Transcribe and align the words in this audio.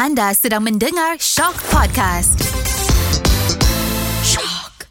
Anda 0.00 0.32
sedang 0.32 0.64
mendengar 0.64 1.20
Shock 1.20 1.60
Podcast. 1.68 2.40
Shock. 4.24 4.88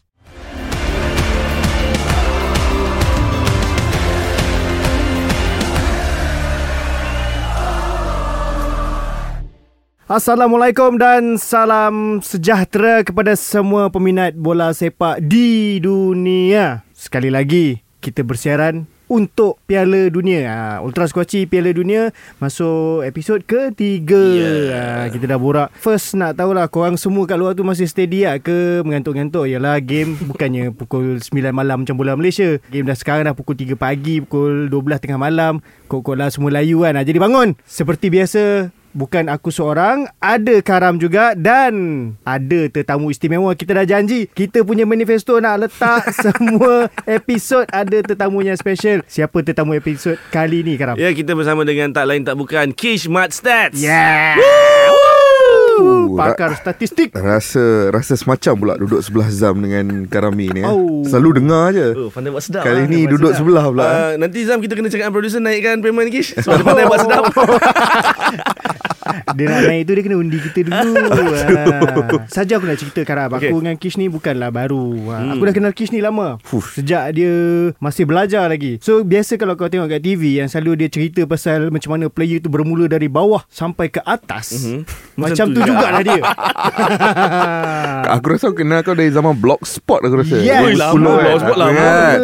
Assalamualaikum 10.05 11.01
dan 11.01 11.41
salam 11.41 12.21
sejahtera 12.21 13.01
kepada 13.01 13.33
semua 13.33 13.89
peminat 13.89 14.37
bola 14.37 14.77
sepak 14.77 15.25
di 15.25 15.81
dunia. 15.81 16.85
Sekali 16.93 17.33
lagi 17.33 17.81
kita 17.97 18.21
bersiaran 18.21 18.98
untuk 19.09 19.57
Piala 19.65 20.07
Dunia. 20.13 20.39
Ha, 20.45 20.57
Ultra 20.85 21.09
Squatchy 21.09 21.49
Piala 21.49 21.73
Dunia 21.73 22.13
masuk 22.37 23.01
episod 23.03 23.41
ketiga. 23.41 24.21
Yeah. 24.21 24.61
Ha, 24.71 25.09
kita 25.09 25.25
dah 25.25 25.41
borak. 25.41 25.73
First 25.75 26.15
nak 26.15 26.37
tahulah 26.37 26.69
korang 26.69 26.95
semua 26.95 27.25
kat 27.25 27.35
luar 27.41 27.57
tu 27.57 27.65
masih 27.65 27.89
steady 27.89 28.23
tak 28.23 28.45
ke 28.47 28.85
mengantuk-ngantuk. 28.85 29.49
Yalah 29.49 29.81
game 29.81 30.15
bukannya 30.29 30.71
pukul 30.71 31.17
9 31.17 31.33
malam 31.51 31.83
macam 31.83 31.97
bola 31.97 32.13
Malaysia. 32.13 32.61
Game 32.69 32.85
dah 32.85 32.95
sekarang 32.95 33.25
dah 33.25 33.35
pukul 33.35 33.57
3 33.57 33.73
pagi, 33.75 34.21
pukul 34.23 34.69
12 34.69 35.03
tengah 35.03 35.19
malam. 35.19 35.59
Kok-kok 35.89 36.15
lah 36.15 36.29
semua 36.29 36.53
layu 36.53 36.85
kan. 36.85 36.93
Ha, 36.95 37.03
jadi 37.03 37.17
bangun. 37.17 37.57
Seperti 37.65 38.13
biasa 38.13 38.69
Bukan 38.93 39.29
aku 39.29 39.53
seorang 39.53 40.09
Ada 40.17 40.65
Karam 40.65 40.97
juga 40.97 41.37
Dan 41.37 42.13
Ada 42.25 42.69
tetamu 42.73 43.13
istimewa 43.13 43.53
Kita 43.53 43.77
dah 43.77 43.85
janji 43.85 44.25
Kita 44.29 44.65
punya 44.65 44.89
manifesto 44.89 45.37
nak 45.37 45.67
letak 45.67 46.09
Semua 46.25 46.89
episod 47.05 47.69
Ada 47.69 48.01
tetamunya 48.01 48.57
special 48.57 49.05
Siapa 49.05 49.45
tetamu 49.45 49.77
episod 49.77 50.17
kali 50.33 50.65
ni 50.65 50.73
Karam? 50.75 50.97
Ya, 50.97 51.13
kita 51.13 51.37
bersama 51.37 51.61
dengan 51.61 51.93
tak 51.93 52.09
lain 52.09 52.25
tak 52.25 52.35
bukan 52.35 52.73
Kish 52.73 53.05
Mat 53.09 53.31
Stats. 53.31 53.77
Yeah 53.79 54.98
Oh, 55.79 56.15
Pakar 56.15 56.51
statistik 56.59 57.15
Rasa 57.15 57.89
rasa 57.89 58.13
semacam 58.19 58.53
pula 58.59 58.73
duduk 58.75 58.99
sebelah 58.99 59.29
Zam 59.31 59.55
dengan 59.59 60.05
Karami 60.05 60.51
ni. 60.51 60.61
Oh. 60.67 61.01
Selalu 61.07 61.43
dengar 61.43 61.71
je. 61.71 61.87
Oh, 61.95 62.09
pandai 62.11 62.29
buat 62.35 62.43
sedap. 62.43 62.67
Kali 62.67 62.83
ah. 62.83 62.91
ni 62.91 63.07
duduk 63.07 63.31
sedap. 63.31 63.39
sebelah 63.41 63.65
pula, 63.71 63.83
Ah, 63.87 64.11
nanti 64.19 64.43
Zam 64.43 64.59
kita 64.59 64.75
kena 64.75 64.91
cakap 64.91 65.09
dengan 65.09 65.15
producer 65.15 65.39
naikkan 65.39 65.79
payment 65.79 66.11
Kish. 66.11 66.35
Sebab 66.35 66.59
dia 66.59 66.65
pandai 66.65 66.85
buat 66.91 67.01
sedap. 67.03 67.23
Dia 69.37 69.45
nak 69.45 69.61
naik 69.65 69.81
tu 69.83 69.91
Dia 69.91 70.03
kena 70.03 70.15
undi 70.15 70.37
kita 70.39 70.59
dulu 70.63 70.91
ha. 71.05 72.25
Saja 72.25 72.55
aku 72.55 72.65
nak 72.65 72.77
cerita 72.77 73.01
Karam 73.01 73.29
Aku 73.29 73.41
Okey. 73.41 73.59
dengan 73.59 73.75
Kish 73.75 73.95
ni 73.95 74.07
Bukanlah 74.07 74.49
baru 74.49 74.85
ha. 75.07 75.17
Hmm. 75.19 75.31
Aku 75.31 75.43
dah 75.43 75.53
kenal 75.53 75.71
Kish 75.71 75.89
ni 75.89 75.99
lama 75.99 76.37
Fuh. 76.41 76.63
Sejak 76.71 77.11
dia 77.11 77.31
Masih 77.77 78.03
belajar 78.03 78.45
lagi 78.45 78.77
So 78.79 79.01
biasa 79.01 79.35
kalau 79.35 79.53
kau 79.53 79.65
tengok 79.65 79.87
kat 79.87 80.01
TV 80.01 80.37
Yang 80.37 80.53
selalu 80.53 80.71
dia 80.77 80.89
cerita 80.89 81.21
pasal 81.23 81.69
Macam 81.69 81.89
mana 81.91 82.07
player 82.07 82.37
tu 82.37 82.47
bermula 82.47 82.85
dari 82.85 83.07
bawah 83.07 83.45
Sampai 83.47 83.87
ke 83.87 84.01
atas 84.01 84.51
Mhm. 84.51 84.81
Macam 85.15 85.27
Macam 85.29 85.45
tu 85.47 85.55
tu 85.55 85.61
jugalah 85.65 86.01
dia 86.01 86.19
Aku 88.09 88.25
rasa 88.27 88.49
aku 88.49 88.57
kenal 88.59 88.81
kau 88.81 88.93
dari 88.93 89.09
zaman 89.09 89.35
Blogspot 89.35 90.01
aku 90.01 90.15
rasa. 90.17 90.35
Yes. 90.39 90.63
Oi, 90.63 90.73
lama, 90.73 90.97
Blogspot 91.19 91.57
lama. 91.57 91.77
Kan? 91.77 92.17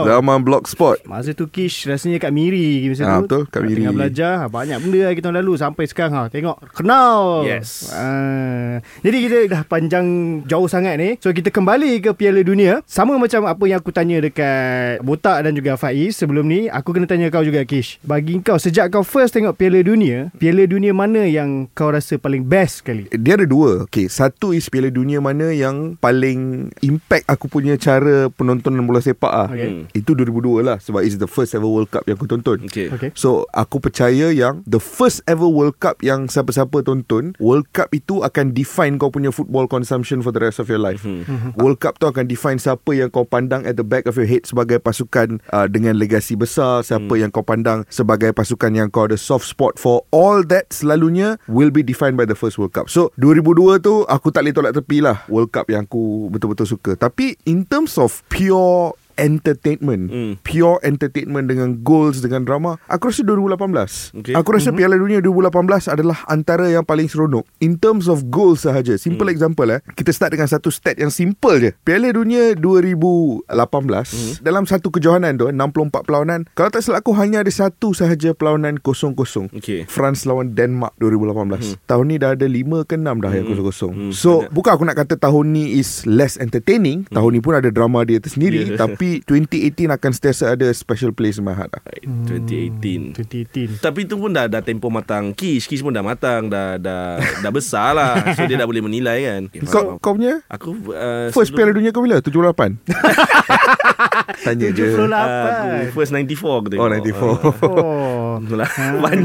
Zaman 0.00 0.38
Blogspot. 0.40 0.96
Masa 1.04 1.32
tu 1.32 1.46
Kish 1.46 1.84
rasanya 1.84 2.18
kat 2.18 2.30
Miri 2.30 2.84
masa 2.86 3.02
Ah, 3.04 3.18
tu. 3.18 3.26
betul, 3.26 3.42
kat 3.48 3.60
Miri. 3.62 3.82
Tengah 3.82 3.94
belajar 3.94 4.32
ha, 4.38 4.46
banyak 4.46 4.78
benda 4.78 5.00
lah 5.02 5.14
kita 5.14 5.28
lalu 5.32 5.52
sampai 5.56 5.84
sekarang 5.86 6.14
ha. 6.14 6.22
Tengok 6.30 6.56
kenal. 6.72 7.44
Yes. 7.44 7.90
Ah, 7.90 8.78
jadi 9.02 9.16
kita 9.18 9.36
dah 9.50 9.62
panjang 9.66 10.06
jauh 10.46 10.70
sangat 10.70 10.96
ni. 10.96 11.18
So 11.18 11.34
kita 11.34 11.50
kembali 11.50 12.00
ke 12.00 12.10
Piala 12.14 12.40
Dunia. 12.46 12.80
Sama 12.86 13.18
macam 13.18 13.44
apa 13.44 13.64
yang 13.66 13.82
aku 13.82 13.90
tanya 13.90 14.22
dekat 14.22 15.02
Botak 15.02 15.42
dan 15.42 15.52
juga 15.52 15.74
Faiz 15.74 16.16
sebelum 16.16 16.46
ni, 16.46 16.70
aku 16.70 16.94
kena 16.94 17.10
tanya 17.10 17.28
kau 17.28 17.42
juga 17.42 17.62
Kish. 17.66 17.98
Bagi 18.06 18.40
kau 18.40 18.56
sejak 18.56 18.94
kau 18.94 19.02
first 19.02 19.34
tengok 19.34 19.58
Piala 19.58 19.82
Dunia, 19.82 20.30
Piala 20.38 20.64
Dunia 20.64 20.94
mana 20.94 21.26
yang 21.26 21.66
kau 21.74 21.90
rasa 21.90 22.16
paling 22.16 22.46
best 22.46 22.86
sekali? 22.86 23.10
Dia 23.10 23.34
ada 23.34 23.46
dua 23.48 23.82
okay, 23.90 24.06
Satu 24.06 24.54
is 24.54 24.70
Piala 24.70 24.92
Dunia 24.92 25.18
mana 25.18 25.50
yang 25.50 25.98
Paling 25.98 26.70
Impact 26.84 27.24
aku 27.26 27.50
punya 27.50 27.74
cara 27.74 28.30
Penontonan 28.30 28.86
bola 28.86 29.02
sepak 29.02 29.32
ah. 29.32 29.48
Okay. 29.50 29.90
Itu 29.96 30.14
2002 30.14 30.62
lah 30.62 30.78
Sebab 30.78 31.00
it's 31.02 31.18
the 31.18 31.26
first 31.26 31.56
ever 31.56 31.66
World 31.66 31.90
Cup 31.90 32.06
Yang 32.06 32.22
aku 32.22 32.28
tonton 32.30 32.58
Okay. 32.70 32.92
Okay. 32.92 33.10
So 33.16 33.48
aku 33.50 33.80
percaya 33.80 34.30
yang 34.30 34.60
The 34.68 34.78
first 34.78 35.24
ever 35.24 35.48
World 35.48 35.80
Cup 35.80 36.04
Yang 36.04 36.19
siapa-siapa 36.26 36.82
tonton 36.82 37.32
World 37.38 37.70
Cup 37.70 37.94
itu 37.94 38.20
akan 38.20 38.52
define 38.52 38.98
Kau 38.98 39.08
punya 39.08 39.30
football 39.30 39.70
consumption 39.70 40.20
For 40.20 40.34
the 40.34 40.42
rest 40.42 40.58
of 40.58 40.66
your 40.66 40.82
life. 40.82 41.06
Mhm. 41.06 41.56
World 41.56 41.78
Cup 41.78 41.96
tu 41.96 42.10
akan 42.10 42.26
define 42.26 42.58
Siapa 42.58 42.90
yang 42.92 43.08
kau 43.08 43.24
pandang 43.24 43.64
At 43.64 43.78
the 43.78 43.86
back 43.86 44.04
of 44.04 44.18
your 44.18 44.26
head 44.26 44.44
Sebagai 44.44 44.82
pasukan 44.82 45.38
uh, 45.54 45.70
Dengan 45.70 45.96
legasi 45.96 46.34
besar 46.34 46.82
Siapa 46.82 47.16
yang 47.16 47.30
kau 47.30 47.46
pandang 47.46 47.86
Sebagai 47.88 48.34
pasukan 48.34 48.74
yang 48.74 48.88
kau 48.90 49.06
ada 49.06 49.16
soft 49.16 49.46
spot 49.46 49.78
for 49.78 50.04
All 50.10 50.42
that 50.50 50.68
selalunya 50.74 51.38
Will 51.46 51.70
be 51.70 51.80
defined 51.80 52.18
by 52.18 52.26
the 52.26 52.36
first 52.36 52.58
World 52.58 52.74
Cup. 52.74 52.90
So 52.90 53.14
2002 53.16 53.80
tu 53.80 54.04
Aku 54.04 54.28
tak 54.34 54.44
boleh 54.44 54.52
tolak 54.52 54.74
tepi 54.76 55.00
lah 55.00 55.22
World 55.30 55.54
Cup 55.54 55.70
yang 55.70 55.86
aku 55.86 56.28
Betul-betul 56.28 56.66
suka. 56.66 56.98
Tapi 56.98 57.38
in 57.46 57.62
terms 57.64 57.96
of 57.96 58.20
Pure 58.28 58.99
entertainment. 59.20 60.08
Hmm. 60.10 60.32
pure 60.40 60.80
entertainment 60.82 61.46
dengan 61.46 61.78
goals 61.80 62.18
dengan 62.18 62.42
drama. 62.42 62.80
Aku 62.86 63.08
rasa 63.08 63.20
2018 63.22 64.16
Okay. 64.16 64.32
aku 64.32 64.50
rasa 64.50 64.72
Piala 64.72 64.96
Dunia 64.96 65.20
2018 65.20 65.52
adalah 65.86 66.24
antara 66.26 66.66
yang 66.66 66.82
paling 66.82 67.06
seronok. 67.06 67.44
In 67.58 67.76
terms 67.76 68.06
of 68.06 68.28
goals 68.28 68.64
sahaja. 68.64 68.96
Simple 68.96 69.26
Hmm. 69.26 69.34
example 69.34 69.68
eh. 69.68 69.80
Kita 69.92 70.10
start 70.10 70.32
dengan 70.32 70.46
satu 70.46 70.68
stat 70.68 70.96
yang 70.96 71.10
simple 71.10 71.58
je. 71.58 71.70
Piala 71.78 72.08
Dunia 72.08 72.56
2018 72.56 74.10
Hmm. 74.10 74.32
dalam 74.40 74.64
satu 74.64 74.88
kejohanan 74.88 75.36
tu 75.36 75.46
eh, 75.46 75.54
64 75.54 76.02
perlawanan 76.02 76.48
kalau 76.50 76.70
tak 76.70 76.80
silap 76.80 77.02
aku 77.02 77.12
hanya 77.14 77.40
ada 77.40 77.50
satu 77.50 77.92
sahaja 77.92 78.32
perlawanan 78.32 78.78
kosong-kosong. 78.78 79.50
Okay. 79.52 79.84
France 79.84 80.24
lawan 80.24 80.52
Denmark 80.52 80.96
2018 80.96 81.76
tahun 81.84 82.04
ni 82.06 82.16
dah 82.16 82.32
ada 82.32 82.46
5 82.46 82.56
ke 82.82 82.94
6 82.94 83.18
dah 83.18 83.30
yang 83.30 83.46
kosong-kosong. 83.46 83.92
Hmm, 83.92 84.12
so 84.12 84.46
bukan 84.48 84.70
aku 84.72 84.84
nak 84.84 84.96
kata 84.96 85.14
tahun 85.16 85.44
ni 85.50 85.76
is 85.76 86.04
less 86.04 86.36
entertaining. 86.36 87.04
Tahun 87.08 87.30
ni 87.30 87.40
pun 87.40 87.52
ada 87.52 87.68
drama 87.68 88.02
dia 88.02 88.18
tersendiri. 88.18 88.62
Yeah. 88.62 88.78
tapi 88.78 89.09
2018 89.26 89.90
akan 89.90 90.10
sentiasa 90.14 90.54
ada 90.54 90.70
special 90.70 91.10
place 91.10 91.42
in 91.42 91.44
my 91.44 91.56
heart 91.56 91.74
lah. 91.74 91.82
Right, 91.82 92.06
2018. 92.30 93.18
2018. 93.18 93.82
Tapi 93.82 94.06
tu 94.06 94.14
pun 94.20 94.30
dah 94.30 94.46
dah 94.46 94.62
tempo 94.62 94.92
matang 94.92 95.32
Kish 95.32 95.66
Kish 95.66 95.80
pun 95.80 95.94
dah 95.94 96.04
matang 96.04 96.50
Dah 96.50 96.76
dah 96.76 97.16
dah 97.18 97.52
besar 97.52 97.96
lah 97.96 98.20
So 98.36 98.44
dia 98.44 98.60
dah 98.60 98.68
boleh 98.68 98.84
menilai 98.84 99.18
kan 99.26 99.42
Kau 99.70 99.96
kau 99.96 100.12
punya 100.16 100.44
Aku 100.50 100.76
uh, 100.92 101.32
first 101.32 101.54
Piala 101.56 101.72
Dunia 101.72 101.90
kau 101.94 102.04
bila? 102.04 102.20
78. 102.20 102.30
Tanya 104.46 104.68
je. 104.70 104.94
78. 104.94 105.90
Aku 105.90 105.94
first 105.94 106.12
94 106.14 106.60
aku 106.60 106.68
tengok 106.70 106.82
Oh 106.82 106.90
94. 106.90 107.66
Oh. 107.66 108.32
Itulah 108.40 108.68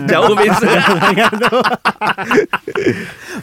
Jauh 0.10 0.36
beza 0.36 0.70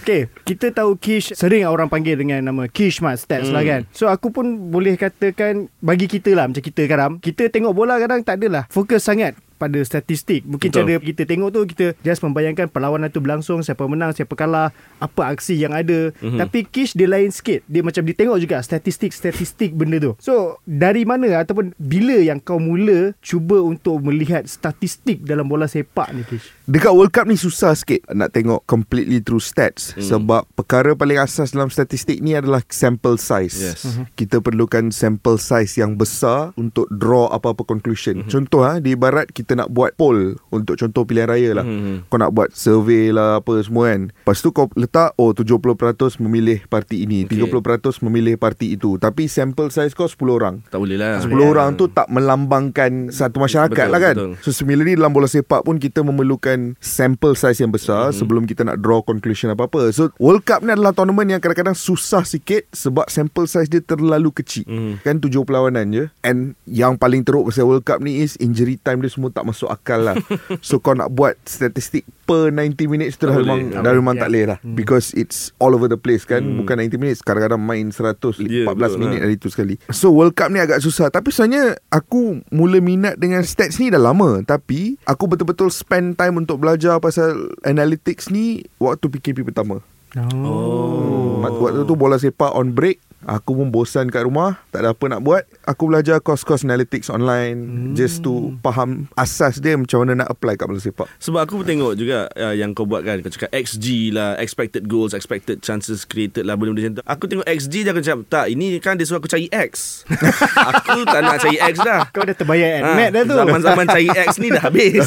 Okay 0.02 0.20
Kita 0.44 0.74
tahu 0.74 0.98
Kish 0.98 1.32
Sering 1.38 1.64
orang 1.68 1.88
panggil 1.88 2.18
dengan 2.18 2.42
nama 2.42 2.68
Kish 2.68 3.00
Mat 3.00 3.22
Stats 3.22 3.48
hmm. 3.48 3.54
lah 3.54 3.62
kan 3.64 3.80
So 3.94 4.08
aku 4.10 4.34
pun 4.34 4.70
boleh 4.72 4.98
katakan 4.98 5.70
Bagi 5.80 6.06
kita 6.10 6.34
lah 6.36 6.50
Macam 6.50 6.62
kita 6.62 6.82
Karam 6.90 7.18
Kita 7.22 7.48
tengok 7.48 7.72
bola 7.72 7.96
kadang 7.96 8.20
tak 8.26 8.42
adalah 8.42 8.66
Fokus 8.68 9.06
sangat 9.06 9.38
pada 9.62 9.78
statistik. 9.86 10.42
Mungkin 10.42 10.74
Betul. 10.74 10.82
cara 10.82 10.94
kita 10.98 11.22
tengok 11.22 11.48
tu 11.54 11.60
Kita 11.70 11.86
just 12.02 12.18
membayangkan 12.26 12.66
Perlawanan 12.66 13.14
tu 13.14 13.22
berlangsung 13.22 13.62
Siapa 13.62 13.86
menang 13.86 14.10
Siapa 14.10 14.34
kalah 14.34 14.74
Apa 14.98 15.30
aksi 15.30 15.54
yang 15.54 15.70
ada. 15.70 16.10
Mhm. 16.18 16.42
Tapi 16.42 16.66
Kish 16.66 16.98
dia 16.98 17.06
lain 17.06 17.30
sikit. 17.30 17.62
Dia 17.70 17.86
macam 17.86 18.02
dia 18.02 18.16
tengok 18.18 18.42
juga 18.42 18.58
Statistik-statistik 18.58 19.78
benda 19.78 20.02
tu. 20.02 20.18
So 20.18 20.58
dari 20.66 21.06
mana 21.06 21.38
Ataupun 21.46 21.78
bila 21.78 22.18
yang 22.18 22.42
kau 22.42 22.58
mula 22.58 23.14
Cuba 23.22 23.62
untuk 23.62 24.02
melihat 24.02 24.50
Statistik 24.50 25.22
dalam 25.22 25.46
bola 25.46 25.70
sepak 25.70 26.10
ni 26.10 26.26
Kish 26.26 26.50
Dekat 26.62 26.94
World 26.94 27.10
Cup 27.10 27.26
ni 27.26 27.34
susah 27.34 27.74
sikit 27.74 28.06
nak 28.14 28.30
tengok 28.30 28.62
completely 28.70 29.18
through 29.18 29.42
stats 29.42 29.98
hmm. 29.98 30.06
sebab 30.06 30.46
perkara 30.54 30.94
paling 30.94 31.18
asas 31.18 31.50
dalam 31.50 31.66
statistik 31.74 32.22
ni 32.22 32.38
adalah 32.38 32.62
sample 32.70 33.18
size. 33.18 33.58
Yes. 33.58 33.82
Mhm. 33.82 34.14
Kita 34.14 34.38
perlukan 34.38 34.94
sample 34.94 35.42
size 35.42 35.82
yang 35.82 35.98
besar 35.98 36.54
untuk 36.54 36.86
draw 36.94 37.26
apa-apa 37.34 37.66
conclusion. 37.66 38.22
Mhm. 38.22 38.30
Contoh 38.30 38.62
ha, 38.62 38.78
di 38.78 38.94
ibarat 38.94 39.34
kita 39.34 39.58
nak 39.58 39.74
buat 39.74 39.98
poll 39.98 40.38
untuk 40.54 40.78
contoh 40.78 41.02
pilihan 41.02 41.26
raya 41.26 41.50
lah. 41.58 41.66
Mhm. 41.66 42.06
Kau 42.06 42.18
nak 42.22 42.30
buat 42.30 42.54
survey 42.54 43.10
lah 43.10 43.42
apa 43.42 43.58
semua 43.66 43.90
kan. 43.90 44.14
Lepas 44.14 44.38
tu 44.38 44.54
kau 44.54 44.70
letak 44.78 45.18
oh 45.18 45.34
70% 45.34 46.22
memilih 46.22 46.62
parti 46.70 47.02
ini, 47.02 47.26
Okay. 47.26 47.42
30% 47.42 48.06
memilih 48.06 48.38
parti 48.38 48.78
itu. 48.78 49.02
Tapi 49.02 49.26
sample 49.26 49.74
size 49.74 49.98
kau 49.98 50.06
10 50.06 50.38
orang. 50.38 50.62
Tak 50.70 50.78
boleh 50.78 50.94
lah 50.94 51.18
10 51.18 51.32
orang 51.42 51.74
tu 51.74 51.90
tak 51.90 52.06
melambangkan 52.06 53.10
satu 53.10 53.42
masyarakat 53.42 53.74
Betul, 53.74 53.94
lah 53.94 54.00
kan. 54.00 54.14
betul. 54.14 54.32
So 54.46 54.54
similarly 54.54 54.94
dalam 54.94 55.10
bola 55.10 55.26
sepak 55.26 55.66
pun 55.66 55.82
kita 55.82 56.06
memerlukan 56.06 56.51
sample 56.78 57.36
size 57.36 57.60
yang 57.60 57.70
besar 57.70 58.10
mm-hmm. 58.10 58.18
sebelum 58.18 58.42
kita 58.48 58.62
nak 58.66 58.80
draw 58.80 59.04
conclusion 59.04 59.52
apa-apa. 59.52 59.92
So 59.92 60.10
World 60.16 60.46
Cup 60.48 60.64
ni 60.64 60.72
adalah 60.72 60.96
tournament 60.96 61.28
yang 61.28 61.40
kadang-kadang 61.42 61.76
susah 61.76 62.24
sikit 62.24 62.66
sebab 62.72 63.08
sample 63.12 63.46
size 63.46 63.68
dia 63.68 63.82
terlalu 63.82 64.32
kecil. 64.32 64.64
Mhm. 64.66 64.92
Kan 65.04 65.18
tujuh 65.18 65.42
perlawanan 65.44 65.88
je 65.92 66.04
And 66.22 66.54
yang 66.64 66.96
paling 66.96 67.26
teruk 67.26 67.50
pasal 67.50 67.68
World 67.68 67.84
Cup 67.84 68.00
ni 68.00 68.22
is 68.22 68.38
Injury 68.38 68.78
time 68.80 69.02
dia 69.02 69.10
semua 69.12 69.30
tak 69.30 69.44
masuk 69.44 69.68
akal 69.68 70.02
lah 70.02 70.16
So 70.66 70.78
kau 70.78 70.96
nak 70.96 71.12
buat 71.12 71.36
statistik 71.44 72.06
per 72.22 72.48
90 72.48 72.86
minutes 72.86 73.14
tu 73.14 73.24
dah 73.24 73.34
Tak 73.34 73.42
memang 73.42 73.60
boleh. 73.68 73.82
dah 73.82 73.92
memang 73.92 74.14
Ya. 74.14 74.20
tak 74.20 74.28
boleh 74.28 74.44
lah 74.46 74.58
because 74.64 75.10
it's 75.12 75.38
all 75.56 75.70
over 75.70 75.84
the 75.84 75.96
place 75.96 76.22
kan 76.22 76.40
Hmm. 76.40 76.56
bukan 76.56 76.78
90 76.80 76.96
minutes 76.96 77.20
kadang-kadang 77.20 77.58
main 77.58 77.88
100 77.88 78.38
Ya, 78.40 78.62
14 78.64 78.74
betul 78.88 79.00
minit 79.00 79.16
lah. 79.16 79.22
hari 79.24 79.36
tu 79.36 79.48
sekali 79.48 79.74
so 79.88 80.08
World 80.08 80.32
Cup 80.32 80.48
ni 80.48 80.58
agak 80.58 80.78
susah 80.78 81.08
tapi 81.08 81.28
sebenarnya 81.28 81.74
aku 81.88 82.22
mula 82.48 82.78
minat 82.78 83.14
dengan 83.16 83.42
stats 83.42 83.76
ni 83.76 83.88
dah 83.88 83.98
lama 83.98 84.40
tapi 84.40 84.96
aku 85.02 85.26
betul-betul 85.26 85.68
spend 85.68 86.14
time 86.14 86.36
untuk 86.36 86.58
belajar 86.58 86.96
pasal 86.96 87.34
analytics 87.62 88.28
ni 88.28 88.62
waktu 88.76 89.06
PKP 89.08 89.42
pertama 89.44 89.82
Oh. 90.18 91.40
Mat- 91.40 91.56
Waktu 91.56 91.88
tu 91.88 91.96
bola 91.96 92.20
sepak 92.20 92.52
on 92.52 92.76
break 92.76 93.00
Aku 93.22 93.54
pun 93.54 93.70
bosan 93.70 94.10
kat 94.10 94.26
rumah 94.26 94.58
Tak 94.74 94.82
ada 94.82 94.98
apa 94.98 95.04
nak 95.06 95.22
buat 95.22 95.46
Aku 95.62 95.86
belajar 95.86 96.18
course-course 96.18 96.66
analytics 96.66 97.06
online 97.06 97.54
hmm. 97.54 97.94
Just 97.94 98.26
to 98.26 98.50
faham 98.66 99.06
asas 99.14 99.62
dia 99.62 99.78
Macam 99.78 100.02
mana 100.02 100.26
nak 100.26 100.34
apply 100.34 100.58
kat 100.58 100.66
bola 100.66 100.82
sepak 100.82 101.06
Sebab 101.22 101.46
aku 101.46 101.62
pun 101.62 101.66
tengok 101.70 101.94
juga 101.94 102.26
uh, 102.34 102.50
yang 102.50 102.74
kau 102.74 102.82
buat 102.82 103.06
kan. 103.06 103.22
Kau 103.22 103.30
cakap 103.30 103.54
XG 103.54 104.10
lah, 104.10 104.34
expected 104.42 104.90
goals, 104.90 105.14
expected 105.14 105.62
chances 105.62 106.02
created 106.02 106.42
lah, 106.42 106.58
benda-benda 106.58 106.82
macam 106.82 106.94
tu. 106.98 107.04
Aku 107.06 107.24
tengok 107.30 107.46
XG 107.46 107.74
je 107.86 107.88
aku 107.94 108.02
cakap, 108.02 108.20
tak, 108.26 108.46
ini 108.50 108.82
kan 108.82 108.98
dia 108.98 109.06
suruh 109.06 109.22
aku 109.22 109.30
cari 109.30 109.46
X. 109.54 110.02
aku 110.74 111.06
tak 111.06 111.20
nak 111.22 111.38
cari 111.38 111.58
X 111.62 111.74
dah. 111.78 112.10
Kau 112.10 112.26
dah 112.26 112.34
terbayar 112.34 112.82
Ha, 112.82 112.90
admit 112.90 113.10
dah 113.14 113.22
tu. 113.22 113.34
Zaman-zaman 113.38 113.84
cari 113.86 114.08
X 114.10 114.30
ni 114.42 114.48
dah 114.50 114.62
habis. 114.66 115.06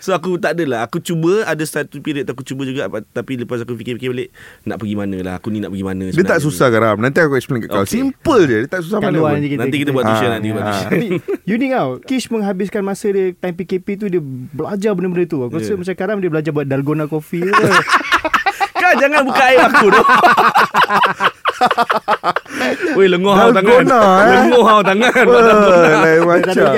So 0.00 0.14
aku 0.14 0.38
tak 0.38 0.54
adalah 0.58 0.86
Aku 0.86 1.02
cuba 1.02 1.42
Ada 1.46 1.64
satu 1.66 1.98
period 1.98 2.28
Aku 2.30 2.46
cuba 2.46 2.62
juga 2.62 2.86
Tapi 3.10 3.42
lepas 3.42 3.55
aku 3.58 3.74
fikir-fikir 3.74 4.08
balik 4.08 4.28
Nak 4.62 4.76
pergi 4.76 4.94
mana 4.94 5.16
lah 5.18 5.34
Aku 5.36 5.48
ni 5.48 5.58
nak 5.58 5.70
pergi 5.70 5.84
mana 5.84 6.04
Dia 6.04 6.24
tak 6.24 6.36
sebenarnya? 6.36 6.42
susah 6.42 6.66
garam 6.68 6.96
Nanti 6.96 7.18
aku 7.18 7.34
explain 7.34 7.60
kat 7.60 7.68
kau. 7.68 7.80
Okay. 7.80 7.92
Simple 7.94 8.42
je 8.42 8.56
Dia 8.58 8.68
tak 8.68 8.80
susah 8.80 8.98
Kat 8.98 9.06
mana 9.06 9.18
pun. 9.18 9.36
ni 9.36 9.46
kita, 9.46 9.60
Nanti 9.60 9.76
kita 9.78 9.90
buat 9.90 10.02
Ah, 10.02 10.08
tuition 10.10 10.30
Nanti 10.30 10.46
kita 10.46 10.54
buat 10.54 10.64
ah. 10.64 10.72
tuition 10.82 11.00
unik 11.54 11.70
tau 11.70 11.90
Kish 12.02 12.26
menghabiskan 12.28 12.82
masa 12.82 13.06
dia 13.08 13.24
Time 13.32 13.54
PKP 13.54 13.86
tu 13.94 14.06
Dia 14.06 14.20
belajar 14.20 14.90
benda-benda 14.92 15.24
tu. 15.24 15.38
Aku 15.40 15.54
rasa 15.54 15.68
Yeah. 15.68 15.78
macam 15.78 15.94
Karam 15.94 16.16
Dia 16.18 16.30
belajar 16.30 16.50
buat 16.50 16.66
Dalgona 16.66 17.06
coffee 17.06 17.46
Kau 18.76 18.92
jangan 18.94 19.22
buka 19.22 19.42
air 19.42 19.60
aku 19.62 19.86
tu 19.88 20.02
Weh 22.98 23.06
lenguh 23.06 23.36
hau 23.36 23.52
tangan 23.52 23.84
eh? 23.84 24.26
Lenguh 24.42 24.64
hau 24.64 24.80
tangan 24.82 25.24
Lain 26.02 26.20
macam. 26.24 26.72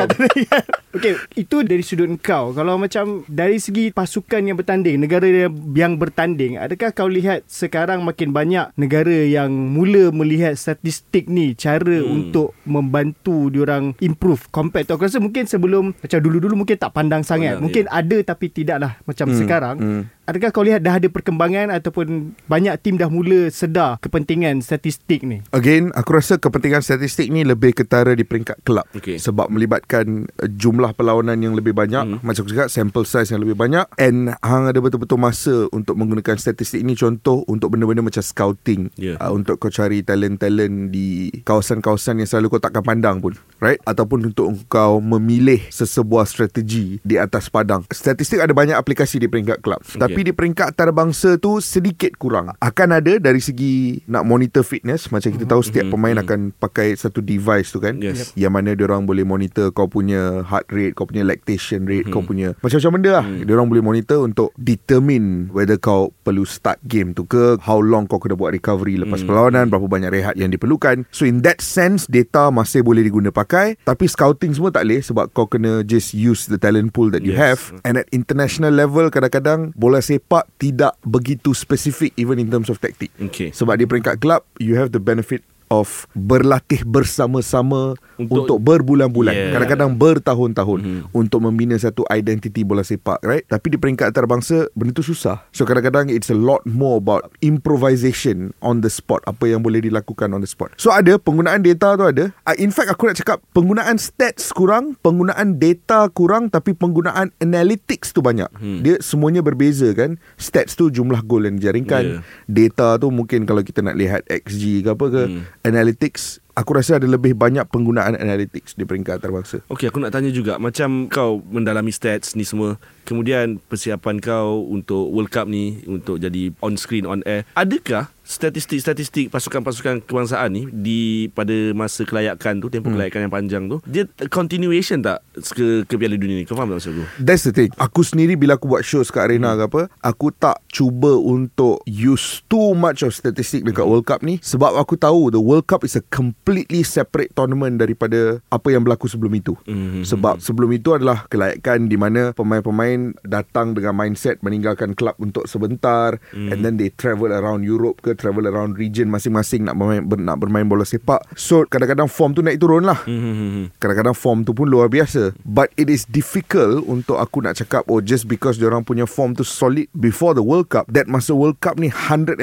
Okay 0.93 1.15
Itu 1.39 1.63
dari 1.63 1.81
sudut 1.87 2.11
kau 2.21 2.51
Kalau 2.53 2.77
macam 2.77 3.23
Dari 3.31 3.63
segi 3.63 3.95
pasukan 3.95 4.43
yang 4.43 4.57
bertanding 4.59 4.99
Negara 4.99 5.25
yang, 5.25 5.55
yang 5.73 5.93
bertanding 5.97 6.59
Adakah 6.59 6.91
kau 6.93 7.09
lihat 7.09 7.47
Sekarang 7.47 8.03
makin 8.03 8.35
banyak 8.35 8.75
Negara 8.75 9.25
yang 9.25 9.51
Mula 9.53 10.11
melihat 10.11 10.59
statistik 10.59 11.31
ni 11.31 11.55
Cara 11.55 12.03
hmm. 12.03 12.09
untuk 12.11 12.59
Membantu 12.67 13.49
diorang 13.49 13.95
Improve 14.03 14.51
Compared 14.51 14.91
tu 14.91 14.97
Aku 14.99 15.07
rasa 15.07 15.23
mungkin 15.23 15.47
sebelum 15.47 15.95
Macam 15.95 16.19
dulu-dulu 16.19 16.67
Mungkin 16.67 16.77
tak 16.77 16.93
pandang 16.93 17.23
sangat 17.23 17.57
Pandang, 17.57 17.65
Mungkin 17.65 17.85
ada 17.87 18.19
Tapi 18.25 18.47
tidaklah 18.51 18.93
Macam 19.05 19.29
Hmm, 19.29 19.39
sekarang 19.39 19.77
hmm. 19.79 20.03
Adakah 20.29 20.53
kau 20.53 20.61
lihat 20.61 20.85
Dah 20.85 21.01
ada 21.01 21.09
perkembangan 21.09 21.73
Ataupun 21.73 22.37
Banyak 22.45 22.77
tim 22.85 23.01
dah 23.01 23.09
mula 23.09 23.49
Sedar 23.49 23.97
Kepentingan 24.05 24.61
statistik 24.61 25.25
ni 25.25 25.41
Again 25.57 25.89
Aku 25.97 26.13
rasa 26.13 26.37
kepentingan 26.37 26.85
statistik 26.85 27.33
ni 27.33 27.49
Lebih 27.49 27.73
ketara 27.73 28.13
di 28.13 28.29
peringkat 28.29 28.61
kelab 28.61 28.85
Okay. 28.93 29.17
Sebab 29.17 29.49
melibatkan 29.49 30.29
uh, 30.37 30.49
Jumlah 30.49 30.93
perlawanan 30.93 31.41
yang 31.41 31.57
lebih 31.57 31.73
banyak 31.73 31.97
Hmm. 31.99 32.21
Macam 32.21 32.45
aku 32.45 32.53
cakap 32.53 32.69
Sample 32.69 33.09
size 33.09 33.33
yang 33.33 33.41
lebih 33.41 33.57
banyak 33.57 33.89
And 33.97 34.37
hang 34.39 34.69
ada 34.69 34.77
betul-betul 34.79 35.17
masa 35.17 35.67
Untuk 35.73 35.97
menggunakan 35.97 36.37
statistik 36.37 36.85
ni 36.85 36.93
Contoh 36.93 37.49
Untuk 37.49 37.73
benda-benda 37.73 38.05
macam 38.05 38.21
scouting 38.21 38.93
Yeah. 39.01 39.17
uh, 39.17 39.33
Untuk 39.33 39.57
kau 39.57 39.73
cari 39.73 40.05
talent-talent 40.05 40.93
Di 40.93 41.31
kawasan-kawasan 41.43 42.21
Yang 42.21 42.37
selalu 42.37 42.53
kau 42.53 42.61
takkan 42.61 42.85
pandang 42.85 43.23
pun 43.23 43.33
Right 43.59 43.81
Ataupun 43.83 44.29
untuk 44.29 44.53
kau 44.69 45.01
Memilih 45.01 45.65
sesebuah 45.73 46.29
strategi 46.29 47.01
Di 47.01 47.17
atas 47.17 47.49
padang 47.49 47.89
Statistik 47.89 48.43
ada 48.43 48.53
banyak 48.53 48.77
aplikasi 48.77 49.17
Di 49.17 49.31
peringkat 49.31 49.65
kelab 49.65 49.81
okay. 49.81 49.97
Tapi 49.99 50.18
di 50.21 50.33
peringkat 50.33 50.73
antarabangsa 50.73 51.37
tu 51.37 51.59
Sedikit 51.59 52.15
kurang. 52.17 52.55
Akan 52.59 52.91
ada 52.91 53.19
dari 53.19 53.39
segi 53.39 54.03
Nak 54.07 54.23
monitor 54.23 54.63
fitness 54.63 55.09
Macam 55.09 55.29
kita 55.29 55.45
tahu 55.45 55.61
Setiap 55.61 55.89
pemain 55.89 56.17
akan 56.17 56.51
Pakai 56.53 56.95
satu 56.95 57.19
device 57.19 57.71
tu 57.71 57.79
kan? 57.79 57.99
Yes. 57.99 58.33
Yang 58.35 58.53
mana 58.53 58.71
diorang 58.73 59.05
boleh 59.05 59.23
monitor 59.23 59.71
Kau 59.71 59.87
punya 59.87 60.43
heart 60.43 60.69
rate 60.69 60.95
Kau 60.95 61.05
punya 61.05 61.23
lactation 61.23 61.85
rate 61.85 62.09
Kau 62.09 62.23
punya 62.23 62.55
Macam-macam 62.59 62.93
benda 62.95 63.11
lah. 63.13 63.27
Diorang 63.45 63.67
boleh 63.67 63.83
monitor 63.83 64.23
Untuk 64.23 64.51
determine 64.57 65.51
Whether 65.51 65.77
kau 65.77 66.15
perlu 66.23 66.43
start 66.43 66.79
game 66.83 67.13
tu 67.13 67.25
ke 67.25 67.59
How 67.61 67.79
long 67.79 68.07
kau 68.07 68.19
kena 68.19 68.35
buat 68.35 68.51
recovery 68.51 68.97
Lepas 68.97 69.23
perlawanan 69.23 69.69
Berapa 69.69 69.85
banyak 69.85 70.11
rehat 70.11 70.35
yang 70.35 70.49
diperlukan. 70.49 71.05
So 71.11 71.27
in 71.27 71.43
that 71.43 71.61
sense 71.61 72.07
Data 72.07 72.49
masih 72.49 72.81
boleh 72.81 73.03
diguna 73.03 73.29
pakai. 73.29 73.77
Tapi 73.83 74.07
scouting 74.07 74.55
semua 74.55 74.71
tak 74.71 74.85
boleh 74.85 75.03
Sebab 75.03 75.25
kau 75.33 75.45
kena 75.45 75.83
just 75.83 76.13
use 76.13 76.47
the 76.47 76.57
talent 76.57 76.93
pool 76.93 77.11
that 77.11 77.21
you 77.21 77.35
Yes. 77.35 77.41
have. 77.41 77.61
And 77.85 78.01
at 78.01 78.09
international 78.11 78.73
level 78.73 79.13
Kadang-kadang 79.13 79.77
Bola 79.77 80.01
sepak 80.09 80.49
Tidak 80.57 80.97
begitu 81.05 81.53
spesifik 81.53 82.17
Even 82.17 82.41
in 82.41 82.49
terms 82.49 82.73
of 82.73 82.81
tactic. 82.81 83.13
Okay. 83.21 83.53
Sebab 83.53 83.77
di 83.77 83.85
peringkat 83.85 84.17
kelab 84.17 84.49
You 84.57 84.81
have 84.81 84.97
the 84.97 85.03
benefit 85.03 85.45
of 85.71 86.09
berlatih 86.13 86.83
bersama-sama 86.83 87.93
untuk, 88.17 88.59
Untuk- 88.59 88.61
berbulan-bulan 88.61 89.31
Yeah. 89.31 89.53
kadang-kadang 89.55 89.91
bertahun-tahun 89.95 90.79
Mhm. 90.81 91.01
untuk 91.13 91.41
membina 91.41 91.75
satu 91.75 92.03
identiti 92.09 92.63
bola 92.63 92.81
sepak 92.81 93.23
right 93.23 93.45
tapi 93.47 93.71
di 93.71 93.77
peringkat 93.77 94.09
antarabangsa 94.09 94.67
benda 94.73 94.91
tu 94.91 95.03
susah 95.03 95.47
so 95.51 95.63
kadang-kadang 95.63 96.09
it's 96.09 96.29
a 96.29 96.37
lot 96.37 96.65
more 96.65 96.97
about 96.97 97.29
improvisation 97.41 98.51
on 98.59 98.81
the 98.81 98.89
spot 98.89 99.21
apa 99.25 99.47
yang 99.47 99.61
boleh 99.61 99.79
dilakukan 99.79 100.31
on 100.31 100.41
the 100.41 100.49
spot 100.49 100.73
so 100.75 100.89
ada 100.89 101.15
penggunaan 101.17 101.61
data 101.61 101.95
tu 101.95 102.05
ada 102.05 102.25
uh, 102.43 102.57
in 102.57 102.69
fact 102.69 102.89
aku 102.89 103.07
nak 103.07 103.17
cakap 103.17 103.39
penggunaan 103.51 103.97
stats 103.97 104.51
kurang 104.51 104.97
penggunaan 104.99 105.57
data 105.57 106.09
kurang 106.09 106.49
tapi 106.49 106.73
penggunaan 106.73 107.31
analytics 107.39 108.11
tu 108.11 108.19
banyak 108.19 108.49
Hmm. 108.51 108.81
dia 108.81 108.99
semuanya 108.99 109.39
berbeza 109.39 109.93
kan 109.93 110.17
stats 110.35 110.73
tu 110.73 110.89
jumlah 110.89 111.23
gol 111.23 111.45
yang 111.45 111.57
dijaringkan 111.57 112.01
Yeah. 112.01 112.21
data 112.49 112.97
tu 112.97 113.09
mungkin 113.09 113.45
kalau 113.45 113.61
kita 113.61 113.79
nak 113.81 113.95
lihat 113.95 114.25
XG 114.27 114.81
ke 114.81 114.91
apa 114.91 115.07
ke 115.07 115.23
Hmm. 115.25 115.43
Analytics 115.65 116.39
aku 116.59 116.75
rasa 116.75 116.99
ada 116.99 117.07
lebih 117.07 117.39
banyak 117.39 117.63
penggunaan 117.71 118.19
analytics 118.19 118.75
di 118.75 118.83
peringkat 118.83 119.23
antarabangsa 119.23 119.63
Okey, 119.71 119.95
aku 119.95 120.03
nak 120.03 120.11
tanya 120.11 120.35
juga 120.35 120.59
macam 120.59 121.07
kau 121.07 121.39
mendalami 121.47 121.95
stats 121.95 122.35
ni 122.35 122.43
semua, 122.43 122.75
kemudian 123.07 123.63
persiapan 123.71 124.19
kau 124.19 124.67
untuk 124.67 125.15
World 125.15 125.31
Cup 125.31 125.47
ni 125.47 125.87
untuk 125.87 126.19
jadi 126.19 126.51
on 126.59 126.75
screen 126.75 127.07
on 127.07 127.23
air, 127.23 127.47
adakah 127.55 128.11
statistik-statistik 128.29 129.33
pasukan-pasukan 129.33 130.05
kebangsaan 130.05 130.53
ni 130.53 130.63
di 130.69 131.01
pada 131.33 131.73
masa 131.73 132.05
kelayakan 132.05 132.61
tu, 132.61 132.69
tempoh 132.69 132.93
hmm. 132.93 133.01
kelayakan 133.01 133.21
yang 133.25 133.33
panjang 133.33 133.65
tu, 133.73 133.81
dia 133.89 134.05
continuation 134.29 135.01
tak 135.01 135.25
ke 135.57 135.89
ke 135.89 135.95
Piala 135.97 136.21
Dunia 136.21 136.37
ni? 136.37 136.45
Kau 136.45 136.53
faham 136.53 136.77
tak 136.77 136.85
maksud 136.85 136.93
aku? 136.93 137.05
That's 137.17 137.49
the 137.49 137.57
thing 137.57 137.73
Aku 137.81 138.05
sendiri 138.05 138.37
bila 138.37 138.61
aku 138.61 138.69
buat 138.69 138.85
shows 138.85 139.09
kat 139.09 139.33
arena 139.33 139.55
hmm. 139.55 139.59
ke 139.59 139.63
apa 139.65 139.83
Aku 140.05 140.29
tak 140.29 140.61
cuba 140.69 141.17
untuk 141.17 141.81
use 141.89 142.45
too 142.51 142.77
much 142.77 143.01
of 143.01 143.17
statistic 143.17 143.65
dekat 143.65 143.89
Hmm. 143.89 143.97
World 143.97 144.11
Cup 144.11 144.21
ni 144.21 144.37
Sebab 144.43 144.77
aku 144.77 145.01
tahu 145.01 145.33
The 145.33 145.41
World 145.41 145.65
Cup 145.65 145.87
is 145.87 145.97
a 145.97 146.05
completely 146.49 146.81
separate 146.81 147.37
tournament 147.37 147.77
Daripada 147.77 148.41
apa 148.49 148.69
yang 148.73 148.81
berlaku 148.81 149.05
sebelum 149.05 149.37
itu 149.37 149.53
Mhm. 149.69 150.09
Sebab 150.09 150.41
sebelum 150.41 150.73
itu 150.73 150.97
adalah 150.97 151.29
kelayakan 151.29 151.93
Di 151.93 152.01
mana 152.01 152.33
pemain-pemain 152.33 153.13
datang 153.21 153.77
dengan 153.77 153.93
mindset 153.93 154.41
Meninggalkan 154.41 154.97
klub 154.97 155.13
untuk 155.21 155.45
sebentar 155.45 156.17
Hmm. 156.33 156.49
And 156.53 156.65
then 156.65 156.81
they 156.81 156.89
travel 156.89 157.29
around 157.29 157.69
Europe 157.69 158.01
ke 158.01 158.17
Travel 158.17 158.49
around 158.49 158.81
region 158.81 159.13
masing-masing 159.13 159.69
Nak 159.69 159.77
bermain, 159.77 160.03
ber, 160.05 160.17
nak 160.17 160.41
bermain 160.41 160.65
bola 160.65 160.89
sepak 160.89 161.21
So 161.37 161.69
kadang-kadang 161.69 162.09
form 162.09 162.33
tu 162.33 162.41
naik 162.41 162.57
turun 162.57 162.89
lah 162.89 163.05
Hmm. 163.05 163.69
Kadang-kadang 163.77 164.17
form 164.17 164.49
tu 164.49 164.57
pun 164.57 164.65
luar 164.65 164.89
biasa 164.89 165.37
But 165.45 165.75
it 165.77 165.93
is 165.93 166.09
difficult 166.09 166.87
Untuk 166.89 167.21
aku 167.21 167.45
nak 167.45 167.61
cakap 167.61 167.85
Oh 167.93 168.01
just 168.01 168.25
because 168.25 168.57
Diorang 168.57 168.89
punya 168.89 169.05
form 169.05 169.37
tu 169.37 169.45
solid 169.45 169.91
Before 169.93 170.33
the 170.33 170.45
World 170.45 170.73
Cup 170.73 170.89
That 170.89 171.11
masa 171.11 171.35
World 171.35 171.61
Cup 171.61 171.77
ni 171.77 171.93
110% 171.93 172.41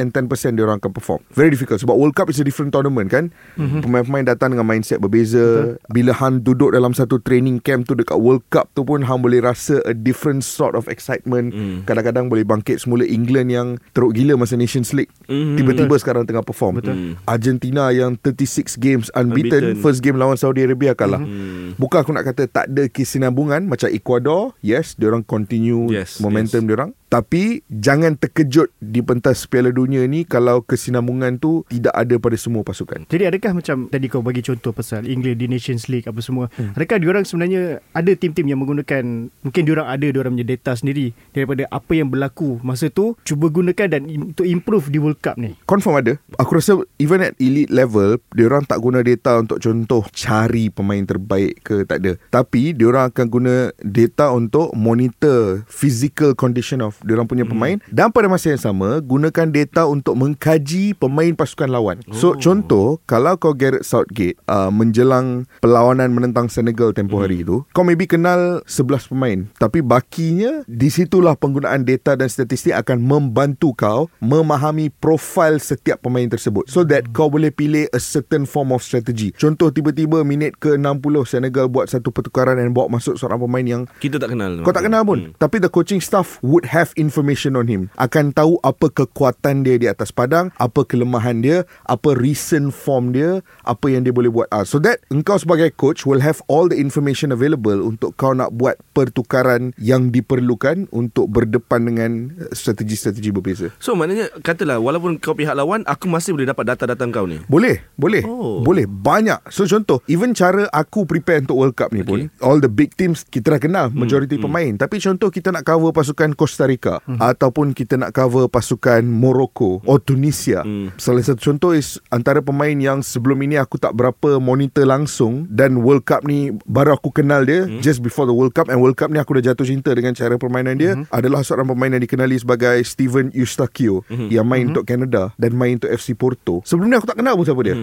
diorang 0.54 0.78
akan 0.78 0.92
perform 0.92 1.22
Very 1.32 1.50
difficult 1.50 1.80
Sebab 1.82 1.96
World 1.96 2.14
Cup 2.14 2.28
is 2.30 2.38
a 2.38 2.46
different 2.46 2.76
tournament 2.76 3.08
kan 3.08 3.32
mm-hmm. 3.56 3.82
Pemain-pemain 3.96 4.28
datang 4.28 4.52
dengan 4.52 4.68
mindset 4.68 5.00
berbeza 5.00 5.40
Betul. 5.40 5.80
Bila 5.88 6.12
Han 6.20 6.44
duduk 6.44 6.76
dalam 6.76 6.92
satu 6.92 7.16
training 7.16 7.64
camp 7.64 7.88
tu 7.88 7.96
Dekat 7.96 8.20
World 8.20 8.44
Cup 8.52 8.68
tu 8.76 8.84
pun 8.84 9.00
Han 9.00 9.24
boleh 9.24 9.40
rasa 9.40 9.80
A 9.88 9.96
different 9.96 10.44
sort 10.44 10.76
of 10.76 10.92
excitement 10.92 11.48
Mm. 11.56 11.88
Kadang-kadang 11.88 12.28
boleh 12.28 12.44
bangkit 12.44 12.84
semula 12.84 13.08
England 13.08 13.48
yang 13.48 13.68
Teruk 13.96 14.12
gila 14.12 14.36
masa 14.36 14.60
Nations 14.60 14.92
League 14.92 15.08
Mhm. 15.32 15.56
Tiba-tiba 15.56 15.96
sekarang 15.96 16.28
tengah 16.28 16.44
perform 16.44 16.84
Betul. 16.84 17.16
Argentina 17.24 17.88
yang 17.90 18.20
36 18.20 18.76
games 18.76 19.08
unbeaten, 19.16 19.72
Unbeaten. 19.72 19.80
First 19.80 20.04
game 20.04 20.20
lawan 20.20 20.36
Saudi 20.36 20.68
Arabia 20.68 20.92
kalah 20.92 21.24
Hmm. 21.24 21.80
Bukan 21.80 22.04
aku 22.04 22.12
nak 22.12 22.28
kata 22.28 22.52
tak 22.52 22.68
ada 22.68 22.92
kesinambungan 22.92 23.64
macam 23.64 23.88
Ecuador, 23.88 24.52
yes, 24.60 25.00
dia 25.00 25.08
orang 25.08 25.24
continue 25.24 25.88
Yes, 25.88 26.20
momentum 26.20 26.66
yes. 26.66 26.68
dia 26.68 26.76
orang. 26.76 26.92
Tapi 27.10 27.66
jangan 27.68 28.18
terkejut 28.18 28.72
di 28.80 29.02
pentas 29.02 29.46
Piala 29.50 29.74
Dunia 29.74 30.06
ni 30.06 30.24
kalau 30.24 30.62
kesinambungan 30.64 31.38
tu 31.42 31.68
tidak 31.68 31.94
ada 31.94 32.16
pada 32.18 32.38
semua 32.40 32.62
pasukan. 32.64 33.06
Jadi 33.10 33.24
adakah 33.28 33.62
macam 33.62 33.90
tadi 33.92 34.06
kau 34.08 34.24
bagi 34.24 34.42
contoh 34.42 34.72
pasal 34.72 35.06
England 35.06 35.40
di 35.42 35.48
Nations 35.50 35.90
League 35.92 36.08
apa 36.08 36.20
semua. 36.22 36.48
Hmm. 36.58 36.74
Adakah 36.78 36.98
diorang 37.02 37.24
sebenarnya 37.28 37.84
ada 37.94 38.12
tim-tim 38.16 38.48
yang 38.50 38.60
menggunakan 38.62 39.30
mungkin 39.30 39.62
diorang 39.64 39.88
ada 39.88 40.08
diorang 40.10 40.36
punya 40.36 40.46
data 40.46 40.76
sendiri 40.76 41.16
daripada 41.32 41.64
apa 41.72 41.92
yang 41.96 42.12
berlaku 42.12 42.60
masa 42.60 42.92
tu 42.92 43.16
cuba 43.24 43.48
gunakan 43.48 43.88
dan 43.88 44.04
untuk 44.10 44.44
improve 44.44 44.92
di 44.92 45.00
World 45.00 45.24
Cup 45.24 45.40
ni. 45.40 45.56
Confirm 45.64 46.02
ada. 46.04 46.14
Aku 46.36 46.60
rasa 46.60 46.76
even 47.00 47.24
at 47.24 47.38
elite 47.40 47.72
level, 47.72 48.20
diorang 48.36 48.68
tak 48.68 48.84
guna 48.84 49.00
data 49.00 49.40
untuk 49.40 49.64
contoh 49.64 50.04
cari 50.12 50.68
pemain 50.68 51.06
terbaik 51.08 51.64
ke 51.64 51.88
tak 51.88 52.04
ada. 52.04 52.20
Tapi 52.28 52.76
diorang 52.76 53.08
akan 53.08 53.26
guna 53.32 53.56
data 53.80 54.36
untuk 54.36 54.76
monitor 54.76 55.64
physical 55.72 56.36
condition 56.36 56.84
of 56.84 56.95
diorang 57.04 57.28
punya 57.28 57.44
pemain 57.44 57.82
dan 57.90 58.14
pada 58.14 58.30
masa 58.30 58.54
yang 58.54 58.62
sama 58.62 59.02
gunakan 59.02 59.48
data 59.50 59.90
untuk 59.90 60.16
mengkaji 60.16 60.96
pemain 60.96 61.34
pasukan 61.34 61.68
lawan. 61.68 61.98
So 62.14 62.38
contoh 62.38 63.02
kalau 63.10 63.36
kau 63.36 63.58
Gareth 63.58 63.88
Southgate 63.88 64.38
uh, 64.48 64.70
menjelang 64.70 65.50
perlawanan 65.60 66.14
menentang 66.14 66.48
Senegal 66.48 66.94
tempoh 66.94 67.20
hari 67.20 67.42
itu, 67.42 67.66
kau 67.74 67.82
maybe 67.82 68.06
kenal 68.06 68.62
11 68.70 69.12
pemain 69.12 69.40
tapi 69.58 69.82
bakinya 69.82 70.62
di 70.70 70.94
situlah 70.94 71.34
penggunaan 71.34 71.88
data 71.88 72.14
dan 72.14 72.30
statistik 72.30 72.76
akan 72.76 73.02
membantu 73.02 73.74
kau 73.74 74.12
memahami 74.22 74.94
profil 74.94 75.58
setiap 75.58 76.06
pemain 76.06 76.28
tersebut 76.30 76.70
so 76.70 76.86
that 76.86 77.10
kau 77.16 77.32
boleh 77.32 77.50
pilih 77.50 77.90
a 77.96 78.00
certain 78.00 78.46
form 78.46 78.76
of 78.76 78.86
strategy. 78.86 79.34
Contoh 79.34 79.74
tiba-tiba 79.74 80.22
minit 80.22 80.60
ke 80.62 80.78
60 80.78 81.02
Senegal 81.26 81.66
buat 81.72 81.90
satu 81.90 82.14
pertukaran 82.14 82.60
dan 82.60 82.76
bawa 82.76 83.00
masuk 83.00 83.18
seorang 83.18 83.42
pemain 83.42 83.66
yang 83.66 83.82
Kita 83.98 84.22
tak 84.22 84.36
kenal. 84.36 84.62
kau 84.62 84.76
tak 84.76 84.86
kenal 84.86 85.02
pun 85.02 85.32
hmm. 85.32 85.34
Tapi 85.42 85.58
the 85.58 85.72
coaching 85.72 86.04
staff 86.04 86.38
Would 86.46 86.70
have 86.70 86.85
information 86.94 87.58
on 87.58 87.66
him 87.66 87.90
Akan 87.98 88.30
tahu 88.30 88.62
apa 88.62 88.94
kekuatan 88.94 89.66
dia 89.66 89.82
Di 89.82 89.90
atas 89.90 90.14
padang 90.14 90.54
Apa 90.62 90.86
kelemahan 90.86 91.42
dia 91.42 91.66
Apa 91.90 92.14
recent 92.14 92.70
form 92.70 93.18
dia 93.18 93.42
Apa 93.66 93.90
yang 93.90 94.06
dia 94.06 94.14
boleh 94.14 94.30
buat 94.30 94.48
ah, 94.54 94.62
So 94.62 94.78
that 94.86 95.02
Engkau 95.10 95.42
sebagai 95.42 95.74
coach 95.74 96.06
Will 96.06 96.22
have 96.22 96.46
all 96.46 96.70
the 96.70 96.78
information 96.78 97.34
available 97.34 97.82
Untuk 97.82 98.14
kau 98.20 98.36
nak 98.36 98.54
buat 98.54 98.78
Pertukaran 98.94 99.74
Yang 99.82 100.22
diperlukan 100.22 100.92
Untuk 100.94 101.32
berdepan 101.32 101.82
dengan 101.90 102.12
eh, 102.38 102.52
Strategi-strategi 102.54 103.34
berbeza 103.34 103.74
So 103.80 103.96
maknanya 103.96 104.30
katalah 104.44 104.78
walaupun 104.82 105.18
kau 105.22 105.34
pihak 105.34 105.56
lawan 105.56 105.86
aku 105.88 106.12
masih 106.12 106.36
boleh 106.36 106.52
dapat 106.52 106.68
data-data 106.68 107.08
kau 107.08 107.30
ni. 107.30 107.40
Boleh, 107.48 107.86
boleh. 107.96 108.26
Oh. 108.28 108.60
Boleh, 108.60 108.84
banyak. 108.90 109.48
So 109.48 109.64
contoh, 109.64 110.04
even 110.10 110.36
cara 110.36 110.68
aku 110.74 111.08
prepare 111.08 111.46
untuk 111.46 111.56
World 111.56 111.78
Cup 111.78 111.94
ni 111.96 112.04
Okay. 112.04 112.10
pun, 112.12 112.20
all 112.44 112.60
the 112.60 112.68
big 112.68 112.92
teams 113.00 113.24
kita 113.24 113.56
dah 113.56 113.62
kenal 113.62 113.88
majority 113.94 114.36
pemain. 114.36 114.76
Tapi 114.76 115.00
contoh 115.00 115.32
kita 115.32 115.54
nak 115.54 115.64
cover 115.64 115.96
pasukan 115.96 116.36
Costa 116.36 116.68
Rica 116.68 116.75
ataupun 117.08 117.72
kita 117.72 117.96
nak 117.96 118.12
cover 118.12 118.48
pasukan 118.48 119.02
Morocco 119.06 119.80
or 119.84 120.00
Tunisia. 120.00 120.62
Salah 120.96 121.22
satu 121.24 121.52
contoh 121.52 121.72
is 121.72 121.98
antara 122.10 122.40
pemain 122.40 122.76
yang 122.76 123.00
sebelum 123.02 123.40
ini 123.42 123.56
aku 123.56 123.78
tak 123.78 123.94
berapa 123.94 124.38
monitor 124.38 124.84
langsung 124.86 125.48
dan 125.48 125.80
World 125.82 126.04
Cup 126.04 126.24
ni 126.24 126.54
baru 126.66 126.96
aku 126.96 127.12
kenal 127.12 127.44
dia 127.44 127.68
just 127.80 128.00
before 128.00 128.26
the 128.26 128.36
World 128.36 128.54
Cup 128.54 128.68
and 128.68 128.80
World 128.80 128.96
Cup 128.96 129.10
ni 129.10 129.18
aku 129.18 129.38
dah 129.40 129.52
jatuh 129.52 129.66
cinta 129.66 129.92
dengan 129.92 130.14
cara 130.14 130.36
permainan 130.36 130.76
dia 130.76 130.94
adalah 131.10 131.42
seorang 131.42 131.70
pemain 131.70 131.92
yang 131.92 132.04
dikenali 132.04 132.36
sebagai 132.36 132.78
Steven 132.84 133.32
Eustachio. 133.32 134.04
Yang 134.10 134.46
main 134.46 134.64
untuk 134.70 134.86
Canada 134.86 135.32
dan 135.38 135.56
main 135.56 135.78
untuk 135.78 135.92
FC 135.92 136.14
Porto. 136.14 136.60
Sebelum 136.66 136.90
ni 136.90 136.96
aku 136.98 137.08
tak 137.08 137.20
kenal 137.20 137.36
pun 137.36 137.46
siapa 137.46 137.62
dia. 137.64 137.76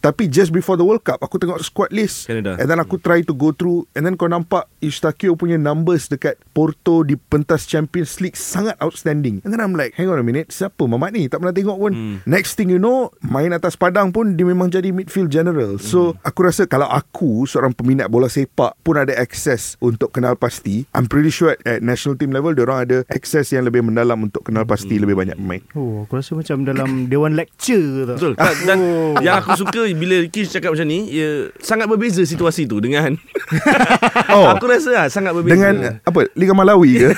Tapi 0.00 0.28
just 0.28 0.50
before 0.50 0.78
the 0.78 0.86
World 0.86 1.02
Cup 1.02 1.18
aku 1.20 1.36
tengok 1.36 1.58
squad 1.60 1.90
list. 1.90 2.28
Canada. 2.28 2.56
and 2.56 2.66
then 2.66 2.78
aku 2.78 2.96
try 2.96 3.20
to 3.20 3.32
go 3.32 3.50
through 3.50 3.88
and 3.92 4.04
then 4.04 4.14
kau 4.14 4.28
nampak 4.28 4.68
Eustachio 4.78 5.34
punya 5.34 5.56
numbers 5.56 6.06
dekat 6.06 6.38
Porto 6.52 7.02
di 7.02 7.16
pentas 7.16 7.64
Champions 7.64 8.20
League 8.20 8.35
sangat 8.36 8.76
outstanding. 8.78 9.40
And 9.42 9.50
then 9.50 9.64
I'm 9.64 9.72
like, 9.72 9.96
hang 9.96 10.12
on 10.12 10.20
a 10.20 10.26
minute, 10.26 10.52
siapa 10.52 10.84
Mamat 10.84 11.16
ni? 11.16 11.26
Tak 11.26 11.40
pernah 11.40 11.56
tengok 11.56 11.76
pun. 11.80 11.92
Next 12.28 12.54
thing 12.54 12.68
you 12.68 12.78
know, 12.78 13.10
main 13.24 13.50
atas 13.50 13.74
padang 13.74 14.12
pun 14.12 14.36
dia 14.36 14.44
memang 14.44 14.68
jadi 14.68 14.92
midfield 14.92 15.32
general. 15.32 15.80
So 15.80 16.14
aku 16.22 16.46
rasa 16.46 16.68
kalau 16.68 16.86
aku 16.86 17.48
seorang 17.48 17.72
peminat 17.72 18.12
bola 18.12 18.28
sepak 18.28 18.76
pun 18.84 19.00
ada 19.00 19.16
access 19.16 19.74
untuk 19.80 20.12
kenal 20.12 20.36
pasti, 20.36 20.84
I'm 20.92 21.08
pretty 21.08 21.32
sure 21.32 21.56
at 21.66 21.80
national 21.80 22.20
team 22.20 22.30
level 22.30 22.52
dia 22.52 22.64
orang 22.68 22.80
ada 22.86 22.98
access 23.10 23.50
yang 23.50 23.64
lebih 23.64 23.82
mendalam 23.82 24.20
untuk 24.20 24.44
kenal 24.44 24.68
pasti 24.68 25.00
lebih 25.00 25.16
banyak 25.16 25.34
pemain. 25.40 25.62
Oh, 25.74 26.04
aku 26.04 26.20
rasa 26.20 26.36
macam 26.36 26.62
dalam 26.62 26.88
dewan 27.12 27.34
lecture 27.34 28.06
tu. 28.06 28.14
Betul. 28.16 28.34
Dan, 28.46 28.56
dan 28.68 28.78
yang 29.24 29.42
aku 29.42 29.58
suka 29.58 29.88
bila 29.96 30.22
Kish 30.30 30.52
cakap 30.52 30.76
macam 30.76 30.86
ni, 30.86 31.08
ya, 31.10 31.50
sangat 31.58 31.90
berbeza 31.90 32.22
situasi 32.22 32.68
tu 32.68 32.78
dengan 32.78 33.16
Oh. 34.36 34.52
Aku 34.52 34.66
rasa 34.68 34.90
lah, 34.92 35.06
sangat 35.08 35.32
berbeza. 35.32 35.54
Dengan 35.56 35.74
apa 36.02 36.20
Liga 36.36 36.52
Malawi 36.52 37.00
ke? 37.00 37.10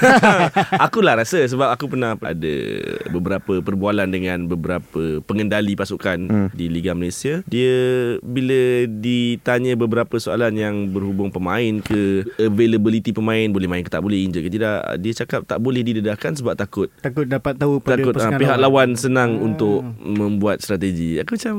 aku 0.78 1.00
lah 1.08 1.24
rasa 1.24 1.40
sebab 1.48 1.72
aku 1.72 1.96
pernah 1.96 2.12
ada 2.20 2.54
beberapa 3.08 3.64
perbualan 3.64 4.12
dengan 4.12 4.44
beberapa 4.44 5.24
pengendali 5.24 5.72
pasukan 5.72 6.28
hmm. 6.28 6.48
di 6.52 6.68
Liga 6.68 6.92
Malaysia. 6.92 7.40
Dia 7.48 7.76
bila 8.20 8.84
ditanya 8.84 9.72
beberapa 9.72 10.20
soalan 10.20 10.52
yang 10.52 10.92
berhubung 10.92 11.32
pemain 11.32 11.80
ke 11.80 12.28
availability 12.36 13.16
pemain 13.16 13.48
boleh 13.48 13.64
main 13.64 13.80
ke 13.80 13.88
tak 13.88 14.04
boleh 14.04 14.20
injek 14.20 14.44
ke 14.44 14.50
tidak, 14.52 14.84
dia 15.00 15.12
cakap 15.24 15.48
tak 15.48 15.64
boleh 15.64 15.80
didedahkan 15.80 16.36
sebab 16.36 16.52
takut 16.52 16.92
Takut 17.00 17.24
dapat 17.24 17.56
tahu 17.56 17.80
pada 17.80 18.04
takut 18.04 18.12
uh, 18.12 18.16
pasukan 18.20 18.40
pihak 18.44 18.58
lawan 18.60 18.92
senang 18.92 19.40
hmm. 19.40 19.46
untuk 19.48 19.80
membuat 20.04 20.60
strategi. 20.60 21.16
Aku 21.24 21.40
macam 21.40 21.56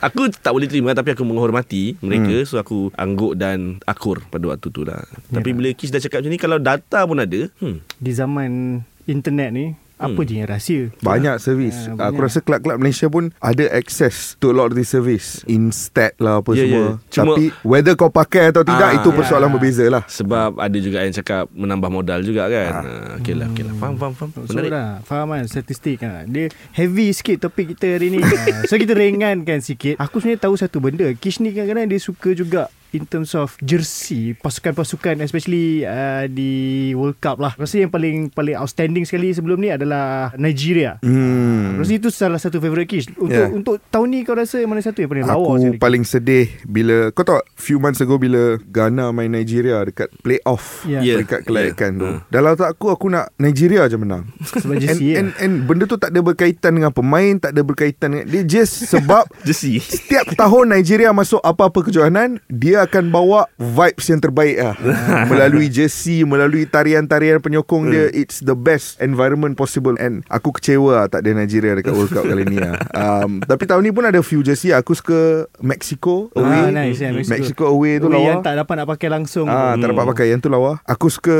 aku 0.00 0.32
tak 0.32 0.56
boleh 0.56 0.64
terima 0.64 0.96
tapi 0.96 1.12
aku 1.12 1.28
menghormati 1.28 2.00
mereka 2.00 2.40
hmm. 2.40 2.48
so 2.48 2.56
aku 2.56 2.88
angguk 2.96 3.36
dan 3.36 3.84
akur 3.84 4.24
pada 4.32 4.48
waktu 4.48 4.72
tu 4.72 4.88
lah. 4.88 5.04
Tapi 5.28 5.52
bila 5.52 5.68
Kish 5.76 5.92
dah 5.92 6.00
cakap 6.00 6.24
macam 6.24 6.32
ni 6.32 6.40
kalau 6.40 6.56
data 6.56 7.04
pun 7.04 7.20
ada, 7.20 7.40
hmm, 7.60 7.76
Di 7.98 8.12
zaman 8.14 8.77
internet 9.08 9.50
ni, 9.50 9.66
apa 9.98 10.22
je 10.22 10.34
yang 10.36 10.46
rahsia? 10.46 10.94
Banyak 11.00 11.42
servis 11.42 11.74
Ah, 11.90 12.06
Aku 12.06 12.14
banyak. 12.14 12.22
rasa 12.22 12.38
kelab-kelab 12.38 12.78
Malaysia 12.78 13.10
pun 13.10 13.34
Ada 13.36 13.66
access 13.68 14.38
To 14.38 14.46
a 14.46 14.54
lot 14.54 14.70
of 14.70 14.78
this 14.78 14.86
service 14.86 15.42
Instat 15.44 16.14
lah 16.16 16.38
apa 16.38 16.54
Ya, 16.54 16.62
semua 16.62 16.78
ya. 16.78 16.92
Cuma- 17.10 17.34
Tapi 17.34 17.44
Whether 17.60 17.94
kau 17.94 18.06
pakai 18.06 18.54
atau 18.54 18.62
tidak 18.62 18.78
Ah, 18.84 18.94
Itu 18.94 19.10
ya. 19.10 19.16
persoalan 19.16 19.50
berbeza 19.50 19.82
lah 19.84 20.06
Sebab 20.06 20.54
ada 20.54 20.78
juga 20.78 21.02
yang 21.02 21.10
cakap 21.12 21.50
menambah 21.50 21.90
modal 21.90 22.22
juga 22.22 22.46
kan. 22.46 22.72
Ha. 22.72 22.82
Okey 23.18 23.34
lah, 23.34 23.50
okey 23.50 23.64
lah. 23.64 23.74
Faham, 23.74 23.94
faham, 23.98 24.14
faham. 24.14 24.30
So 24.38 24.54
Menarik. 24.54 24.70
dah 24.70 24.88
Faham 25.02 25.26
kan 25.28 25.44
Statistik 25.44 25.96
kan 25.98 26.22
Dia 26.26 26.46
heavy 26.70 27.10
sikit 27.10 27.36
topik 27.42 27.74
kita 27.74 27.98
hari 27.98 28.08
ni 28.08 28.22
Ah, 28.22 28.70
So 28.70 28.78
kita 28.78 28.94
ringankan 28.94 29.58
sikit 29.58 29.98
Aku 29.98 30.22
sebenarnya 30.22 30.46
tahu 30.46 30.54
satu 30.54 30.78
benda 30.78 31.10
Kish 31.12 31.42
ni 31.42 31.50
kadang-kadang 31.50 31.90
dia 31.90 31.98
suka 31.98 32.30
juga 32.30 32.70
In 32.90 33.04
terms 33.04 33.32
of 33.32 33.52
jersey 33.60 34.32
Pasukan-pasukan 34.34 35.20
Especially 35.20 35.82
uh, 35.82 36.24
Di 36.24 36.50
World 36.92 37.16
Cup 37.16 37.36
lah 37.36 37.52
Rasa 37.52 37.78
yang 37.78 37.88
paling 37.88 38.28
Paling 38.28 38.56
outstanding 38.56 39.04
sekali 39.04 39.28
Sebelum 39.30 39.56
ni 39.56 39.68
adalah 39.68 40.32
Nigeria 40.34 40.96
Hmm 41.00 41.76
Rasa 41.76 41.92
itu 41.92 42.08
salah 42.08 42.36
satu 42.36 42.58
favourite 42.58 42.86
Kish 42.86 43.12
Untuk 43.12 43.30
Yeah. 43.30 43.52
untuk 43.52 43.78
tahun 43.86 44.08
ni 44.08 44.18
kau 44.22 44.32
rasa 44.32 44.58
Mana 44.62 44.80
satu 44.80 44.98
yang 44.98 45.10
paling 45.10 45.22
lawa 45.22 45.36
Aku 45.46 45.60
sekali 45.60 45.76
paling 45.76 46.02
sedih 46.02 46.48
Bila 46.64 47.12
Kau 47.12 47.22
tahu 47.22 47.38
Few 47.54 47.76
months 47.76 48.00
ago 48.00 48.16
Bila 48.16 48.56
Ghana 48.58 49.10
main 49.10 49.28
Nigeria 49.28 49.84
Dekat 49.84 50.08
playoff 50.18 50.82
Ya. 50.82 51.00
Ya. 51.00 51.16
Peringkat 51.16 51.44
kelayakan 51.44 51.90
Ya. 51.90 51.98
tu 51.98 52.06
Ha. 52.08 52.18
Dalam 52.30 52.50
otak 52.52 52.68
aku 52.70 52.86
Aku 52.88 53.06
nak 53.06 53.30
Nigeria 53.36 53.84
je 53.84 53.94
menang 53.94 54.24
Sebab 54.40 54.74
and, 54.74 54.80
jersey 54.80 55.12
and, 55.12 55.28
ya. 55.30 55.44
and 55.44 55.52
benda 55.64 55.84
tu 55.84 55.94
tak 55.94 56.08
ada 56.08 56.18
berkaitan 56.18 56.72
dengan 56.72 56.88
pemain 56.88 57.36
Tak 57.36 57.52
ada 57.52 57.60
berkaitan 57.60 58.08
dengan 58.10 58.26
Dia 58.26 58.42
just 58.42 58.88
sebab 58.88 59.28
Jersey. 59.46 59.76
Setiap 59.78 60.32
tahun 60.32 60.72
Nigeria 60.72 61.12
masuk 61.12 61.38
apa-apa 61.38 61.84
kejohanan 61.84 62.40
Dia 62.48 62.77
akan 62.80 63.04
bawa 63.08 63.40
vibes 63.54 64.06
yang 64.06 64.18
terbaik 64.18 64.56
lah. 64.56 64.74
Melalui 65.30 65.66
jersey 65.66 66.22
Melalui 66.22 66.64
tarian-tarian 66.64 67.38
penyokong 67.38 67.88
dia 67.88 68.06
It's 68.10 68.40
the 68.40 68.52
best 68.52 68.98
environment 68.98 69.54
possible. 69.54 69.94
And 69.96 70.22
aku 70.26 70.52
kecewa 70.52 70.90
lah 70.94 71.06
tak 71.06 71.22
ada 71.22 71.34
Nigeria 71.34 71.74
dekat 71.74 71.90
World 71.90 72.10
Cup 72.10 72.24
kali 72.24 72.44
ni 72.44 72.56
lah. 72.56 72.78
Um, 72.90 73.40
Tapi 73.40 73.64
tahun 73.64 73.82
ni 73.82 73.90
pun 73.90 74.02
ada 74.02 74.18
few 74.18 74.40
jersey 74.40 74.70
Aku 74.70 74.92
suka 74.92 75.18
Mexico 75.58 76.30
away. 76.32 76.62
Ah, 76.64 76.70
nice, 76.70 76.98
yeah, 76.98 77.10
Mexico. 77.10 77.34
Mexico 77.34 77.64
away 77.68 77.96
tu 77.96 78.06
Weh, 78.06 78.14
lawa. 78.14 78.28
Yang 78.28 78.40
tak 78.42 78.54
dapat 78.56 78.74
nak 78.76 78.88
pakai 78.88 79.08
langsung. 79.08 79.46
Ah, 79.46 79.74
tak 79.74 79.88
dapat 79.88 80.04
pakai 80.08 80.26
Yang 80.28 80.40
tu 80.40 80.48
lawa. 80.48 80.72
Aku 80.84 81.06
suka 81.08 81.36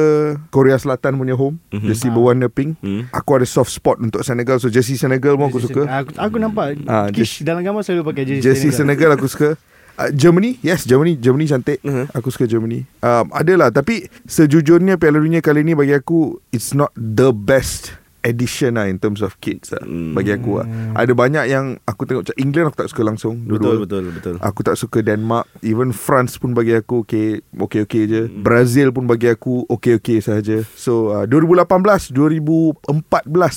Korea 0.49 0.77
Selatan 0.77 1.15
punya 1.15 1.33
home 1.33 1.61
Mhm. 1.69 1.85
Jersey 1.85 2.09
berwarna 2.09 2.49
pink. 2.49 2.77
Hmm. 2.79 3.07
Aku 3.11 3.31
ada 3.33 3.45
soft 3.45 3.71
spot 3.71 3.99
untuk 3.99 4.21
Senegal. 4.21 4.57
So 4.57 4.69
jersey 4.69 4.95
Senegal 4.95 5.35
pun 5.35 5.49
aku 5.49 5.61
suka. 5.61 5.83
Aku, 5.87 6.11
aku 6.15 6.37
nampak 6.37 6.81
Ah, 6.85 7.09
Kish 7.09 7.41
dalam 7.41 7.61
gambar 7.61 7.81
selalu 7.81 8.03
pakai 8.07 8.25
jersey, 8.25 8.43
Jersey 8.43 8.71
Senegal 8.71 9.13
aku 9.13 9.27
suka 9.27 9.55
Uh, 9.99 10.15
Germany? 10.15 10.63
Yes 10.63 10.87
Germany. 10.87 11.19
Germany 11.19 11.51
cantik. 11.51 11.83
Uh-huh. 11.83 12.07
Aku 12.15 12.31
suka 12.31 12.47
Germany. 12.47 12.87
Um, 13.03 13.35
Adalah 13.35 13.75
Tapi 13.75 14.07
Sejujurnya 14.31 14.95
Piala 14.95 15.19
Dunia 15.19 15.43
kali 15.43 15.67
ni 15.67 15.75
Bagi 15.75 15.99
aku 15.99 16.39
It's 16.55 16.71
not 16.71 16.95
the 16.95 17.35
best 17.35 17.99
addition 18.21 18.75
lah 18.75 18.85
in 18.85 18.97
terms 18.97 19.19
of 19.19 19.37
kids 19.39 19.71
lah, 19.71 19.81
Hmm. 19.81 20.13
bagi 20.13 20.31
aku 20.31 20.59
lah. 20.59 20.67
Ada 20.95 21.13
banyak 21.13 21.45
yang 21.47 21.67
aku 21.83 22.03
tengok 22.03 22.23
macam 22.23 22.37
England 22.37 22.67
aku 22.67 22.79
tak 22.79 22.89
suka 22.89 23.03
langsung. 23.03 23.35
Betul 23.41 23.59
dua-dua. 23.79 23.83
betul 23.83 24.03
betul. 24.11 24.35
Aku 24.39 24.61
tak 24.61 24.75
suka 24.75 24.99
Denmark 25.01 25.45
Even 25.61 25.91
France 25.91 26.35
pun 26.35 26.51
bagi 26.51 26.73
aku 26.73 27.01
Okay 27.01 27.27
Okay 27.53 27.81
okay 27.83 28.03
je 28.05 28.23
Hmm. 28.25 28.41
Brazil 28.41 28.91
pun 28.91 29.05
bagi 29.05 29.27
aku 29.27 29.67
Okay 29.69 29.97
okay 29.97 30.19
sahaja 30.19 30.63
So 30.73 31.11
uh, 31.13 31.25
2018 31.25 32.11
2014 32.11 32.87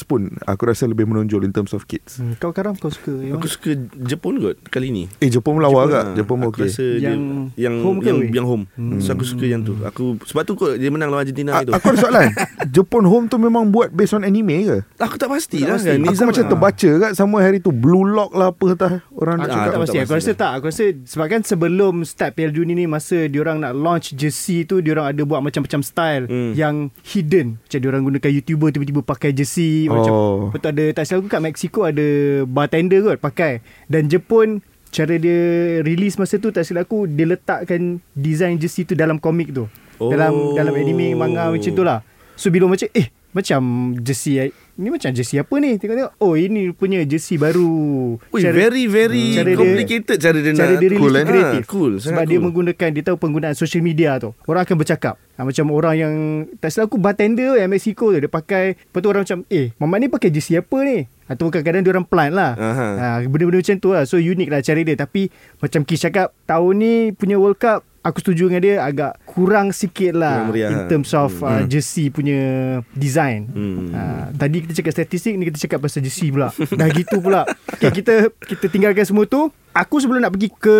pun 0.03 0.21
Aku 0.43 0.61
rasa 0.63 0.85
lebih 0.85 1.05
menonjol 1.05 1.41
In 1.41 1.51
terms 1.51 1.71
of 1.71 1.85
kids 1.85 2.17
Hmm, 2.17 2.35
kau 2.35 2.51
karam 2.51 2.73
kau 2.73 2.87
suka 2.87 3.11
yang 3.13 3.35
Aku 3.35 3.45
mana? 3.45 3.51
suka 3.51 3.69
Jepun 4.01 4.37
kot 4.37 4.57
kali 4.67 4.89
ni. 4.89 5.03
Eh 5.17 5.27
Jepun 5.27 5.55
pun 5.55 5.61
lawa 5.61 5.79
agak 5.83 6.03
ah, 6.03 6.13
Jepun 6.13 6.35
pun 6.37 6.47
aku 6.47 6.59
okay 6.59 6.67
rasa 6.67 6.85
Yang 6.95 7.19
dia, 7.55 7.61
yang 7.61 7.75
home 7.79 7.99
yang, 8.01 8.17
yang 8.31 8.45
home. 8.45 8.63
Hmm. 8.73 8.99
So 8.99 9.13
aku 9.13 9.23
suka 9.23 9.45
yang 9.45 9.61
tu. 9.61 9.73
Aku 9.81 10.19
sebab 10.21 10.43
tu 10.43 10.53
kot 10.53 10.75
dia 10.75 10.87
menang 10.87 11.09
lawan 11.09 11.23
Argentina 11.23 11.51
A- 11.53 11.61
itu. 11.61 11.71
Aku 11.71 11.85
ada 11.87 11.97
soalan 11.99 12.29
Jepun 12.75 13.03
Home 13.03 13.25
tu 13.25 13.37
memang 13.37 13.67
buat 13.67 13.89
Based 13.91 14.13
on 14.13 14.21
anime 14.21 14.60
ke? 14.63 14.77
aku 14.97 15.15
tak 15.15 15.27
pasti 15.27 15.57
Tak 15.57 15.65
lah 15.65 15.75
pasti. 15.75 15.87
kan. 15.87 15.97
Aku 15.97 16.05
Nizam 16.07 16.25
macam 16.27 16.43
ah. 16.43 16.49
terbaca 16.49 16.89
kat 16.99 17.11
Somewhere 17.13 17.43
hari 17.43 17.57
tu 17.57 17.71
Blue 17.71 18.03
Lock 18.03 18.31
lah 18.31 18.49
apa 18.49 18.65
entah 18.67 18.93
Orang 19.11 19.37
Aku 19.37 19.43
tak 19.43 19.51
cakap 19.51 19.67
aku 19.67 19.81
pasti. 19.81 19.91
tak 19.91 20.01
Aku 20.01 20.11
pasti 20.11 20.21
rasa 20.23 20.31
tak. 20.35 20.51
Aku 20.51 20.65
rasa 20.67 20.83
sebab 21.05 21.25
kan 21.27 21.41
sebelum 21.41 21.93
start 22.01 22.31
Piala 22.33 22.51
Dunia 22.51 22.73
ni 22.73 22.85
masa 22.85 23.17
diorang 23.25 23.57
nak 23.57 23.73
launch 23.73 24.13
jersey 24.13 24.63
tu 24.63 24.79
diorang 24.79 25.05
ada 25.05 25.21
buat 25.21 25.39
macam-macam 25.39 25.81
style 25.81 26.23
Hmm. 26.23 26.51
yang 26.53 26.75
hidden. 27.03 27.59
Macam 27.59 27.79
diorang 27.79 28.01
gunakan 28.03 28.29
YouTuber 28.31 28.69
tiba-tiba 28.69 29.01
pakai 29.01 29.31
jersey 29.31 29.85
macam 29.85 30.11
Oh. 30.11 30.37
betul 30.49 30.71
ada 30.71 30.85
tak 30.91 31.03
silap 31.03 31.19
aku 31.19 31.29
kat 31.29 31.41
Mexico 31.41 31.79
ada 31.83 32.05
bartender 32.45 32.99
kot 33.01 33.17
pakai 33.17 33.59
dan 33.85 34.05
Jepun 34.05 34.59
cara 34.87 35.15
dia 35.15 35.39
release 35.81 36.15
masa 36.15 36.35
tu 36.35 36.49
tak 36.49 36.61
silap 36.61 36.83
aku 36.83 37.05
dia 37.05 37.23
letakkan 37.25 37.81
design 38.11 38.55
jersey 38.55 38.83
tu 38.83 38.91
dalam 38.91 39.15
komik 39.15 39.49
tu. 39.49 39.65
Oh. 39.97 40.07
Dalam 40.07 40.33
dalam 40.51 40.73
anime 40.73 41.13
manga 41.13 41.47
macam 41.47 41.71
tu 41.71 41.81
lah. 41.81 42.01
So 42.33 42.47
bila 42.47 42.65
macam 42.65 42.89
eh 42.91 43.07
macam 43.31 43.61
jersey 43.97 44.51
ni 44.73 44.89
macam 44.89 45.09
jersey 45.09 45.37
apa 45.37 45.55
ni? 45.55 45.75
Tengok-tengok. 45.75 46.13
Oh 46.17 46.33
ini 46.33 46.71
punya 46.71 46.99
jersey 47.01 47.35
baru. 47.35 48.17
Ui, 48.17 48.39
Cara- 48.39 48.57
very 48.57 48.85
very 48.85 49.33
cara 49.33 49.47
dia- 49.47 49.55
complicated 49.55 50.17
cara 50.17 50.37
dia 50.37 50.51
cara 50.51 50.73
nak. 50.73 50.81
dia 50.81 50.89
Cool, 50.91 51.13
eh? 51.13 51.23
kreatif 51.23 51.61
Ah, 51.61 51.69
cool, 51.69 51.91
sebab 51.95 52.05
sangat 52.13 52.25
dia 52.25 52.33
cool. 52.33 52.45
menggunakan 52.45 52.89
dia 52.89 53.03
tahu 53.03 53.17
penggunaan 53.17 53.53
social 53.53 53.79
media 53.79 54.17
tu. 54.17 54.33
Orang 54.43 54.61
akan 54.61 54.75
bercakap. 54.75 55.15
Ha, 55.33 55.43
macam 55.43 55.65
orang 55.71 55.95
yang 55.95 56.13
tak 56.57 56.69
silap 56.69 56.87
aku 56.87 56.97
bartender 56.97 57.55
yang 57.55 57.65
Mexico 57.67 58.09
tu 58.09 58.19
dia 58.19 58.27
pakai 58.27 58.75
lepas 58.75 58.99
tu 58.99 59.07
orang 59.07 59.23
macam 59.23 59.39
eh 59.47 59.73
mamat 59.75 59.97
ni 59.97 60.07
pakai 60.07 60.29
jersey 60.29 60.55
apa 60.55 60.77
ni? 60.81 60.97
Atau 61.25 61.47
kadang-kadang 61.47 61.81
dia 61.81 61.91
orang 61.91 62.03
plant 62.03 62.33
lah. 62.33 62.51
Ha, 62.53 63.05
benda-benda 63.23 63.59
macam 63.59 63.77
tu 63.77 63.89
lah. 63.89 64.03
So 64.03 64.17
unik 64.17 64.49
lah 64.49 64.59
cara 64.59 64.81
dia. 64.81 64.95
Tapi 64.95 65.31
macam 65.57 65.81
Kish 65.81 66.01
cakap 66.01 66.35
tahun 66.43 66.73
ni 66.75 66.93
punya 67.11 67.37
World 67.37 67.55
Cup 67.55 67.87
aku 68.01 68.17
setuju 68.21 68.49
dengan 68.49 68.61
dia 68.65 68.75
agak 68.81 69.21
kurang 69.29 69.69
sikit 69.69 70.17
lah 70.17 70.49
meriah. 70.49 70.73
in 70.73 70.79
terms 70.89 71.13
of 71.13 71.37
uh, 71.45 71.61
jersey 71.69 72.09
punya 72.09 72.81
design 72.97 73.43
Hmm. 73.51 73.91
Ha, 73.91 74.01
tadi 74.33 74.63
kita 74.63 74.81
cakap 74.81 74.93
statistik 74.95 75.33
ni 75.35 75.43
kita 75.49 75.59
cakap 75.67 75.83
pasal 75.83 76.01
jersey 76.05 76.31
pula. 76.31 76.53
Dah 76.79 76.87
gitu 76.89 77.19
pula. 77.19 77.43
Okay, 77.77 78.01
kita 78.01 78.31
kita 78.47 78.65
tinggalkan 78.71 79.03
semua 79.03 79.27
tu. 79.27 79.49
Aku 79.75 79.99
sebelum 79.99 80.23
nak 80.23 80.33
pergi 80.33 80.49
ke 80.55 80.77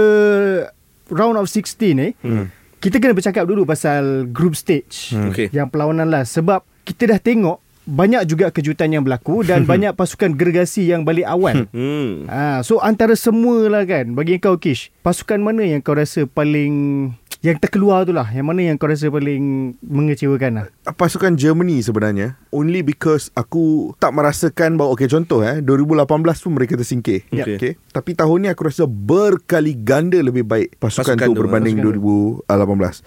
round 1.12 1.36
of 1.36 1.48
16 1.50 1.78
ni, 1.94 2.16
hmm. 2.16 2.46
kita 2.80 3.01
kena 3.01 3.12
bercakap 3.12 3.44
dulu 3.44 3.68
pasal 3.68 4.30
group 4.30 4.56
stage. 4.56 5.12
Hmm. 5.12 5.30
Okey. 5.34 5.51
Yang 5.51 5.68
perlawanan 5.74 6.08
last 6.08 6.38
sebab 6.38 6.63
kita 6.88 7.12
dah 7.12 7.20
tengok 7.20 7.60
banyak 7.86 8.24
juga 8.30 8.54
kejutan 8.54 8.94
yang 8.94 9.04
berlaku 9.06 9.42
dan 9.46 9.66
banyak 9.72 9.94
pasukan 9.98 10.34
gergasi 10.38 10.90
yang 10.90 11.02
balik 11.06 11.26
awal. 11.26 11.66
Ha, 12.30 12.62
so 12.68 12.78
antara 12.82 13.18
semua 13.18 13.68
lah 13.70 13.84
kan 13.86 14.14
Bagi 14.14 14.38
kau 14.38 14.58
Kish 14.58 14.94
Pasukan 15.02 15.42
mana 15.42 15.66
yang 15.66 15.82
kau 15.82 15.98
rasa 15.98 16.26
paling 16.30 17.10
Yang 17.42 17.58
terkeluar 17.66 18.06
tu 18.06 18.14
lah. 18.14 18.30
Yang 18.30 18.46
mana 18.46 18.62
yang 18.62 18.78
kau 18.78 18.86
rasa 18.86 19.10
paling 19.10 19.74
Mengecewakan 19.82 20.52
lah? 20.62 20.66
Pasukan 20.94 21.34
Germany 21.34 21.82
sebenarnya 21.82 22.38
only 22.54 22.86
because 22.86 23.34
aku 23.34 23.96
tak 23.98 24.14
merasakan 24.14 24.78
bahawa 24.78 24.94
okay 24.94 25.10
contoh 25.10 25.42
eh. 25.42 25.64
2018 25.64 26.06
pun 26.22 26.52
mereka 26.54 26.78
tersingkir. 26.78 27.26
Yep. 27.34 27.46
okay. 27.58 27.74
tapi 27.90 28.14
tahun 28.14 28.46
ni 28.46 28.48
aku 28.52 28.68
rasa 28.68 28.86
berkali 28.86 29.74
ganda 29.74 30.20
lebih 30.20 30.46
baik 30.46 30.78
pasukan, 30.78 31.16
Pasukan 31.18 31.28
tu 31.28 31.34
tu, 31.34 31.42
berbanding 31.42 31.76
pasukan 31.80 32.46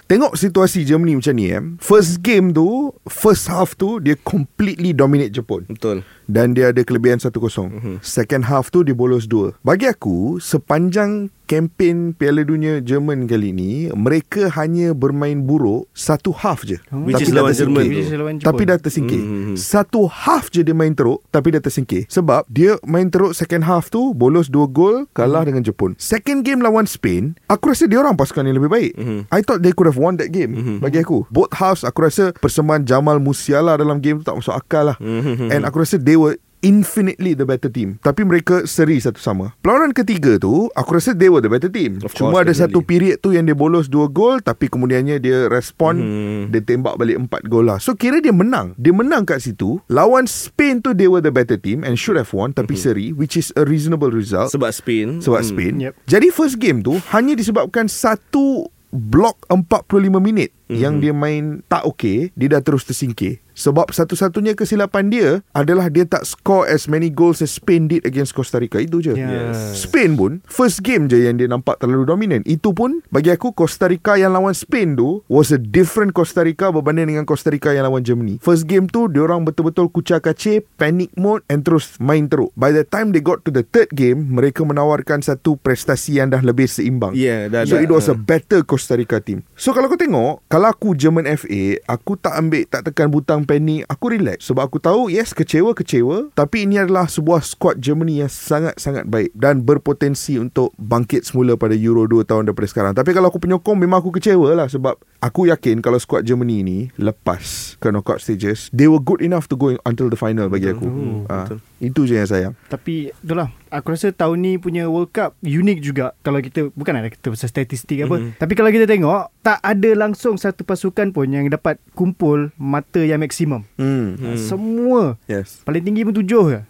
2018 0.02 0.10
tengok 0.10 0.32
situasi 0.34 0.78
Germany 0.82 1.12
macam 1.20 1.34
ni 1.36 1.46
eh. 1.52 1.62
First 1.78 2.24
game 2.24 2.50
tu 2.50 2.90
first 3.06 3.46
half 3.52 3.76
tu 3.78 4.00
dia 4.00 4.18
completely 4.24 4.96
dominate 4.96 5.30
Jepun. 5.30 5.68
Betul. 5.70 6.02
Dan 6.26 6.52
dia 6.52 6.70
ada 6.70 6.80
kelebihan 6.80 7.16
1-0 7.16 7.68
Mhm. 7.70 7.94
second 8.00 8.44
half 8.44 8.68
tu 8.68 8.80
dia 8.80 8.92
bolos 8.92 9.24
2 9.24 9.54
bagi 9.60 9.84
aku 9.84 10.38
sepanjang 10.38 11.28
kempen 11.44 12.16
Piala 12.16 12.40
Dunia 12.40 12.80
Jerman 12.80 13.28
kali 13.28 13.52
ni 13.52 13.70
mereka 13.92 14.48
hanya 14.54 14.90
bermain 14.90 15.36
buruk 15.38 15.84
satu 15.92 16.32
half 16.32 16.64
je. 16.64 16.80
Which 16.88 17.14
Tapi 17.14 17.22
is 17.22 17.28
dah 17.28 17.36
lawan 17.36 17.52
tersingkir. 17.52 17.68
Jerman 17.68 17.84
Which 17.86 18.00
is 18.00 18.12
lawan 18.16 18.34
Jepun. 18.34 18.48
Tapi 18.48 18.62
dah 18.64 18.78
tersingkir 18.80 19.20
Hmm. 19.20 19.52
Satu 19.54 20.00
half 20.06 20.48
je 20.48 20.64
dia 20.64 20.72
main 20.72 20.90
teruk 20.90 21.20
Tapi 21.28 21.52
dah 21.52 21.60
tersingkir 21.60 22.08
Sebab 22.08 22.48
dia 22.48 22.80
main 22.82 23.06
teruk 23.06 23.36
second 23.36 23.60
half 23.62 23.86
tu 23.86 24.16
Bolos 24.16 24.48
2 24.48 24.64
gol 24.66 25.04
Kalah 25.12 25.44
Hmm. 25.44 25.48
dengan 25.52 25.62
Jepun 25.62 25.92
Second 25.96 26.40
game 26.40 26.58
lawan 26.58 26.88
Spain 26.88 27.36
Aku 27.44 27.68
rasa 27.68 27.84
dia 27.84 28.00
orang 28.00 28.16
pasukan 28.16 28.40
yang 28.42 28.56
lebih 28.56 28.72
baik 28.72 28.92
Mhm. 28.96 29.28
I 29.28 29.44
thought 29.44 29.60
they 29.60 29.70
could 29.70 29.84
have 29.84 30.00
won 30.00 30.16
that 30.16 30.32
game 30.32 30.56
Mhm. 30.56 30.76
Bagi 30.80 30.98
aku 30.98 31.28
Both 31.28 31.52
halves 31.54 31.84
aku 31.84 32.02
rasa 32.02 32.32
Persembahan 32.34 32.88
Jamal 32.88 33.20
Musiala 33.20 33.76
dalam 33.76 34.00
game 34.00 34.18
tu 34.18 34.24
Tak 34.24 34.40
masuk 34.40 34.56
akal 34.56 34.84
lah 34.86 34.96
Mhm. 34.96 35.52
And 35.52 35.68
aku 35.68 35.84
rasa 35.84 36.00
they 36.00 36.13
were 36.14 36.34
infinitely 36.64 37.32
the 37.32 37.44
better 37.44 37.68
team 37.68 38.00
Tapi 38.00 38.24
mereka 38.24 38.64
seri 38.64 38.96
satu 38.96 39.20
sama 39.20 39.52
Perlawanan 39.60 39.92
ketiga 39.92 40.40
tu 40.40 40.72
Aku 40.72 40.96
rasa 40.96 41.12
they 41.12 41.28
were 41.28 41.38
the 41.38 41.46
better 41.46 41.68
team 41.68 42.00
Of 42.00 42.16
Cuma 42.16 42.32
course, 42.32 42.40
ada 42.42 42.52
satu 42.56 42.80
definitely. 42.80 42.88
period 42.88 43.16
tu 43.20 43.28
Yang 43.30 43.44
dia 43.46 43.56
bolos 43.58 43.86
2 43.86 44.08
gol 44.08 44.40
Tapi 44.40 44.66
kemudiannya 44.66 45.20
dia 45.20 45.44
respon 45.46 45.92
Mhm. 45.94 46.40
Dia 46.48 46.60
tembak 46.64 46.96
balik 46.96 47.20
4 47.20 47.52
gol 47.52 47.64
lah 47.64 47.76
So 47.76 47.92
kira 47.92 48.16
dia 48.18 48.32
menang 48.32 48.72
Dia 48.74 48.90
menang 48.90 49.22
kat 49.22 49.44
situ 49.44 49.76
Lawan 49.86 50.24
Spain 50.24 50.80
tu 50.80 50.90
They 50.90 51.04
were 51.04 51.20
the 51.20 51.28
better 51.28 51.54
team 51.54 51.84
And 51.84 51.94
should 51.94 52.16
have 52.16 52.32
won 52.32 52.50
Tapi 52.50 52.72
seri 52.74 53.12
Which 53.12 53.36
is 53.36 53.52
a 53.52 53.62
reasonable 53.62 54.08
result 54.08 54.48
Sebab 54.48 54.72
Spain. 54.72 55.20
Sebab 55.20 55.40
Hmm. 55.40 55.50
Spain 55.50 55.74
Yep. 55.82 55.92
Jadi 56.06 56.26
first 56.30 56.56
game 56.56 56.80
tu 56.80 56.96
Hanya 57.10 57.36
disebabkan 57.36 57.84
Satu 57.86 58.64
Blok 58.88 59.36
45 59.44 59.84
minit 60.16 60.48
Mhm. 60.64 60.80
Yang 60.80 60.94
dia 60.96 61.12
main 61.12 61.44
Tak 61.62 61.84
okay 61.84 62.32
Dia 62.32 62.48
dah 62.48 62.64
terus 62.64 62.88
tersingkir 62.88 63.43
Sebab 63.54 63.88
satu-satunya 63.88 64.52
kesilapan 64.52 65.08
dia 65.08 65.28
Adalah 65.50 65.86
dia 65.86 66.02
tak 66.02 66.22
score 66.22 66.66
As 66.66 66.84
many 66.84 67.06
goals 67.06 67.38
As 67.38 67.54
Spain 67.54 67.86
did 67.86 68.02
Against 68.02 68.34
Costa 68.34 68.58
Rica. 68.58 68.76
Itu 68.76 68.98
je. 68.98 69.14
Yes. 69.14 69.86
Spain 69.86 70.14
pun 70.14 70.42
First 70.44 70.82
game 70.82 71.06
je 71.06 71.22
yang 71.22 71.38
dia 71.38 71.46
nampak 71.46 71.78
terlalu 71.78 72.02
dominan 72.04 72.42
Itu 72.42 72.70
pun 72.70 72.98
Bagi 73.08 73.30
aku 73.30 73.54
Costa 73.54 73.86
Rica 73.86 74.14
yang 74.14 74.34
lawan 74.34 74.52
Spain 74.52 74.92
tu 74.92 75.22
Was 75.26 75.48
a 75.48 75.58
different 75.58 76.10
Costa 76.10 76.42
Rica 76.42 76.68
Berbanding 76.68 77.08
dengan 77.08 77.24
Costa 77.24 77.48
Rica 77.48 77.70
yang 77.70 77.86
lawan 77.86 78.02
Germany. 78.02 78.36
First 78.38 78.66
game 78.66 78.84
tu 78.84 79.06
Diorang 79.06 79.46
betul-betul 79.46 79.86
kucar 79.88 80.18
kacir 80.18 80.66
Panic 80.74 81.14
mode 81.14 81.46
And 81.46 81.62
terus 81.62 81.94
main 81.96 82.26
teruk. 82.26 82.50
By 82.52 82.74
the 82.74 82.82
time 82.82 83.14
they 83.14 83.22
got 83.22 83.46
to 83.46 83.54
the 83.54 83.62
third 83.62 83.94
game 83.94 84.34
Mereka 84.34 84.62
menawarkan 84.62 85.22
satu 85.22 85.54
prestasi 85.54 86.18
Yang 86.18 86.28
dah 86.34 86.42
lebih 86.44 86.66
seimbang. 86.66 87.14
Yeah, 87.14 87.46
dah- 87.46 87.62
So 87.64 87.78
dah. 87.78 87.86
it 87.86 87.90
was 87.92 88.10
a 88.10 88.16
better 88.16 88.66
Costa 88.66 88.98
Rica 88.98 89.22
team. 89.22 89.46
So 89.54 89.70
kalau 89.70 89.86
kau 89.86 89.94
tengok 89.94 90.42
Kalau 90.44 90.68
aku 90.68 90.92
German 90.92 91.30
FA 91.30 91.78
Aku 91.86 92.18
tak 92.18 92.34
ambil 92.34 92.66
Tak 92.66 92.82
tekan 92.84 93.06
butang 93.06 93.43
panik 93.44 93.84
Aku 93.86 94.10
relax. 94.10 94.48
Sebab 94.48 94.66
aku 94.66 94.76
tahu 94.76 95.08
Yes 95.08 95.32
kecewa-kecewa 95.32 96.32
Tapi 96.32 96.64
ini 96.64 96.76
adalah 96.76 97.06
sebuah 97.06 97.40
squad 97.40 97.78
Germany 97.78 98.20
Yang 98.20 98.36
sangat-sangat 98.44 99.04
baik 99.06 99.32
Dan 99.32 99.62
berpotensi 99.62 100.36
untuk 100.36 100.72
Bangkit 100.76 101.24
semula 101.24 101.54
pada 101.54 101.72
Euro 101.72 102.04
2 102.04 102.24
tahun 102.24 102.48
daripada 102.48 102.68
sekarang. 102.68 102.92
Tapi 102.92 103.10
kalau 103.12 103.28
aku 103.28 103.38
penyokong 103.38 103.76
Memang 103.76 104.00
aku 104.00 104.12
kecewa 104.12 104.52
lah. 104.54 104.68
Sebab 104.68 104.96
Aku 105.20 105.46
yakin 105.46 105.80
Kalau 105.80 105.96
squad 105.96 106.24
Germany 106.24 106.60
ni 106.60 106.78
Lepas 106.96 107.76
ke 107.78 107.88
knockout 107.88 108.20
stages 108.20 108.68
They 108.70 108.86
were 108.86 109.00
good 109.00 109.20
enough 109.20 109.48
To 109.48 109.56
go 109.56 109.72
until 109.84 110.08
the 110.08 110.16
final 110.16 110.48
Bagi 110.48 110.68
aku. 110.68 110.84
Hmm, 110.84 111.20
Ah, 111.24 111.48
betul. 111.48 111.58
Itu 111.80 112.00
je 112.04 112.16
yang 112.16 112.28
sayang. 112.28 112.54
Tapi 112.66 113.12
itulah 113.12 113.48
Aku 113.74 113.90
rasa 113.90 114.14
tahun 114.14 114.38
ni 114.38 114.52
punya 114.54 114.86
World 114.86 115.10
Cup 115.10 115.34
Unik 115.42 115.78
juga 115.82 116.14
Kalau 116.22 116.38
kita 116.38 116.70
Bukan 116.72 116.94
ada 116.94 117.10
kita 117.10 117.34
pasal 117.34 117.50
statistik 117.50 118.06
apa 118.06 118.22
Mhm. 118.22 118.38
Tapi 118.38 118.52
kalau 118.54 118.70
kita 118.70 118.86
tengok 118.86 119.34
Tak 119.42 119.58
ada 119.58 119.90
langsung 119.98 120.38
Satu 120.38 120.62
pasukan 120.62 121.10
pun 121.10 121.26
Yang 121.26 121.50
dapat 121.50 121.82
kumpul 121.92 122.54
Mata 122.54 123.02
yang 123.02 123.18
maksimum 123.18 123.66
hmm. 123.74 124.14
hmm. 124.14 124.36
Semua 124.38 125.18
Yes 125.26 125.66
Paling 125.66 125.82
tinggi 125.82 126.06
pun 126.06 126.14
tujuh 126.14 126.42
ke 126.48 126.60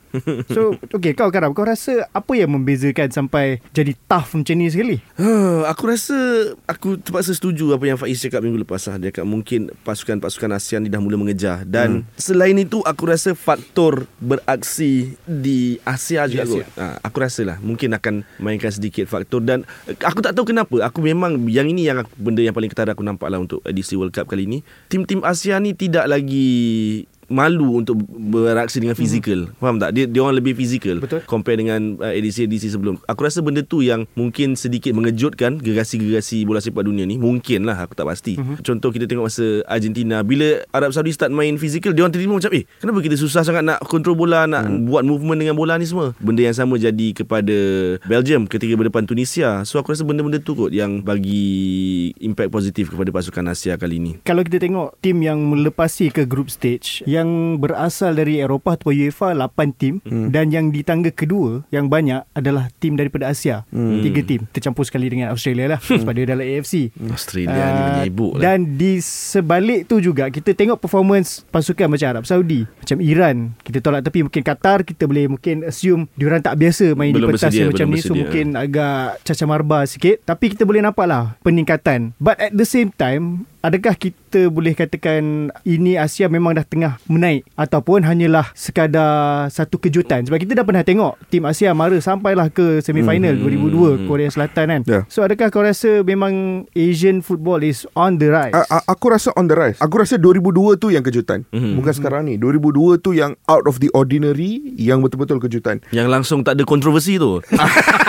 So 0.54 0.78
Okay 0.94 1.12
kau 1.16 1.30
Karam 1.34 1.50
Kau 1.56 1.66
rasa 1.66 2.06
Apa 2.14 2.38
yang 2.38 2.54
membezakan 2.54 3.10
Sampai 3.10 3.58
Jadi 3.74 3.98
tough 4.06 4.38
macam 4.38 4.54
ni 4.54 4.70
sekali 4.70 4.96
Huh, 5.14 5.62
aku 5.70 5.94
rasa 5.94 6.18
aku 6.66 6.98
terpaksa 6.98 7.30
setuju 7.38 7.70
apa 7.70 7.86
yang 7.86 7.94
Faiz 7.94 8.18
cakap 8.18 8.42
minggu 8.42 8.66
lepas 8.66 8.82
lah. 8.90 8.98
Dia 8.98 9.14
cakap 9.14 9.30
mungkin 9.30 9.70
pasukan-pasukan 9.86 10.50
ASEAN 10.58 10.80
ni 10.82 10.90
dah 10.90 10.98
mula 10.98 11.14
mengejar 11.14 11.62
dan 11.62 12.02
hmm. 12.02 12.18
selain 12.18 12.58
itu 12.58 12.82
aku 12.82 13.06
rasa 13.06 13.32
faktor 13.38 14.10
beraksi 14.18 15.14
di 15.22 15.78
Asia 15.86 16.26
juga 16.26 16.44
Di 16.44 16.50
kot. 16.50 16.66
Ha, 16.76 16.98
aku 16.98 17.16
rasa 17.22 17.46
lah 17.46 17.56
mungkin 17.62 17.94
akan 17.94 18.26
mainkan 18.42 18.74
sedikit 18.74 19.06
faktor 19.06 19.38
dan 19.46 19.62
aku 20.02 20.18
tak 20.18 20.34
tahu 20.34 20.50
kenapa. 20.50 20.82
Aku 20.82 20.98
memang 20.98 21.46
yang 21.46 21.70
ini 21.70 21.86
yang 21.86 22.02
aku, 22.02 22.10
benda 22.18 22.42
yang 22.42 22.52
paling 22.56 22.70
ketara 22.74 22.98
aku 22.98 23.06
nampak 23.06 23.30
lah 23.30 23.38
untuk 23.38 23.62
edisi 23.62 23.94
World 23.94 24.10
Cup 24.10 24.26
kali 24.26 24.50
ni. 24.50 24.66
Tim-tim 24.90 25.22
Asia 25.22 25.62
ni 25.62 25.78
tidak 25.78 26.10
lagi 26.10 27.06
malu 27.28 27.80
untuk 27.80 28.00
beraksi 28.08 28.80
dengan 28.80 28.96
fizikal. 28.96 29.48
Mm-hmm. 29.48 29.60
Faham 29.60 29.76
tak? 29.80 29.90
Dia 29.96 30.04
dia 30.08 30.20
orang 30.20 30.36
lebih 30.38 30.54
fizikal 30.56 31.00
Betul. 31.00 31.24
compare 31.24 31.58
dengan 31.60 32.00
uh, 32.00 32.12
edisi-edisi 32.12 32.72
sebelum. 32.72 33.00
Aku 33.08 33.24
rasa 33.24 33.40
benda 33.40 33.64
tu 33.64 33.80
yang 33.80 34.04
mungkin 34.14 34.54
sedikit 34.58 34.92
mengejutkan 34.92 35.58
gerasi-gerasi 35.60 36.44
bola 36.44 36.60
sepak 36.60 36.84
dunia 36.84 37.08
ni. 37.08 37.16
Mungkin 37.16 37.64
lah 37.64 37.84
aku 37.84 37.96
tak 37.96 38.08
pasti. 38.08 38.36
Mm-hmm. 38.36 38.64
Contoh 38.64 38.90
kita 38.92 39.04
tengok 39.08 39.28
masa 39.30 39.64
Argentina 39.68 40.20
bila 40.20 40.62
Arab 40.74 40.92
Saudi 40.92 41.12
start 41.14 41.32
main 41.32 41.56
fizikal, 41.56 41.96
dia 41.96 42.04
orang 42.04 42.14
terima 42.14 42.36
macam 42.36 42.52
eh 42.52 42.64
kenapa 42.80 42.98
kita 43.00 43.16
susah 43.16 43.42
sangat 43.46 43.64
nak 43.64 43.80
kontrol 43.86 44.16
bola, 44.18 44.44
nak 44.44 44.68
mm. 44.68 44.88
buat 44.88 45.02
movement 45.06 45.38
dengan 45.40 45.56
bola 45.56 45.76
ni 45.80 45.86
semua. 45.88 46.12
Benda 46.20 46.44
yang 46.44 46.56
sama 46.56 46.76
jadi 46.76 47.16
kepada 47.16 47.56
Belgium 48.04 48.46
ketika 48.50 48.74
berdepan 48.76 49.08
Tunisia. 49.08 49.64
So 49.64 49.80
aku 49.80 49.96
rasa 49.96 50.04
benda-benda 50.04 50.40
tu 50.40 50.52
kot 50.56 50.70
yang 50.70 51.00
bagi 51.00 52.12
impact 52.20 52.50
positif 52.52 52.92
kepada 52.92 53.10
pasukan 53.14 53.50
Asia 53.50 53.74
kali 53.80 53.96
ni. 54.00 54.12
Kalau 54.26 54.42
kita 54.44 54.60
tengok 54.60 54.98
tim 55.00 55.20
yang 55.24 55.40
melepasi 55.40 56.12
ke 56.12 56.28
group 56.28 56.52
stage 56.52 57.06
yang 57.08 57.23
berasal 57.58 58.16
dari 58.16 58.40
Eropah 58.40 58.76
atau 58.78 58.90
UEFA 58.90 59.34
8 59.36 59.80
tim 59.80 60.00
hmm. 60.04 60.28
dan 60.30 60.50
yang 60.50 60.70
di 60.70 60.80
tangga 60.86 61.10
kedua 61.10 61.64
yang 61.70 61.90
banyak 61.90 62.24
adalah 62.34 62.70
tim 62.78 62.94
daripada 62.94 63.30
Asia. 63.30 63.66
Hmm. 63.70 64.00
Tiga 64.04 64.20
tim 64.24 64.46
tercampur 64.50 64.84
sekali 64.86 65.10
dengan 65.10 65.32
Australia 65.34 65.76
lah 65.76 65.80
sebab 65.80 66.12
dia 66.14 66.26
dalam 66.28 66.44
AFC. 66.44 66.94
Australia 67.10 67.54
uh, 67.54 67.70
ni 67.70 67.82
menyibuk 67.90 68.32
lah. 68.38 68.42
Dan 68.54 68.78
di 68.78 68.98
sebalik 69.02 69.86
tu 69.88 69.98
juga 70.00 70.28
kita 70.28 70.52
tengok 70.54 70.80
performance 70.80 71.42
pasukan 71.48 71.90
macam 71.90 72.06
Arab 72.10 72.24
Saudi, 72.24 72.64
macam 72.64 72.98
Iran. 73.00 73.36
Kita 73.60 73.78
tolak 73.80 74.04
tepi 74.04 74.26
mungkin 74.26 74.42
Qatar 74.44 74.84
kita 74.84 75.04
boleh 75.08 75.26
mungkin 75.30 75.64
assume 75.66 76.06
diorang 76.18 76.44
tak 76.44 76.56
biasa 76.60 76.92
main 76.94 77.12
Belum 77.14 77.30
di 77.30 77.36
pentas 77.36 77.50
bersedia, 77.50 77.60
yang 77.64 77.70
macam 77.72 77.86
ni 77.86 77.92
so 77.94 78.12
bersedia. 78.12 78.20
mungkin 78.20 78.46
agak 78.54 79.00
cacah 79.24 79.48
marba 79.48 79.78
sikit 79.88 80.16
tapi 80.24 80.52
kita 80.52 80.62
boleh 80.66 80.80
nampak 80.84 81.06
lah 81.08 81.36
peningkatan. 81.40 82.12
But 82.20 82.40
at 82.40 82.52
the 82.52 82.66
same 82.66 82.92
time 82.94 83.48
Adakah 83.64 83.96
kita 83.96 84.52
boleh 84.52 84.76
katakan 84.76 85.48
ini 85.64 85.96
Asia 85.96 86.28
memang 86.28 86.52
dah 86.52 86.62
tengah 86.62 87.00
menaik 87.08 87.48
ataupun 87.56 88.04
hanyalah 88.04 88.52
sekadar 88.52 89.48
satu 89.48 89.80
kejutan 89.80 90.20
sebab 90.20 90.36
kita 90.36 90.52
dah 90.52 90.68
pernah 90.68 90.84
tengok 90.84 91.16
tim 91.26 91.48
Asia 91.48 91.72
mara 91.72 91.96
sampailah 91.96 92.52
ke 92.52 92.84
semifinal 92.84 93.32
Hmm. 93.32 93.40
2002 93.40 94.04
Korea 94.04 94.28
Selatan 94.28 94.66
kan. 94.68 94.80
Ya. 94.84 95.00
So 95.08 95.24
adakah 95.24 95.48
kau 95.48 95.64
rasa 95.64 96.04
memang 96.04 96.34
Asian 96.70 97.24
football 97.24 97.64
is 97.64 97.88
on 97.94 98.20
the 98.20 98.28
rise? 98.28 98.52
A- 98.52 98.68
a- 98.68 98.84
aku 98.84 99.08
rasa 99.08 99.32
on 99.32 99.48
the 99.48 99.56
rise. 99.56 99.80
Aku 99.80 99.96
rasa 99.96 100.20
2002 100.20 100.44
tu 100.76 100.92
yang 100.92 101.00
kejutan. 101.00 101.48
Mm-hmm. 101.48 101.72
Bukan 101.80 101.92
sekarang 101.96 102.28
ni. 102.28 102.36
2002 102.36 102.68
tu 103.00 103.16
yang 103.16 103.32
out 103.46 103.64
of 103.64 103.80
the 103.80 103.88
ordinary 103.90 104.76
yang 104.76 105.00
betul-betul 105.00 105.40
kejutan. 105.40 105.80
Yang 105.88 106.12
langsung 106.12 106.44
tak 106.44 106.60
ada 106.60 106.68
kontroversi 106.68 107.16
tu. 107.16 107.40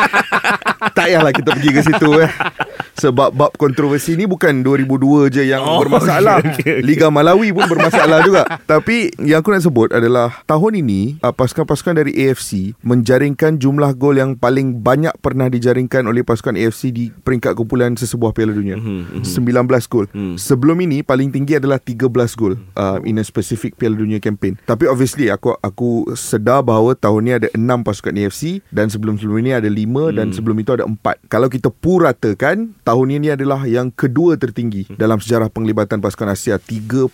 tak 0.95 1.05
payahlah 1.05 1.31
kita 1.31 1.49
pergi 1.49 1.69
ke 1.71 1.81
situ 1.81 2.09
eh. 2.19 2.31
Sebab 2.95 3.35
bab 3.35 3.51
kontroversi 3.59 4.15
ni 4.15 4.23
bukan 4.23 4.63
2002 4.63 5.33
je 5.35 5.43
yang 5.43 5.61
Oh, 5.65 5.83
bermasalah. 5.83 6.39
okay, 6.41 6.79
okay. 6.79 6.85
Liga 6.85 7.11
Malawi 7.11 7.51
pun 7.51 7.67
bermasalah 7.67 8.23
juga. 8.23 8.47
Tapi 8.63 9.11
yang 9.19 9.43
aku 9.43 9.51
nak 9.51 9.63
sebut 9.67 9.89
adalah 9.91 10.45
tahun 10.47 10.85
ini 10.85 11.19
uh, 11.19 11.33
pasukan-pasukan 11.35 11.99
dari 11.99 12.15
AFC 12.15 12.77
menjaringkan 12.85 13.59
jumlah 13.59 13.91
gol 13.97 14.15
yang 14.15 14.39
paling 14.39 14.79
banyak 14.79 15.11
pernah 15.19 15.51
dijaringkan 15.51 16.07
oleh 16.07 16.23
pasukan 16.23 16.55
AFC 16.55 16.95
di 16.95 17.11
peringkat 17.11 17.57
kumpulan 17.57 17.97
sesebuah 17.99 18.31
Piala 18.31 18.55
Dunia. 18.55 18.79
Mhm, 18.79 19.21
mhm. 19.21 19.67
19 19.67 19.91
gol. 19.91 20.05
Hmm. 20.15 20.35
Sebelum 20.39 20.77
ini 20.85 21.03
paling 21.03 21.33
tinggi 21.33 21.59
adalah 21.59 21.81
13 21.81 22.07
gol 22.39 22.55
uh, 22.79 23.01
in 23.03 23.19
a 23.19 23.25
specific 23.25 23.75
Piala 23.75 23.99
Dunia 23.99 24.23
campaign. 24.23 24.55
Tapi 24.63 24.87
obviously 24.87 25.27
aku 25.27 25.57
aku 25.59 26.15
sedar 26.15 26.63
bahawa 26.63 26.95
tahun 26.95 27.21
ni 27.25 27.31
ada 27.35 27.47
6 27.51 27.59
pasukan 27.83 28.13
AFC 28.15 28.63
dan 28.71 28.87
sebelum-sebelum 28.87 29.43
ini 29.43 29.51
ada 29.57 29.67
5 29.67 29.75
hmm. 29.75 30.15
dan 30.15 30.27
sebelum 30.31 30.57
itu 30.61 30.71
ada 30.71 30.87
4. 30.87 30.95
Kalau 31.27 31.47
kita 31.51 31.67
puratakan 31.73 32.71
tahun 32.85 33.17
ini 33.17 33.33
adalah 33.33 33.65
yang 33.65 33.89
kedua 33.89 34.37
tertinggi 34.37 34.85
dalam 34.93 35.17
sejarah 35.17 35.49
penglibatan 35.49 35.97
pasukan 35.99 36.29
Asia 36.29 36.61
3.1 36.61 37.09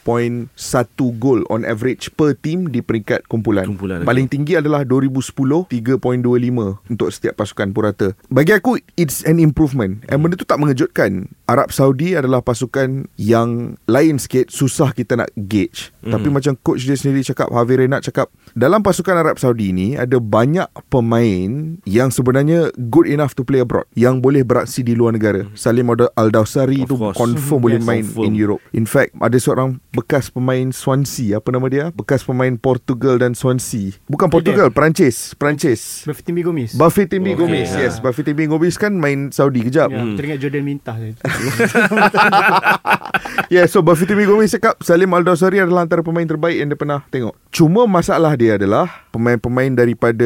gol 1.15 1.47
on 1.47 1.63
average 1.63 2.11
per 2.19 2.35
team 2.35 2.67
di 2.67 2.83
peringkat 2.83 3.31
kumpulan. 3.31 3.63
Kumpulan, 3.71 4.03
Paling 4.03 4.27
tinggi 4.27 4.59
adalah 4.59 4.83
2010 4.83 5.71
3.25 5.71 6.91
untuk 6.91 7.07
setiap 7.07 7.39
pasukan 7.39 7.71
purata. 7.71 8.11
Bagi 8.27 8.51
aku 8.51 8.83
it's 8.99 9.23
an 9.23 9.39
improvement. 9.39 10.03
And 10.11 10.19
benda 10.19 10.35
tu 10.35 10.43
tak 10.43 10.59
mengejutkan. 10.59 11.31
Arab 11.47 11.71
Saudi 11.71 12.19
adalah 12.19 12.43
pasukan 12.43 13.07
yang 13.15 13.79
lain 13.87 14.19
sikit 14.19 14.51
susah 14.51 14.91
kita 14.91 15.15
nak 15.15 15.31
gauge. 15.35 15.95
Hmm. 16.03 16.19
Tapi 16.19 16.27
macam 16.27 16.59
coach 16.59 16.83
dia 16.83 16.99
sendiri 16.99 17.23
cakap 17.23 17.47
Javi 17.47 17.87
Renat 17.87 18.03
cakap 18.03 18.27
dalam 18.51 18.83
pasukan 18.83 19.15
Arab 19.15 19.39
Saudi 19.39 19.71
ni 19.71 19.95
ada 19.95 20.19
banyak 20.19 20.67
pemain 20.91 21.79
yang 21.87 22.11
sebenarnya 22.11 22.75
good 22.91 23.07
enough 23.07 23.31
to 23.31 23.47
play 23.47 23.63
abroad 23.63 23.87
yang 23.95 24.19
boleh 24.19 24.43
beraksi 24.43 24.83
di 24.83 24.91
luar 24.91 25.15
negara. 25.15 25.47
Salim 25.61 25.85
Al-Dawsari 25.93 26.81
Of 26.81 26.89
tu 26.89 26.95
course. 26.97 27.13
confirm 27.13 27.59
boleh 27.61 27.77
Yes, 27.77 27.85
main 27.85 28.01
confirm. 28.01 28.23
in 28.25 28.33
Europe. 28.33 28.59
In 28.71 28.83
fact, 28.83 29.13
ada 29.15 29.37
seorang 29.37 29.77
bekas 29.91 30.27
pemain 30.27 30.73
Swansea, 30.73 31.37
apa 31.37 31.47
nama 31.53 31.63
dia? 31.69 31.85
Bekas 31.93 32.25
pemain 32.25 32.51
Portugal 32.57 33.15
dan 33.15 33.31
Swansea. 33.31 33.93
Bukan 34.09 34.27
Portugal, 34.27 34.73
Perancis, 34.73 35.37
Perancis. 35.37 36.03
Buffy 36.03 36.41
Gomis. 36.41 36.73
Buffy 36.73 37.05
Timmy 37.05 37.31
Okay, 37.31 37.39
Gomez. 37.39 37.69
ha. 37.69 37.79
Yes, 37.79 37.93
Buffy 38.01 38.23
Timmy 38.23 38.49
Gomez 38.49 38.73
kan 38.73 38.91
main 38.91 39.29
Saudi 39.29 39.61
kejap. 39.61 39.87
Ya, 39.87 40.01
teringat 40.17 40.37
Jordan 40.41 40.63
Mintah. 40.65 40.95
Yeah, 43.51 43.67
so 43.67 43.83
Buffy 43.83 44.07
Timmy 44.07 44.23
Gomez 44.23 44.49
cakap 44.49 44.79
Salim 44.79 45.11
Al-Dawsari 45.11 45.59
adalah 45.59 45.83
antara 45.83 45.99
pemain 45.99 46.23
terbaik 46.23 46.55
yang 46.55 46.71
dia 46.71 46.79
pernah 46.79 47.03
tengok. 47.11 47.35
Cuma 47.51 47.83
masalah 47.83 48.31
dia 48.33 48.55
adalah 48.55 48.87
pemain-pemain 49.11 49.75
daripada 49.75 50.25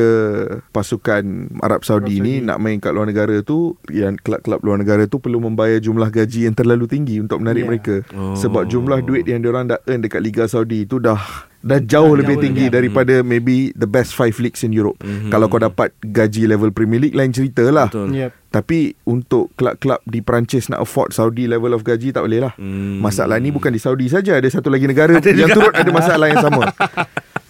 pasukan 0.70 1.50
Arab 1.60 1.82
Saudi 1.82 2.16
Arab 2.16 2.22
ni 2.22 2.34
Saudi. 2.38 2.46
nak 2.46 2.58
main 2.62 2.78
kat 2.78 2.94
luar 2.94 3.10
negara 3.10 3.34
tu, 3.42 3.74
yang 3.90 4.14
kelab-kelab 4.16 4.62
luar 4.62 4.78
negara 4.78 5.04
tu 5.10 5.18
perlu 5.26 5.42
membayar 5.42 5.82
jumlah 5.82 6.06
gaji 6.08 6.46
yang 6.46 6.54
terlalu 6.54 6.86
tinggi 6.86 7.18
untuk 7.18 7.42
menarik 7.42 7.58
Yeah. 7.58 7.72
mereka. 7.72 7.96
Oh. 8.12 8.38
Sebab 8.38 8.66
jumlah 8.66 9.02
duit 9.02 9.26
yang 9.26 9.42
diorang 9.42 9.66
dah 9.66 9.82
earn 9.84 10.00
dekat 10.00 10.22
Liga 10.22 10.46
Saudi 10.46 10.86
tu 10.86 10.98
dah 10.98 11.18
dah 11.60 11.82
jauh 11.82 12.14
Dah 12.14 12.22
lebih 12.22 12.38
jauh 12.38 12.44
tinggi 12.46 12.66
lagi. 12.66 12.76
daripada 12.78 13.16
maybe 13.20 13.74
the 13.74 13.86
best 13.86 14.14
five 14.14 14.38
leagues 14.38 14.62
in 14.62 14.70
Europe. 14.70 15.02
Mhm. 15.02 15.28
Kalau 15.28 15.48
kau 15.48 15.58
dapat 15.58 15.90
gaji 16.00 16.46
level 16.46 16.70
Premier 16.70 17.02
League 17.02 17.14
lain 17.14 17.34
cerita 17.34 17.66
lah. 17.66 17.90
Betul. 17.90 18.14
Yep. 18.14 18.32
Tapi 18.52 18.80
untuk 19.04 19.50
kelab-kelab 19.56 20.06
di 20.06 20.22
Perancis 20.22 20.70
nak 20.70 20.80
afford 20.80 21.10
Saudi 21.10 21.44
level 21.46 21.74
of 21.74 21.82
gaji 21.82 22.12
tak 22.12 22.22
boleh 22.22 22.40
lah. 22.40 22.54
Hmm. 22.56 23.02
Masalah 23.02 23.36
ni 23.36 23.50
bukan 23.50 23.68
di 23.68 23.78
Saudi 23.78 24.06
saja, 24.06 24.38
ada 24.38 24.46
satu 24.46 24.70
lagi 24.70 24.86
negara 24.86 25.18
Ada 25.18 25.26
yang 25.28 25.50
juga. 25.50 25.56
turut 25.58 25.74
ada 25.74 25.90
masalah 25.90 26.28
yang 26.28 26.40
sama. 26.40 26.70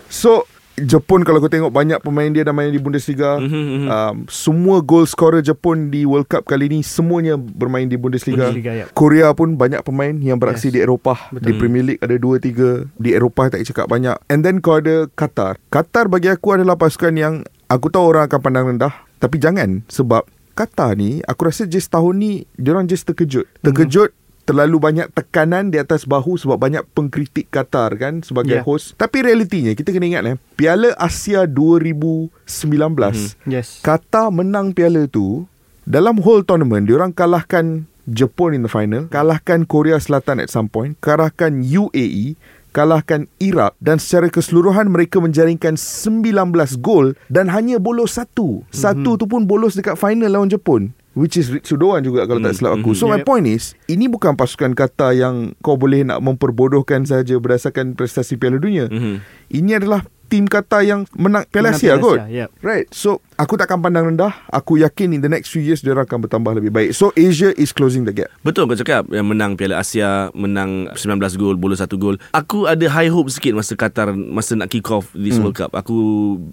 So 0.08 0.46
Jepun 0.76 1.24
kalau 1.24 1.40
kau 1.40 1.48
tengok 1.48 1.72
banyak 1.72 2.04
pemain 2.04 2.28
dia 2.28 2.44
dah 2.44 2.52
main 2.52 2.68
di 2.68 2.80
Bundesliga. 2.80 3.40
Mhm, 3.40 3.48
mhm. 3.48 3.88
Um, 3.88 4.16
semua 4.28 4.84
goal 4.84 5.08
scorer 5.08 5.40
Jepun 5.40 5.88
di 5.88 6.04
World 6.04 6.28
Cup 6.28 6.44
kali 6.44 6.68
ni 6.68 6.84
semuanya 6.84 7.40
bermain 7.40 7.88
di 7.88 7.96
Bundesliga. 7.96 8.52
Bundesliga, 8.52 8.72
ya. 8.76 8.86
Korea 8.92 9.32
pun 9.32 9.56
banyak 9.56 9.80
pemain 9.88 10.12
yang 10.12 10.36
beraksi 10.36 10.68
Yes. 10.68 10.76
di 10.76 10.80
Eropah. 10.84 11.32
Betul. 11.32 11.46
Di 11.48 11.52
Premier 11.56 11.84
League 11.88 12.02
ada 12.04 12.16
2 12.20 12.44
3, 12.44 12.92
di 13.00 13.16
Eropah 13.16 13.56
tak 13.56 13.64
cakap 13.64 13.88
banyak. 13.88 14.20
And 14.28 14.44
then 14.44 14.60
kau 14.60 14.84
ada 14.84 15.08
Qatar. 15.16 15.56
Qatar 15.72 16.12
bagi 16.12 16.28
aku 16.28 16.60
adalah 16.60 16.76
pasukan 16.76 17.16
yang 17.16 17.34
aku 17.72 17.88
tahu 17.88 18.12
orang 18.12 18.28
akan 18.28 18.40
pandang 18.44 18.66
rendah, 18.76 18.94
tapi 19.24 19.40
jangan 19.40 19.88
sebab 19.88 20.28
Qatar 20.56 20.96
ni 20.96 21.20
aku 21.28 21.52
rasa 21.52 21.68
just 21.68 21.92
tahun 21.92 22.20
ni 22.20 22.32
diorang 22.56 22.88
just 22.88 23.08
terkejut. 23.08 23.48
Terkejut 23.60 24.12
terlalu 24.46 24.78
banyak 24.78 25.10
tekanan 25.10 25.74
di 25.74 25.82
atas 25.82 26.06
bahu 26.06 26.38
sebab 26.38 26.62
banyak 26.62 26.86
pengkritik 26.94 27.50
Qatar 27.50 27.98
kan 27.98 28.22
sebagai 28.22 28.62
Yeah. 28.62 28.66
host. 28.66 28.94
Tapi 28.96 29.26
realitinya 29.26 29.74
kita 29.74 29.90
kena 29.90 30.06
ingat 30.06 30.24
eh, 30.26 30.38
Piala 30.54 30.94
Asia 30.96 31.50
2019 31.50 33.36
Yes. 33.50 33.82
Qatar 33.82 34.30
menang 34.30 34.72
piala 34.72 35.10
tu 35.10 35.50
dalam 35.84 36.22
whole 36.22 36.42
tournament 36.42 36.86
diorang 36.86 37.10
kalahkan 37.10 37.86
Jepun 38.06 38.54
in 38.54 38.62
the 38.62 38.70
final, 38.70 39.10
kalahkan 39.10 39.66
Korea 39.66 39.98
Selatan 39.98 40.38
at 40.38 40.54
some 40.54 40.70
point, 40.70 40.94
kalahkan 41.02 41.66
UAE, 41.66 42.38
kalahkan 42.70 43.26
Iraq 43.42 43.74
dan 43.82 43.98
secara 43.98 44.30
keseluruhan 44.30 44.94
mereka 44.94 45.18
menjaringkan 45.18 45.74
19 45.74 46.54
gol 46.78 47.18
dan 47.34 47.50
hanya 47.50 47.82
bolos 47.82 48.14
satu. 48.14 48.62
Satu 48.70 49.18
tu 49.18 49.26
pun 49.26 49.50
bolos 49.50 49.74
dekat 49.74 49.98
final 49.98 50.30
lawan 50.30 50.54
Jepun. 50.54 50.94
Which 51.16 51.36
is 51.36 51.48
Ritsu 51.48 51.80
Doan 51.80 52.04
juga 52.04 52.28
kalau 52.28 52.38
tak 52.38 52.52
Hmm, 52.52 52.60
silap 52.60 52.72
aku. 52.76 52.92
mhm. 52.92 53.00
So 53.00 53.08
my 53.08 53.24
Yep. 53.24 53.26
point 53.26 53.48
is, 53.48 53.72
ini 53.88 54.06
bukan 54.06 54.36
pasukan 54.36 54.76
Qatar 54.76 55.16
yang 55.16 55.56
kau 55.60 55.74
boleh 55.74 56.04
nak 56.04 56.20
memperbodohkan 56.20 57.08
saja 57.08 57.34
berdasarkan 57.36 57.96
prestasi 57.96 58.36
Piala 58.36 58.60
Dunia. 58.60 58.86
Mhm. 58.86 59.24
Ini 59.50 59.72
adalah 59.78 60.04
tim 60.28 60.46
Qatar 60.46 60.82
yang 60.82 61.06
menang 61.14 61.46
Piala 61.48 61.72
Asia 61.72 61.96
kot. 61.96 62.26
Yep. 62.26 62.50
Right. 62.60 62.86
So 62.90 63.22
aku 63.36 63.56
takkan 63.56 63.80
pandang 63.80 64.10
rendah. 64.10 64.34
Aku 64.50 64.76
yakin 64.76 65.12
in 65.12 65.22
the 65.22 65.30
next 65.30 65.50
few 65.50 65.60
years 65.60 65.80
dia 65.80 65.94
akan 65.94 66.26
bertambah 66.26 66.56
lebih 66.56 66.72
baik. 66.72 66.90
So 66.92 67.14
Asia 67.14 67.54
is 67.54 67.70
closing 67.70 68.04
the 68.04 68.14
gap. 68.14 68.30
Betul 68.42 68.66
kau 68.66 68.76
cakap 68.76 69.08
yang 69.10 69.26
menang 69.26 69.56
Piala 69.56 69.80
Asia, 69.80 70.30
menang 70.32 70.90
19 70.94 71.20
gol, 71.36 71.56
bola 71.56 71.76
satu 71.76 71.96
gol. 71.96 72.16
Aku 72.32 72.66
ada 72.66 72.86
high 72.88 73.08
hope 73.08 73.30
sikit 73.30 73.54
masa 73.54 73.76
Qatar 73.76 74.12
masa 74.12 74.54
nak 74.54 74.68
kick 74.68 74.88
off 74.88 75.12
this 75.12 75.36
Hmm. 75.36 75.46
World 75.46 75.58
Cup. 75.58 75.72
Aku 75.74 75.98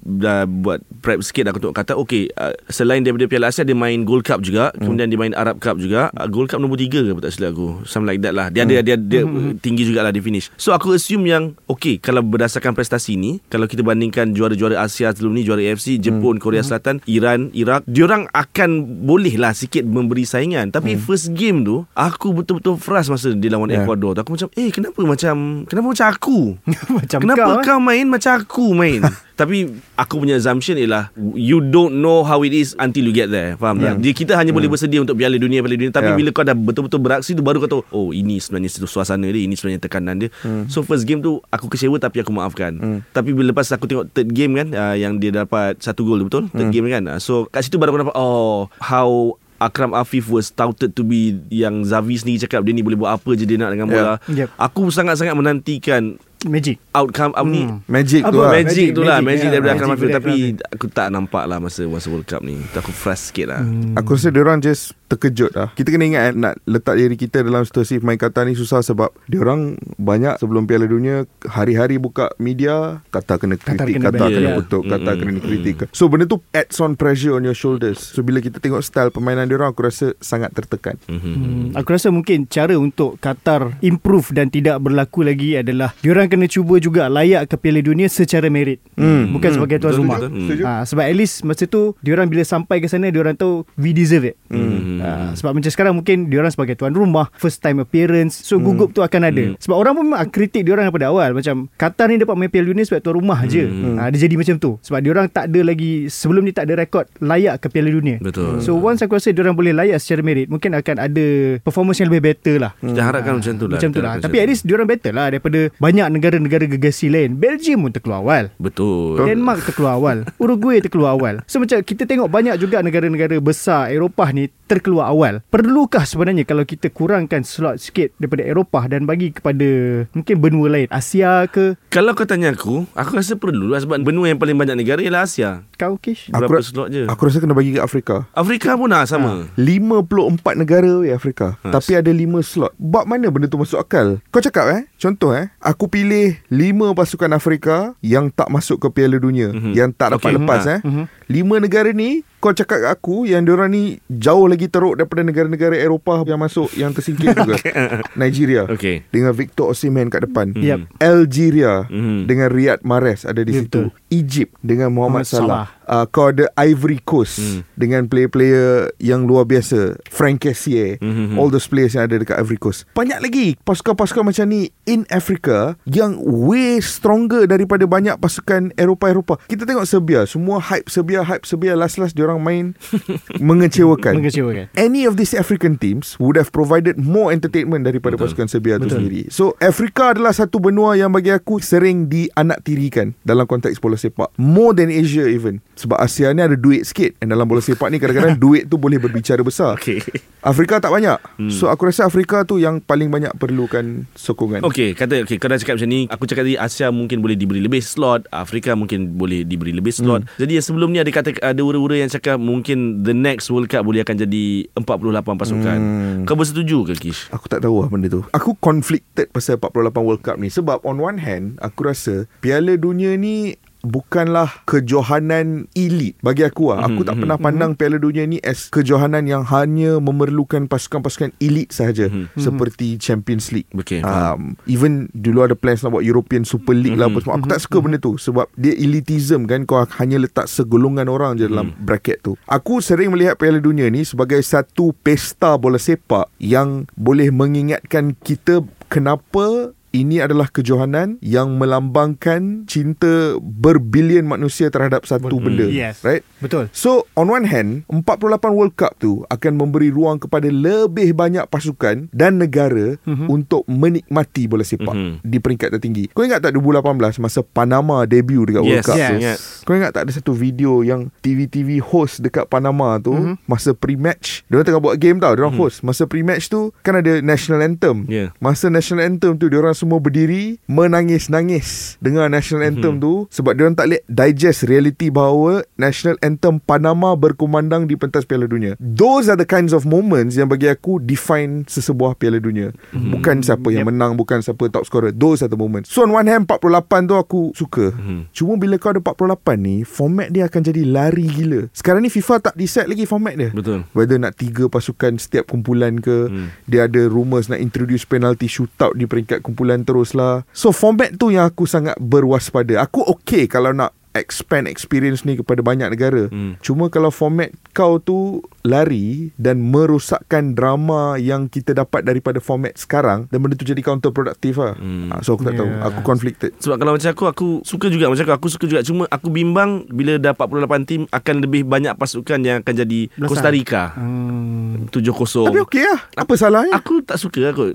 dah 0.02 0.44
buat 0.44 0.82
prep 1.00 1.22
sikit 1.22 1.48
aku 1.48 1.58
tengok 1.58 1.76
Qatar. 1.76 1.96
Okay, 1.98 2.26
uh, 2.34 2.50
selain 2.66 3.00
daripada 3.00 3.24
Piala 3.26 3.48
Asia 3.48 3.62
dia 3.62 3.72
main 3.72 4.02
Gold 4.02 4.22
Cup 4.22 4.42
juga, 4.42 4.74
Hmm. 4.74 4.84
kemudian 4.84 5.06
dia 5.06 5.16
main 5.16 5.32
Arab 5.32 5.58
Cup 5.58 5.78
juga. 5.78 6.10
Uh, 6.12 6.26
Gold 6.26 6.50
Cup 6.50 6.58
nombor 6.58 6.76
3 6.76 7.02
ke 7.02 7.10
apa 7.10 7.20
tak 7.20 7.32
silap 7.32 7.54
aku. 7.54 7.86
Something 7.86 8.10
like 8.10 8.20
that 8.20 8.34
lah. 8.34 8.50
Dia 8.50 8.62
Hmm. 8.62 8.74
ada 8.74 8.82
dia, 8.82 8.96
dia 8.98 9.22
tinggi 9.58 9.86
jugalah 9.86 10.10
dia 10.10 10.20
finish. 10.20 10.50
So 10.58 10.74
aku 10.74 10.92
assume 10.92 11.24
yang 11.24 11.54
okay 11.64 11.96
kalau 11.96 12.20
berdasarkan 12.20 12.74
prestasi 12.74 13.14
ni, 13.14 13.38
kalau 13.46 13.70
kita 13.72 13.80
bandingkan 13.80 14.36
juara-juara 14.36 14.84
Asia 14.84 15.08
sebelum 15.16 15.32
ni 15.32 15.48
juara 15.48 15.64
AFC 15.64 15.96
Jepun 15.96 16.36
Korea 16.36 16.60
Selatan 16.60 17.00
Iran 17.08 17.48
Iraq. 17.56 17.88
Diorang 17.88 18.28
akan 18.36 19.00
boleh 19.08 19.40
lah 19.40 19.56
sikit 19.56 19.88
memberi 19.88 20.28
saingan. 20.28 20.68
Tapi 20.68 21.00
first 21.00 21.32
game 21.32 21.64
tu 21.64 21.88
aku 21.96 22.36
betul-betul 22.36 22.76
frust 22.76 23.08
masa 23.08 23.32
dia 23.32 23.48
lawan 23.48 23.64
Yeah. 23.72 23.88
Ecuador 23.88 24.12
tu. 24.12 24.20
Aku 24.20 24.36
macam 24.36 24.48
eh 24.52 24.68
kenapa 24.68 25.00
macam 25.00 25.64
kenapa 25.64 25.86
macam 25.96 26.08
aku? 26.12 26.38
Macam 27.00 27.18
kenapa 27.24 27.40
kau, 27.40 27.56
kau, 27.64 27.78
eh? 27.78 27.80
main 27.80 28.04
macam 28.04 28.32
aku 28.36 28.66
main 28.76 29.00
tapi 29.42 29.74
aku 29.98 30.22
punya 30.22 30.38
assumption 30.38 30.78
ialah 30.78 31.10
you 31.34 31.58
don't 31.58 31.98
know 31.98 32.22
how 32.22 32.46
it 32.46 32.54
is 32.54 32.78
until 32.78 33.02
you 33.02 33.10
get 33.10 33.26
there. 33.26 33.58
Faham 33.58 33.82
tak? 33.82 33.98
Dia 33.98 34.14
kita 34.14 34.38
hanya 34.38 34.54
boleh 34.54 34.70
bersedia 34.70 35.02
untuk 35.02 35.18
Piala 35.18 35.34
Dunia 35.34 35.58
Piala 35.58 35.74
Dunia. 35.74 35.90
Tapi 35.90 36.04
Yeah. 36.12 36.18
bila 36.18 36.28
kau 36.34 36.44
dah 36.44 36.52
betul-betul 36.52 37.00
beraksi 37.00 37.30
tu 37.32 37.40
baru 37.40 37.56
kau 37.64 37.70
tahu 37.70 37.82
oh 37.88 38.08
ini 38.12 38.36
sebenarnya 38.36 38.84
suasana 38.84 39.24
dia 39.32 39.48
ini 39.48 39.56
sebenarnya 39.58 39.80
tekanan 39.82 40.20
dia. 40.22 40.30
So 40.70 40.86
first 40.86 41.08
game 41.08 41.24
tu 41.24 41.42
aku 41.50 41.66
kecewa 41.72 41.98
tapi 41.98 42.22
aku 42.22 42.30
maafkan. 42.30 43.02
Tapi 43.10 43.34
bila 43.34 43.50
lepas 43.50 43.66
aku 43.74 43.90
tengok 43.90 44.12
third 44.14 44.30
game 44.30 44.54
kan 44.54 44.68
uh, 44.76 44.94
yang 44.94 45.18
dia 45.18 45.34
dapat 45.34 45.82
satu 45.82 46.06
gol 46.06 46.22
tu 46.22 46.26
betul? 46.30 46.44
Third 46.54 46.70
game 46.70 46.86
kan? 46.86 47.02
Uh, 47.08 47.18
so 47.18 47.48
kat 47.50 47.66
situ 47.66 47.80
baru 47.82 47.96
aku 47.96 47.98
nampak 48.06 48.16
oh 48.20 48.68
how 48.78 49.34
Akram 49.62 49.94
Afif 49.94 50.26
was 50.26 50.50
touted 50.50 50.98
to 50.98 51.06
be 51.06 51.38
yang 51.46 51.86
Zavi 51.86 52.18
sendiri 52.18 52.42
cakap 52.42 52.66
dia 52.66 52.74
ni 52.74 52.82
boleh 52.82 52.98
buat 52.98 53.14
apa 53.14 53.30
je 53.38 53.46
dia 53.46 53.54
nak 53.54 53.70
dengan 53.70 53.86
bola. 53.86 54.18
Yeah. 54.26 54.50
Yep. 54.50 54.58
Aku 54.58 54.90
sangat-sangat 54.90 55.38
menantikan 55.38 56.18
Magic. 56.44 56.76
outcome 56.90 57.32
apa 57.32 57.44
ni 57.44 57.64
Magic 57.86 58.20
Apa? 58.20 58.30
tu 58.30 58.38
lah 58.38 58.50
magic, 58.50 58.66
Magic, 58.66 58.88
tu 58.90 59.00
lah 59.00 59.16
magic, 59.16 59.26
Magic 59.26 59.44
ya. 59.44 59.52
daripada 59.52 59.72
Akram 59.72 59.90
Tapi 59.94 60.34
aku 60.66 60.86
tak 60.88 61.06
nampak 61.08 61.44
lah 61.44 61.58
Masa 61.58 61.82
masa 61.84 62.06
World 62.06 62.24
Cup 62.24 62.40
ni 62.40 62.58
Aku 62.72 62.90
frust 62.90 63.30
sikit 63.30 63.46
lah 63.48 63.60
Hmm. 63.62 63.94
Aku 63.94 64.12
rasa 64.12 64.28
diorang 64.28 64.58
just 64.58 64.92
terkejut 65.06 65.50
lah 65.50 65.70
Kita 65.72 65.88
kena 65.88 66.04
ingat 66.04 66.34
Nak 66.34 66.60
letak 66.64 66.94
diri 66.94 67.14
kita 67.14 67.40
dalam 67.40 67.62
situasi 67.62 67.98
Main 67.98 68.16
Qatar 68.16 68.42
ni 68.42 68.52
susah 68.52 68.80
sebab 68.80 69.12
Diorang 69.24 69.72
banyak 69.94 70.36
sebelum 70.36 70.64
Piala 70.64 70.84
Dunia 70.84 71.22
Hari-hari 71.40 71.96
buka 71.96 72.34
media 72.36 73.00
Qatar 73.08 73.38
kena 73.38 73.54
Qatar 73.54 73.84
kritik 73.84 73.94
kena 73.96 74.06
Qatar 74.08 74.20
ban. 74.20 74.32
kena 74.32 74.40
Yeah. 74.44 74.56
kutuk 74.58 74.82
Qatar 74.84 75.14
kena 75.14 75.30
kritik 75.38 75.76
So 75.90 76.06
benda 76.06 76.24
tu 76.24 76.42
adds 76.50 76.76
on 76.76 76.92
pressure 76.92 77.32
on 77.32 77.42
your 77.42 77.54
shoulders 77.54 78.02
So 78.10 78.20
bila 78.20 78.38
kita 78.38 78.58
tengok 78.58 78.80
style 78.80 79.08
permainan 79.08 79.46
diorang 79.46 79.70
Aku 79.70 79.84
rasa 79.84 80.12
sangat 80.18 80.50
tertekan 80.50 80.98
Mhm. 81.04 81.20
Hmm, 81.22 81.68
aku 81.74 81.88
rasa 81.90 82.08
mungkin 82.08 82.44
cara 82.46 82.74
untuk 82.74 83.16
Qatar 83.16 83.78
improve 83.80 84.32
dan 84.32 84.48
tidak 84.48 84.80
berlaku 84.80 85.22
lagi 85.22 85.54
adalah 85.54 85.92
diorang 85.98 86.26
kena 86.32 86.46
cuba 86.46 86.74
juga 86.76 87.06
layak 87.06 87.44
ke 87.44 87.54
Piala 87.54 87.78
Dunia 87.78 88.08
secara 88.08 88.48
merit. 88.48 88.80
Hmm. 88.94 89.28
Bukan 89.30 89.44
Hmm. 89.44 89.56
sebagai 89.58 89.76
tuan 89.78 89.92
Betul, 89.92 90.00
rumah. 90.00 90.18
betul. 90.18 90.30
Hmm. 90.32 90.64
Ha, 90.64 90.72
sebab 90.82 91.04
at 91.04 91.12
least 91.12 91.44
masa 91.44 91.64
tu 91.64 91.92
diorang 92.00 92.24
bila 92.24 92.40
sampai 92.42 92.80
ke 92.80 92.88
sana 92.88 93.06
diorang 93.06 93.34
tahu 93.34 93.68
we 93.76 93.92
deserve 93.92 94.24
it. 94.24 94.40
Hmm. 94.48 94.98
Ha, 94.98 95.08
sebab 95.34 95.52
macam 95.52 95.68
sekarang 95.68 95.92
mungkin 95.92 96.26
diorang 96.26 96.48
sebagai 96.48 96.74
tuan 96.74 96.90
rumah 96.90 97.28
first 97.34 97.60
time 97.60 97.76
appearance 97.78 98.32
so 98.38 98.56
gugup 98.56 98.90
tu 98.90 99.00
akan 99.00 99.20
ada. 99.24 99.44
Hmm. 99.44 99.54
Sebab 99.58 99.76
orang 99.76 99.92
pun 99.92 100.04
memang 100.08 100.24
kritik 100.26 100.62
diorang 100.62 100.88
daripada 100.88 101.08
awal 101.08 101.36
macam 101.36 101.68
Qatar 101.74 102.08
ni 102.08 102.16
dapat 102.16 102.32
main 102.34 102.48
Piala 102.48 102.66
Dunia 102.66 102.82
sebab 102.82 102.98
tuan 102.98 103.14
rumah 103.14 103.44
je. 103.44 103.62
Hmm. 103.62 103.96
Ha, 103.96 104.08
dia 104.08 104.24
jadi 104.24 104.34
macam 104.34 104.56
tu. 104.56 104.80
Sebab 104.80 104.98
diorang 104.98 105.26
tak 105.26 105.46
ada 105.46 105.60
lagi 105.62 106.08
sebelum 106.08 106.42
ni 106.42 106.50
tak 106.50 106.64
ada 106.64 106.78
rekod 106.78 107.04
layak 107.18 107.60
ke 107.60 107.68
Piala 107.68 107.90
Dunia. 107.90 108.16
Betul 108.18 108.62
So 108.62 108.72
once 108.74 109.02
aku 109.02 109.14
rasa 109.14 109.28
diorang 109.28 109.52
boleh 109.52 109.72
layak 109.72 109.98
secara 109.98 110.22
merit 110.22 110.46
Mungkin 110.46 110.72
akan 110.72 110.96
ada 111.00 111.26
performance 111.58 111.98
yang 111.98 112.06
lebih 112.06 112.30
better 112.30 112.56
lah 112.56 112.72
Kita 112.76 113.02
harapkan 113.02 113.36
macam 113.36 113.52
tu 113.52 113.66
lah 113.66 113.76
Macam 113.76 113.90
tu 113.90 114.00
lah 114.00 114.12
Tapi 114.16 114.36
at 114.38 114.46
least 114.46 114.62
diorang 114.62 114.86
better 114.86 115.10
lah 115.10 115.26
Daripada 115.28 115.74
banyak 115.74 116.06
negara-negara 116.22 116.70
gegasi 116.70 117.10
lain. 117.10 117.34
Belgium 117.34 117.82
pun 117.82 117.90
terkeluar 117.90 118.22
awal. 118.22 118.44
Betul. 118.56 119.26
Denmark 119.26 119.66
terkeluar 119.66 119.98
awal. 119.98 120.22
Uruguay 120.38 120.78
terkeluar 120.78 121.18
awal. 121.18 121.42
So 121.44 121.58
macam 121.58 121.82
kita 121.82 122.06
tengok 122.06 122.30
banyak 122.30 122.54
juga 122.56 122.78
negara-negara 122.78 123.42
besar 123.42 123.90
Eropah 123.90 124.30
ni 124.30 124.46
terkeluar 124.70 125.10
awal. 125.10 125.42
Perlukah 125.44 126.06
sebenarnya 126.06 126.46
kalau 126.46 126.62
kita 126.62 126.88
kurangkan 126.88 127.42
slot 127.42 127.76
sikit 127.76 128.14
daripada 128.16 128.46
Eropah 128.46 128.86
Dan 128.86 129.04
bagi 129.04 129.34
kepada 129.34 129.66
mungkin 130.08 130.36
benua 130.38 130.70
lain? 130.70 130.86
Asia 130.88 131.42
ke? 131.44 131.74
Kalau 131.88 132.14
kau 132.14 132.22
tanya 132.22 132.54
aku 132.54 132.86
Aku 132.92 133.10
rasa 133.12 133.34
perlu 133.34 133.66
lah 133.66 133.80
Sebab 133.80 134.00
benua 134.00 134.30
yang 134.30 134.38
paling 134.38 134.54
banyak 134.54 134.76
negara 134.76 135.02
Ialah 135.02 135.26
Asia. 135.26 135.66
Kau 135.74 135.98
Kish? 135.98 136.30
Aku 136.30 136.46
Berapa 136.46 136.54
ra- 136.54 136.62
slot 136.62 136.88
je? 136.88 137.02
Aku 137.04 137.20
rasa 137.26 137.42
kena 137.42 137.52
bagi 137.52 137.74
ke 137.74 137.80
Afrika. 137.80 138.30
Afrika 138.32 138.76
pun 138.76 138.86
lah 138.86 139.02
sama. 139.02 139.50
54 139.56 140.54
negara 140.54 140.90
weh 141.00 141.10
Afrika. 141.10 141.58
Ha, 141.60 141.72
Tapi 141.72 141.92
ada 141.94 142.08
5 142.08 142.22
slot. 142.40 142.72
Buat 142.76 143.04
mana 143.04 143.26
benda 143.28 143.48
tu 143.48 143.56
masuk 143.56 143.80
akal? 143.80 144.20
Kau 144.28 144.38
cakap 144.38 144.68
eh? 144.70 144.82
Contoh 144.94 145.32
eh? 145.32 145.48
Aku 145.58 145.88
pilih 145.88 146.11
5 146.46 146.92
pasukan 146.92 147.30
Afrika 147.30 147.76
Yang 148.00 148.32
tak 148.32 148.48
masuk 148.48 148.76
ke 148.78 148.88
Piala 148.90 149.16
Dunia 149.16 149.50
Mhm. 149.50 149.72
Yang 149.72 149.90
tak 149.94 150.08
dapat 150.12 150.28
Okey. 150.28 150.36
lepas 150.38 150.62
Ha. 150.62 150.72
eh 150.72 150.80
Mhm. 150.82 151.04
5 151.28 151.56
negara 151.58 151.90
ni 151.90 152.22
Kau 152.42 152.50
cakap 152.50 152.82
kat 152.82 152.90
aku 152.90 153.24
Yang 153.24 153.42
diorang 153.46 153.70
ni 153.70 153.82
Jauh 154.10 154.44
lagi 154.44 154.66
teruk 154.66 154.98
Daripada 154.98 155.22
negara-negara 155.22 155.78
Eropah 155.78 156.26
Yang 156.26 156.40
masuk 156.42 156.68
Yang 156.74 156.90
tersingkir 156.98 157.30
juga 157.32 157.54
Nigeria 158.20 158.66
Okay 158.66 159.06
Dengan 159.08 159.30
Victor 159.30 159.70
Osimhen 159.70 160.10
kat 160.10 160.26
depan 160.26 160.50
Mhm. 160.52 160.58
Yep. 160.58 160.80
Algeria 160.98 161.74
Mhm. 161.86 162.26
dengan 162.26 162.48
Riyad 162.50 162.80
Mahrez 162.82 163.22
ada 163.22 163.40
di 163.40 163.52
Ya, 163.52 163.62
situ. 163.62 163.86
betul. 163.86 163.94
Egypt 164.10 164.52
dengan 164.58 164.90
Muhammad, 164.90 165.22
Muhammad 165.24 165.46
Salah. 165.48 165.66
Uh, 165.82 166.06
kau 166.06 166.30
ada 166.30 166.48
Ivory 166.56 167.00
Coast 167.00 167.36
Hmm. 167.36 167.60
dengan 167.74 168.06
player-player 168.06 168.92
yang 168.98 169.24
luar 169.24 169.44
biasa. 169.44 169.98
Frank 170.08 170.40
Kessié. 170.40 170.96
Mhm. 170.98 171.36
All 171.36 171.48
those 171.48 171.66
players 171.66 171.92
yang 171.92 172.06
ada 172.06 172.16
dekat 172.16 172.36
Ivory 172.36 172.56
Coast. 172.56 172.88
Banyak 172.92 173.20
lagi 173.20 173.56
pasukan-pasukan 173.58 174.24
macam 174.24 174.44
ni 174.46 174.68
in 174.84 175.04
Africa 175.08 175.76
yang 175.84 176.16
way 176.20 176.80
stronger 176.80 177.44
daripada 177.44 177.84
banyak 177.84 178.16
pasukan 178.16 178.72
Eropah-Eropah. 178.74 179.44
Kita 179.46 179.62
tengok 179.62 179.84
Serbia. 179.84 180.24
Semua 180.24 180.60
hype 180.60 180.88
Serbia, 180.88 181.20
hype 181.22 181.44
Serbia. 181.44 181.72
Last-last 181.74 182.14
diorang 182.14 182.31
main 182.40 182.72
mengecewakan. 183.52 184.22
Mengecewakan 184.22 184.72
Any 184.72 185.04
of 185.04 185.20
these 185.20 185.36
African 185.36 185.76
teams 185.76 186.16
would 186.16 186.40
have 186.40 186.48
provided 186.48 186.96
more 186.96 187.28
entertainment 187.28 187.84
daripada 187.84 188.16
Betul. 188.16 188.32
pasukan 188.32 188.46
Serbia 188.48 188.80
itu 188.80 188.88
sendiri. 188.88 189.28
So 189.28 189.58
Afrika 189.60 190.16
adalah 190.16 190.32
satu 190.32 190.56
benua 190.56 190.96
yang 190.96 191.12
bagi 191.12 191.34
aku 191.34 191.60
sering 191.60 192.08
dianaktirikan 192.08 193.12
dalam 193.26 193.44
konteks 193.44 193.76
bola 193.82 194.00
sepak. 194.00 194.32
More 194.40 194.72
than 194.72 194.88
Asia 194.88 195.28
even. 195.28 195.60
Sebab 195.76 196.00
Asia 196.00 196.32
ni 196.32 196.40
ada 196.40 196.56
duit 196.56 196.88
sikit 196.88 197.18
and 197.20 197.34
dalam 197.34 197.44
bola 197.44 197.60
sepak 197.60 197.92
ni 197.92 198.00
kadang-kadang 198.00 198.38
duit 198.44 198.70
tu 198.70 198.80
boleh 198.80 198.96
berbicara 198.96 199.44
besar. 199.44 199.76
Okay 199.76 200.00
Afrika 200.42 200.82
tak 200.82 200.90
banyak. 200.90 201.18
Hmm. 201.38 201.52
So 201.54 201.70
aku 201.70 201.86
rasa 201.86 202.06
Afrika 202.08 202.42
tu 202.42 202.58
yang 202.58 202.82
paling 202.82 203.10
banyak 203.10 203.30
perlukan 203.38 204.10
sokongan. 204.18 204.62
Okay 204.66 204.94
kata 205.02 205.26
okay, 205.26 205.36
Kau 205.36 205.50
dah 205.50 205.58
cakap 205.58 205.74
macam 205.78 205.90
ni 205.90 206.00
Aku 206.06 206.24
cakap 206.30 206.46
tadi 206.46 206.54
Asia 206.54 206.88
mungkin 206.94 207.18
boleh 207.18 207.34
diberi 207.34 207.58
lebih 207.58 207.82
slot 207.82 208.30
Afrika 208.30 208.78
mungkin 208.78 209.18
boleh 209.18 209.42
diberi 209.42 209.74
lebih 209.74 209.90
slot 209.90 210.22
hmm. 210.22 210.38
Jadi 210.38 210.52
sebelum 210.62 210.94
ni 210.94 211.02
ada 211.02 211.10
kata 211.10 211.34
Ada 211.42 211.60
ura-ura 211.60 211.98
yang 211.98 212.08
cakap 212.08 212.21
Mungkin 212.32 213.02
the 213.02 213.10
next 213.10 213.48
World 213.48 213.66
Cup 213.66 213.82
Boleh 213.82 214.00
akan 214.00 214.16
jadi 214.20 214.44
48 214.72 214.86
pasukan 215.34 215.78
Hmm. 215.82 216.22
Kau 216.22 216.34
bersetuju 216.34 216.86
ke 216.86 216.94
Kish? 216.94 217.26
Aku 217.28 217.46
tak 217.46 217.60
tahu 217.60 217.82
lah 217.82 217.90
benda 217.90 218.06
tu 218.06 218.22
Aku 218.30 218.54
conflicted 218.56 219.28
pasal 219.28 219.58
48 219.58 219.72
World 219.98 220.22
Cup 220.22 220.36
ni 220.36 220.46
Sebab 220.46 220.82
on 220.82 220.96
one 220.96 221.18
hand 221.18 221.58
Aku 221.58 221.82
rasa 221.82 222.30
Piala 222.38 222.74
Dunia 222.74 223.14
ni 223.14 223.58
Bukanlah 223.82 224.62
kejohanan 224.64 225.66
elit. 225.72 226.14
Bagi 226.18 226.42
aku 226.42 226.70
lah 226.70 226.86
Aku 226.86 227.02
tak 227.02 227.14
Mhm, 227.14 227.20
pernah 227.20 227.36
pandang 227.36 227.72
Piala 227.74 227.98
Dunia 227.98 228.22
ni 228.24 228.38
As 228.38 228.66
kejohanan 228.66 229.26
yang 229.26 229.42
hanya 229.44 229.98
Memerlukan 229.98 230.66
pasukan-pasukan 230.66 231.34
elit 231.38 231.70
sahaja 231.70 232.06
Mhm. 232.06 232.34
Seperti 232.34 232.94
Champions 232.96 233.50
League. 233.50 233.66
Okay, 233.74 233.98
um, 234.00 234.54
Even 234.64 235.10
dulu 235.12 235.42
ada 235.42 235.52
plans 235.52 235.82
nak 235.82 235.92
buat 235.92 236.04
European 236.04 236.42
Super 236.42 236.72
League 236.72 236.94
lah 236.94 237.06
apa 237.06 237.18
Mhm. 237.18 237.22
semua. 237.22 237.34
Aku 237.36 237.46
tak 237.48 237.60
suka 237.60 237.76
benda 237.78 237.98
tu 237.98 238.14
Sebab 238.14 238.46
dia 238.54 238.72
elitism 238.72 239.44
kan. 239.44 239.62
Kau 239.62 239.82
hanya 239.82 240.16
letak 240.16 240.46
segolongan 240.46 241.06
orang 241.06 241.34
je 241.34 241.44
dalam 241.44 241.74
bracket 241.76 242.22
tu. 242.22 242.38
Aku 242.44 242.78
sering 242.78 243.10
melihat 243.10 243.34
Piala 243.34 243.58
Dunia 243.58 243.88
ni 243.88 244.02
Sebagai 244.02 244.38
satu 244.40 244.94
pesta 244.96 245.54
bola 245.54 245.76
sepak 245.76 246.30
Yang 246.38 246.86
boleh 246.94 247.28
mengingatkan 247.28 248.14
kita 248.16 248.62
Kenapa 248.86 249.72
ini 249.92 250.18
adalah 250.18 250.48
kejohanan 250.48 251.20
yang 251.20 251.60
melambangkan 251.60 252.64
cinta 252.64 253.36
berbilion 253.38 254.24
manusia 254.24 254.68
terhadap 254.68 255.04
satu 255.04 255.36
Hmm. 255.36 255.44
benda. 255.44 255.66
Yes. 255.68 256.00
Right? 256.00 256.24
Betul 256.40 256.72
So 256.72 257.04
on 257.14 257.28
one 257.28 257.44
hand 257.44 257.84
48 257.86 258.50
World 258.50 258.74
Cup 258.74 258.96
tu 258.96 259.22
akan 259.28 259.52
memberi 259.54 259.92
ruang 259.92 260.16
kepada 260.16 260.48
lebih 260.48 261.12
banyak 261.12 261.44
pasukan 261.46 262.08
dan 262.10 262.40
negara 262.40 262.96
mm-hmm. 262.98 263.28
untuk 263.28 263.62
menikmati 263.68 264.48
bola 264.48 264.64
sepak 264.64 264.90
Mhm. 264.90 265.20
mm-hmm. 265.20 265.28
di 265.28 265.38
peringkat 265.38 265.68
tertinggi. 265.70 266.04
Kau 266.10 266.24
ingat 266.24 266.40
tak 266.40 266.56
2018 266.56 267.20
masa 267.20 267.44
Panama 267.44 268.08
debut 268.08 268.48
dekat 268.48 268.62
World 268.64 268.80
Yes, 268.80 268.88
Cup 268.88 268.96
yes. 268.96 269.08
tu? 269.08 269.16
Ingat. 269.20 269.38
Kau 269.62 269.74
ingat 269.76 269.90
tak 269.92 270.02
ada 270.08 270.12
satu 270.12 270.32
video 270.32 270.80
yang 270.80 271.12
TV-TV 271.20 271.78
host 271.78 272.24
dekat 272.24 272.48
Panama 272.48 272.96
tu 272.96 273.12
mm-hmm. 273.12 273.44
masa 273.44 273.76
pre-match 273.76 274.42
dia 274.48 274.64
tengah 274.64 274.80
buat 274.80 274.96
game 274.96 275.20
tau, 275.20 275.36
dia 275.36 275.44
orang 275.44 275.54
mm-hmm. 275.54 275.68
host. 275.68 275.84
Masa 275.84 276.08
pre-match 276.08 276.48
tu 276.48 276.72
kan 276.80 276.96
ada 276.96 277.20
national 277.20 277.60
anthem. 277.60 278.08
Yeah. 278.08 278.32
Masa 278.38 278.72
national 278.72 279.04
anthem 279.04 279.36
tu 279.36 279.46
dia 279.46 279.60
orang 279.60 279.76
semua 279.82 279.98
berdiri 279.98 280.62
menangis-nangis 280.70 281.98
dengar 281.98 282.30
national 282.30 282.62
anthem 282.62 282.96
Mhm. 282.96 283.02
tu 283.02 283.12
sebab 283.28 283.52
dia 283.52 283.66
orang 283.66 283.74
tak 283.74 283.86
boleh 283.90 284.02
digest 284.06 284.62
reality 284.62 285.10
bahawa 285.10 285.66
national 285.74 286.14
anthem 286.22 286.62
Panama 286.62 287.18
berkumandang 287.18 287.90
di 287.90 287.98
pentas 287.98 288.22
Piala 288.22 288.46
Dunia. 288.46 288.78
Those 288.78 289.26
are 289.26 289.34
the 289.34 289.44
kinds 289.44 289.74
of 289.74 289.82
moments 289.82 290.38
yang 290.38 290.46
bagi 290.46 290.70
aku 290.70 291.02
define 291.02 291.66
sesebuah 291.66 292.14
Piala 292.14 292.38
Dunia. 292.38 292.70
Mhm. 292.94 293.10
Bukan 293.10 293.42
siapa 293.42 293.66
yang 293.68 293.82
Yep. 293.82 293.90
menang, 293.90 294.12
bukan 294.14 294.38
siapa 294.38 294.70
top 294.70 294.86
scorer. 294.86 295.10
Those 295.10 295.42
are 295.42 295.50
the 295.50 295.58
moments. 295.58 295.90
So 295.90 296.06
on 296.06 296.14
one 296.14 296.28
hand 296.28 296.46
48 296.46 297.08
tu 297.08 297.16
aku 297.16 297.50
suka. 297.52 297.90
Mhm. 297.90 298.30
Cuma 298.30 298.54
bila 298.54 298.78
kau 298.78 298.94
ada 298.94 299.00
48 299.00 299.58
ni, 299.58 299.82
format 299.82 300.30
dia 300.30 300.46
akan 300.46 300.60
jadi 300.62 300.82
lari 300.84 301.26
gila. 301.26 301.66
Sekarang 301.72 301.98
ni 301.98 302.08
FIFA 302.08 302.52
tak 302.52 302.54
decide 302.54 302.86
lagi 302.86 303.02
format 303.02 303.34
dia. 303.34 303.50
Betul 303.50 303.88
Whether 303.90 304.20
nak 304.20 304.36
tiga 304.36 304.68
pasukan 304.68 305.16
setiap 305.16 305.48
kumpulan 305.48 305.98
ke 305.98 306.28
Hmm. 306.28 306.52
Dia 306.64 306.84
ada 306.84 307.08
rumours 307.08 307.48
nak 307.48 307.58
introduce 307.58 308.04
penalty 308.04 308.44
shootout 308.44 308.92
di 308.94 309.08
peringkat 309.08 309.40
kumpulan 309.40 309.71
bulan 309.72 309.88
terus 309.88 310.12
lah. 310.12 310.44
So 310.52 310.68
format 310.68 311.16
tu 311.16 311.32
yang 311.32 311.48
aku 311.48 311.64
sangat 311.64 311.96
berwaspada. 311.96 312.84
Aku 312.84 313.00
okay 313.08 313.48
kalau 313.48 313.72
nak 313.72 313.96
expand 314.12 314.64
experience 314.64 315.22
ni 315.22 315.34
kepada 315.34 315.60
banyak 315.60 315.88
negara. 315.88 316.28
Hmm. 316.28 316.56
Cuma 316.58 316.86
kalau 316.86 317.08
format 317.08 317.48
kau 317.72 317.96
tu 317.96 318.40
lari 318.62 319.32
dan 319.34 319.58
merosakkan 319.60 320.52
drama 320.52 321.16
yang 321.16 321.46
kita 321.46 321.74
dapat 321.74 322.02
daripada 322.02 322.38
format 322.38 322.72
sekarang 322.74 323.26
dan 323.26 323.38
benda 323.38 323.54
tu 323.54 323.64
jadi 323.64 323.80
counterproductive 323.80 324.56
lah. 324.56 324.74
Hmm. 324.74 325.10
Ha, 325.10 325.20
so 325.20 325.34
aku 325.34 325.44
tak 325.44 325.56
tahu. 325.56 325.66
Yeah. 325.66 325.84
Aku 325.84 326.00
conflicted. 326.02 326.50
Sebab 326.58 326.76
kalau 326.76 326.92
macam 326.92 327.10
aku 327.10 327.24
Aku 327.24 327.46
suka 327.62 327.86
juga 327.86 328.06
Macam 328.06 328.22
aku, 328.22 328.34
aku 328.34 328.48
suka 328.48 328.64
juga 328.66 328.80
Cuma 328.82 329.06
aku 329.06 329.28
bimbang 329.28 329.88
Bila 329.88 330.16
dah 330.16 330.32
48 330.32 330.58
tim 330.84 331.00
Akan 331.08 331.38
lebih 331.38 331.62
banyak 331.62 331.94
pasukan 331.94 332.38
Yang 332.38 332.56
akan 332.60 332.74
jadi 332.76 333.00
Belasang. 333.08 333.30
Costa 333.30 333.48
Rica 333.48 333.82
Hmm. 333.94 334.86
7-0 334.88 335.48
Tapi 335.48 335.60
okey 335.62 335.82
lah. 335.82 336.00
Apa 336.14 336.32
salahnya? 336.34 336.74
Aku 336.74 337.00
tak 337.00 337.16
suka 337.16 337.48
aku. 337.48 337.72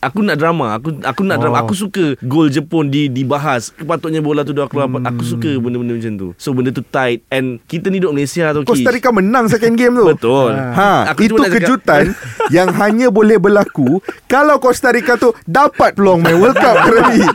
Aku 0.00 0.18
nak 0.20 0.36
drama. 0.36 0.76
Aku 0.76 0.98
aku 1.00 1.22
nak 1.22 1.38
Oh. 1.38 1.42
drama. 1.42 1.56
Aku 1.60 1.72
suka 1.72 2.18
gol 2.20 2.46
Jepun 2.46 2.86
di 2.86 3.06
dibahas. 3.06 3.70
Kepatutnya 3.70 4.20
bola 4.20 4.42
tu 4.42 4.52
dah 4.52 4.66
keluar. 4.66 4.86
Hmm. 4.86 5.02
Aku 5.04 5.22
suka 5.22 5.48
benda-benda 5.62 5.94
macam 5.94 6.12
tu. 6.14 6.28
So 6.36 6.50
benda 6.50 6.68
tu 6.68 6.82
tight 6.82 7.22
and 7.28 7.62
kita 7.62 7.86
ni 7.86 7.96
duduk 7.96 8.12
Malaysia 8.14 8.50
tu. 8.50 8.62
Costa 8.62 8.82
Kish. 8.84 8.96
Rica 8.98 9.10
menang 9.10 9.46
second 9.46 9.72
game 9.72 9.94
tu. 9.94 10.04
Betul. 10.04 10.52
Ha, 10.52 11.08
Aku 11.08 11.24
itu 11.24 11.38
kejutan 11.38 12.12
yang 12.56 12.68
hanya 12.74 13.08
boleh 13.08 13.36
berlaku 13.36 13.98
kalau 14.26 14.58
Costa 14.58 14.90
Rica 14.90 15.14
tu 15.14 15.30
dapat 15.42 15.94
peluang 15.94 16.18
main 16.18 16.34
World 16.34 16.54
Cup 16.54 16.76
kali. 16.76 17.22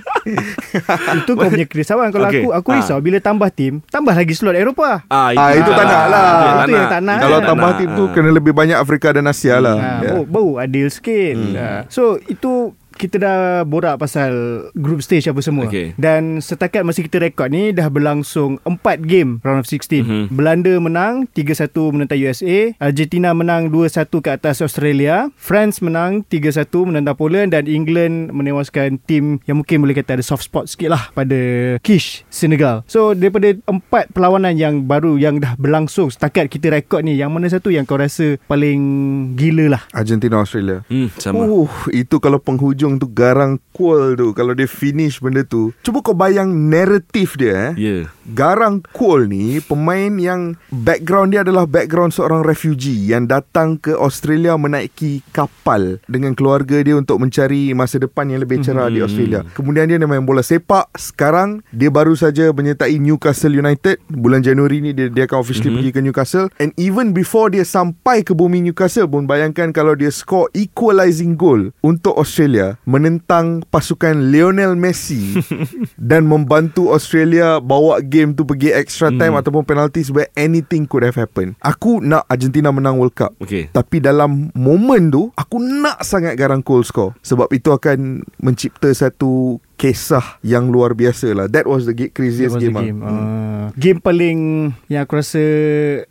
Itu 1.18 1.34
kau 1.34 1.48
punya 1.48 1.64
kerisauan 1.64 2.10
Kalau 2.10 2.28
Okay. 2.28 2.44
aku 2.44 2.50
Aku 2.54 2.70
Ah. 2.70 2.78
risau 2.78 3.00
Bila 3.00 3.18
tambah 3.18 3.48
tim 3.48 3.80
Tambah 3.86 4.12
lagi 4.12 4.34
slot 4.34 4.54
Eropah 4.54 5.08
Ah, 5.08 5.32
Ah, 5.32 5.52
itu 5.54 5.70
tak 5.70 5.86
nak 5.86 6.06
lah. 6.10 6.28
Itu 6.60 6.72
yang 6.74 6.90
tak 6.90 7.02
nak. 7.02 7.18
Kalau 7.18 7.38
Ah, 7.38 7.46
tambah 7.46 7.72
tim 7.78 7.90
tu 7.94 8.04
kena 8.12 8.30
lebih 8.30 8.52
banyak 8.52 8.76
Afrika 8.76 9.08
dan 9.10 9.24
Asia 9.26 9.58
lah. 9.58 9.76
Ha, 9.78 9.92
Ya. 10.00 10.12
Bau 10.22 10.58
adil 10.58 10.88
sikit 10.90 11.36
Hmm. 11.38 11.88
So 11.88 12.02
itu 12.22 12.76
kita 12.98 13.16
dah 13.16 13.38
borak 13.62 13.96
pasal 13.96 14.34
group 14.74 15.00
stage 15.00 15.26
apa 15.26 15.40
semua 15.40 15.66
Okay. 15.68 15.92
Dan 15.96 16.40
setakat 16.40 16.82
masa 16.82 17.02
kita 17.02 17.20
rekod 17.20 17.50
ni 17.50 17.70
Dah 17.70 17.88
berlangsung 17.88 18.56
4 18.64 19.04
game 19.04 19.44
round 19.44 19.62
of 19.62 19.68
16 19.68 20.00
Mhm. 20.00 20.24
Belanda 20.32 20.74
menang 20.78 21.28
3-1 21.30 21.92
menentang 21.92 22.18
USA 22.18 22.72
Argentina 22.78 23.32
menang 23.32 23.68
2-1 23.68 24.08
ke 24.18 24.30
atas 24.32 24.60
Australia 24.60 25.28
France 25.36 25.80
menang 25.80 26.24
3-1 26.24 26.64
menentang 26.84 27.14
Poland 27.14 27.52
Dan 27.52 27.68
England 27.68 28.32
menewaskan 28.32 28.98
tim 29.00 29.44
Yang 29.44 29.58
mungkin 29.60 29.78
boleh 29.82 29.94
kata 29.94 30.16
ada 30.16 30.24
soft 30.24 30.48
spot 30.48 30.66
sikit 30.66 30.90
lah 30.90 31.12
Pada 31.12 31.38
Kish 31.82 32.24
Senegal 32.28 32.88
So 32.88 33.12
daripada 33.12 33.52
4 33.60 34.16
perlawanan 34.16 34.56
yang 34.56 34.88
baru 34.88 35.20
Yang 35.20 35.44
dah 35.44 35.54
berlangsung 35.56 36.08
setakat 36.08 36.48
kita 36.48 36.72
rekod 36.72 37.04
ni 37.04 37.14
Yang 37.14 37.32
mana 37.32 37.48
satu 37.48 37.68
yang 37.68 37.84
kau 37.84 38.00
rasa 38.00 38.40
paling 38.48 38.80
gila 39.36 39.68
lah 39.70 39.84
Argentina 39.92 40.40
Australia. 40.40 40.86
Hmm, 40.88 41.12
sama. 41.18 41.44
Uh, 41.44 41.68
itu 41.92 42.16
kalau 42.18 42.40
penghujung 42.40 42.87
tu 42.96 43.12
garang 43.12 43.60
cool 43.76 44.16
tu 44.16 44.32
Kalau 44.32 44.56
dia 44.56 44.64
finish 44.64 45.20
benda 45.20 45.44
tu 45.44 45.76
Cuba 45.84 46.00
kau 46.00 46.16
bayang 46.16 46.72
narratif 46.72 47.36
dia 47.36 47.76
eh. 47.76 47.76
Yeah. 47.76 48.04
Garang 48.32 48.80
Cole 48.96 49.28
ni 49.28 49.60
pemain 49.60 50.12
yang 50.16 50.56
background 50.72 51.36
dia 51.36 51.44
adalah 51.44 51.68
background 51.68 52.12
seorang 52.12 52.44
refugee 52.44 53.12
yang 53.12 53.28
datang 53.28 53.76
ke 53.76 53.92
Australia 53.92 54.56
menaiki 54.56 55.24
kapal 55.32 56.00
dengan 56.08 56.32
keluarga 56.32 56.80
dia 56.80 56.96
untuk 56.96 57.20
mencari 57.20 57.72
masa 57.72 58.00
depan 58.00 58.28
yang 58.28 58.44
lebih 58.44 58.64
cerah 58.64 58.88
di 58.88 59.00
Mhm. 59.00 59.06
Australia. 59.08 59.42
Kemudian 59.52 59.90
dia 59.90 60.00
main 60.00 60.22
bola 60.22 60.46
sepak. 60.46 60.92
Sekarang 60.94 61.66
dia 61.72 61.90
baru 61.90 62.14
saja 62.14 62.52
menyertai 62.52 63.00
Newcastle 63.00 63.56
United. 63.56 64.00
Bulan 64.08 64.46
Januari 64.46 64.80
ni 64.80 64.92
dia, 64.94 65.10
dia 65.10 65.26
akan 65.26 65.40
officially 65.42 65.72
Mhm. 65.74 65.78
pergi 65.82 65.92
ke 65.92 66.00
Newcastle. 66.00 66.48
And 66.62 66.72
even 66.78 67.12
before 67.12 67.50
dia 67.50 67.66
sampai 67.66 68.22
ke 68.22 68.32
bumi 68.32 68.62
Newcastle 68.62 69.10
pun 69.10 69.26
bayangkan 69.26 69.74
kalau 69.74 69.98
dia 69.98 70.14
score 70.14 70.48
equalizing 70.54 71.34
goal 71.34 71.74
untuk 71.82 72.14
Australia 72.14 72.77
menentang 72.84 73.64
pasukan 73.68 74.30
Lionel 74.30 74.76
Messi 74.76 75.40
dan 76.12 76.28
membantu 76.28 76.92
Australia 76.92 77.58
bawa 77.58 78.00
game 78.00 78.34
tu 78.34 78.44
pergi 78.44 78.70
extra 78.70 79.10
time 79.10 79.34
Hmm. 79.34 79.42
ataupun 79.42 79.64
penalties 79.64 80.08
where 80.08 80.28
anything 80.34 80.84
could 80.84 81.04
have 81.04 81.16
happened. 81.16 81.58
Aku 81.60 82.00
nak 82.00 82.24
Argentina 82.28 82.70
menang 82.70 82.96
World 82.96 83.14
Cup. 83.14 83.34
Okay. 83.38 83.68
Tapi 83.70 84.00
dalam 84.00 84.50
momen 84.54 85.08
tu 85.08 85.30
Aku 85.34 85.58
nak 85.58 86.02
sangat 86.02 86.34
garang 86.34 86.60
Cole 86.60 86.84
score 86.84 87.14
Sebab 87.22 87.48
itu 87.52 87.70
akan 87.70 88.24
Mencipta 88.40 88.90
satu 88.90 89.62
Kisah 89.78 90.42
yang 90.42 90.68
luar 90.68 90.92
biasa 90.92 91.32
lah 91.32 91.46
That 91.46 91.70
was 91.70 91.86
the 91.86 91.94
craziest 92.10 92.58
was 92.58 92.66
the 92.66 92.74
game, 92.74 92.82
game. 92.82 93.00
lah. 93.00 93.14
Uh, 93.14 93.66
game 93.78 94.02
paling 94.02 94.40
yang 94.90 95.06
aku 95.06 95.22
rasa 95.22 95.44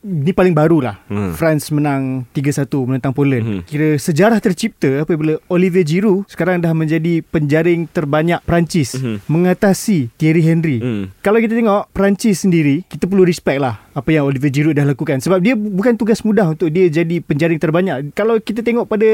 ni 0.00 0.31
paling 0.31 0.55
baru 0.55 0.79
lah. 0.79 0.96
Hmm. 1.11 1.35
France 1.35 1.74
menang 1.74 2.22
3-1 2.31 2.62
menentang 2.87 3.11
Poland. 3.11 3.42
Hmm. 3.42 3.61
Kira 3.66 3.98
sejarah 3.98 4.38
tercipta 4.38 5.02
apabila 5.02 5.42
Olivier 5.50 5.83
Giroud 5.83 6.31
sekarang 6.31 6.62
dah 6.62 6.70
menjadi 6.70 7.26
penjaring 7.26 7.90
terbanyak 7.90 8.38
Perancis 8.42 8.94
Hmm. 8.96 9.18
mengatasi 9.26 10.14
Thierry 10.14 10.40
Henry. 10.40 10.79
Hmm. 10.79 11.11
Kalau 11.20 11.42
kita 11.42 11.52
tengok 11.52 11.90
Perancis 11.90 12.46
sendiri, 12.46 12.87
kita 12.87 13.05
perlu 13.05 13.26
respect 13.26 13.59
lah 13.59 13.83
apa 13.92 14.12
yang 14.12 14.29
Olivier 14.29 14.52
Giroud 14.52 14.76
dah 14.76 14.85
lakukan 14.85 15.18
sebab 15.18 15.40
dia 15.40 15.57
bukan 15.57 15.96
tugas 15.96 16.20
mudah 16.20 16.52
untuk 16.52 16.68
dia 16.70 16.87
jadi 16.87 17.18
penjaring 17.18 17.59
terbanyak. 17.59 18.12
Kalau 18.12 18.38
kita 18.38 18.62
tengok 18.62 18.87
pada 18.87 19.09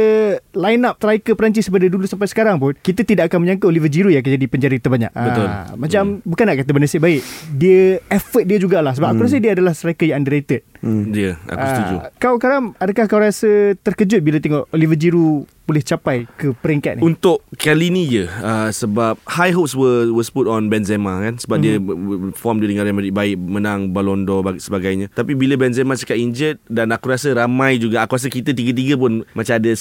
line 0.52 0.82
up 0.84 0.98
striker 0.98 1.32
Perancis 1.32 1.70
pada 1.70 1.86
dulu 1.86 2.04
sampai 2.04 2.26
sekarang 2.26 2.58
pun, 2.58 2.74
kita 2.76 3.00
tidak 3.00 3.30
akan 3.30 3.46
menyangka 3.46 3.64
Olivier 3.64 3.88
Giroud 3.88 4.12
yang 4.12 4.20
akan 4.20 4.34
jadi 4.34 4.41
penjaring 4.46 4.80
terbanyak. 4.82 5.12
Betul. 5.12 5.48
Ah, 5.48 5.74
macam 5.74 6.02
bukan 6.22 6.44
nak 6.48 6.56
kata 6.62 6.70
bernasib 6.72 7.00
baik. 7.02 7.22
Dia 7.54 7.98
effort 8.08 8.44
dia 8.46 8.58
jugalah 8.58 8.92
sebab 8.94 9.14
aku 9.14 9.26
rasa 9.26 9.42
dia 9.42 9.52
adalah 9.54 9.72
striker 9.74 10.06
yang 10.08 10.22
underrated. 10.22 10.62
Hmm. 10.82 11.14
Ya, 11.14 11.38
aku 11.46 11.64
setuju. 11.66 11.94
Ah, 12.02 12.10
kau 12.18 12.36
Karam, 12.42 12.74
adakah 12.78 13.06
kau 13.06 13.22
rasa 13.22 13.78
terkejut 13.78 14.18
bila 14.18 14.42
tengok 14.42 14.66
Olivier 14.74 14.98
Giroud 14.98 15.46
boleh 15.62 15.82
capai 15.82 16.26
ke 16.36 16.50
peringkat 16.58 16.98
ni? 16.98 17.02
Untuk 17.06 17.46
kali 17.54 17.88
ni 17.88 18.10
je 18.10 18.26
uh, 18.26 18.68
Sebab 18.68 19.16
high 19.30 19.54
hopes 19.54 19.78
were, 19.78 20.10
was 20.10 20.28
put 20.28 20.50
on 20.50 20.66
Benzema 20.66 21.22
kan 21.22 21.38
Sebab 21.38 21.56
mm-hmm. 21.62 21.78
dia 21.78 21.80
b- 21.80 22.34
Form 22.34 22.58
dia 22.58 22.68
dengan 22.68 22.82
Real 22.84 22.98
Madrid 22.98 23.14
baik 23.14 23.38
Menang 23.38 23.94
Ballon 23.94 24.26
d'Or 24.26 24.42
bag- 24.42 24.58
sebagainya 24.58 25.08
Tapi 25.14 25.38
bila 25.38 25.54
Benzema 25.54 25.94
cakap 25.94 26.18
injured 26.18 26.58
Dan 26.66 26.90
aku 26.90 27.14
rasa 27.14 27.32
ramai 27.32 27.78
juga 27.78 28.02
Aku 28.04 28.18
rasa 28.18 28.26
kita 28.26 28.50
tiga-tiga 28.50 28.98
pun 28.98 29.22
Macam 29.32 29.54
ada 29.54 29.72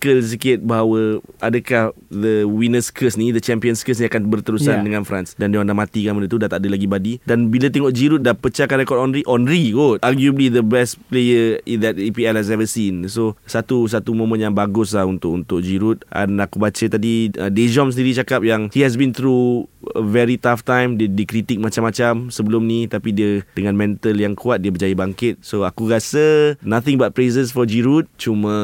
skeptical 0.00 0.24
sikit 0.24 0.58
bahawa 0.64 1.20
adakah 1.44 1.92
the 2.08 2.48
winners 2.48 2.88
curse 2.88 3.20
ni 3.20 3.28
the 3.36 3.40
champions 3.44 3.84
curse 3.84 4.00
ni 4.00 4.08
akan 4.08 4.32
berterusan 4.32 4.80
Yeah. 4.80 4.86
dengan 4.86 5.02
France. 5.04 5.34
Dan 5.34 5.50
dia 5.52 5.58
orang 5.60 5.74
dah 5.74 5.78
matikan 5.82 6.14
benda 6.16 6.30
tu 6.30 6.38
dah 6.38 6.46
tak 6.46 6.62
ada 6.62 6.70
lagi 6.70 6.86
badi 6.86 7.18
dan 7.26 7.50
bila 7.50 7.66
tengok 7.68 7.90
Giroud 7.90 8.22
dah 8.22 8.38
pecahkan 8.38 8.80
rekod 8.80 9.02
Henry 9.02 9.26
Henry 9.26 9.74
kot 9.74 9.98
arguably 10.00 10.46
the 10.46 10.62
best 10.62 10.96
player 11.10 11.58
in 11.66 11.82
that 11.82 11.98
EPL 11.98 12.38
has 12.38 12.48
ever 12.48 12.64
seen. 12.64 13.10
So 13.10 13.34
satu 13.44 13.90
satu 13.90 14.14
momen 14.14 14.40
yang 14.40 14.54
bagus 14.54 14.94
lah 14.96 15.04
untuk 15.04 15.36
untuk 15.36 15.60
Giroud. 15.60 16.06
Dan 16.08 16.38
aku 16.38 16.62
baca 16.62 16.84
tadi 16.86 17.34
uh, 17.36 17.50
Deschamps 17.50 17.98
sendiri 17.98 18.14
cakap 18.16 18.46
yang 18.46 18.70
he 18.70 18.80
has 18.86 18.94
been 18.94 19.10
through 19.10 19.66
a 19.98 20.04
very 20.06 20.38
tough 20.38 20.62
time. 20.62 20.94
Dia 20.96 21.10
dikritik 21.10 21.58
macam-macam 21.58 22.30
sebelum 22.30 22.62
ni 22.62 22.86
tapi 22.86 23.10
dia 23.10 23.42
dengan 23.58 23.74
mental 23.74 24.14
yang 24.14 24.38
kuat 24.38 24.62
dia 24.62 24.70
berjaya 24.70 24.94
bangkit. 24.94 25.42
So 25.42 25.66
aku 25.66 25.90
rasa 25.90 26.54
nothing 26.62 26.94
but 26.94 27.10
praises 27.12 27.50
for 27.50 27.66
Giroud. 27.66 28.06
Cuma 28.14 28.54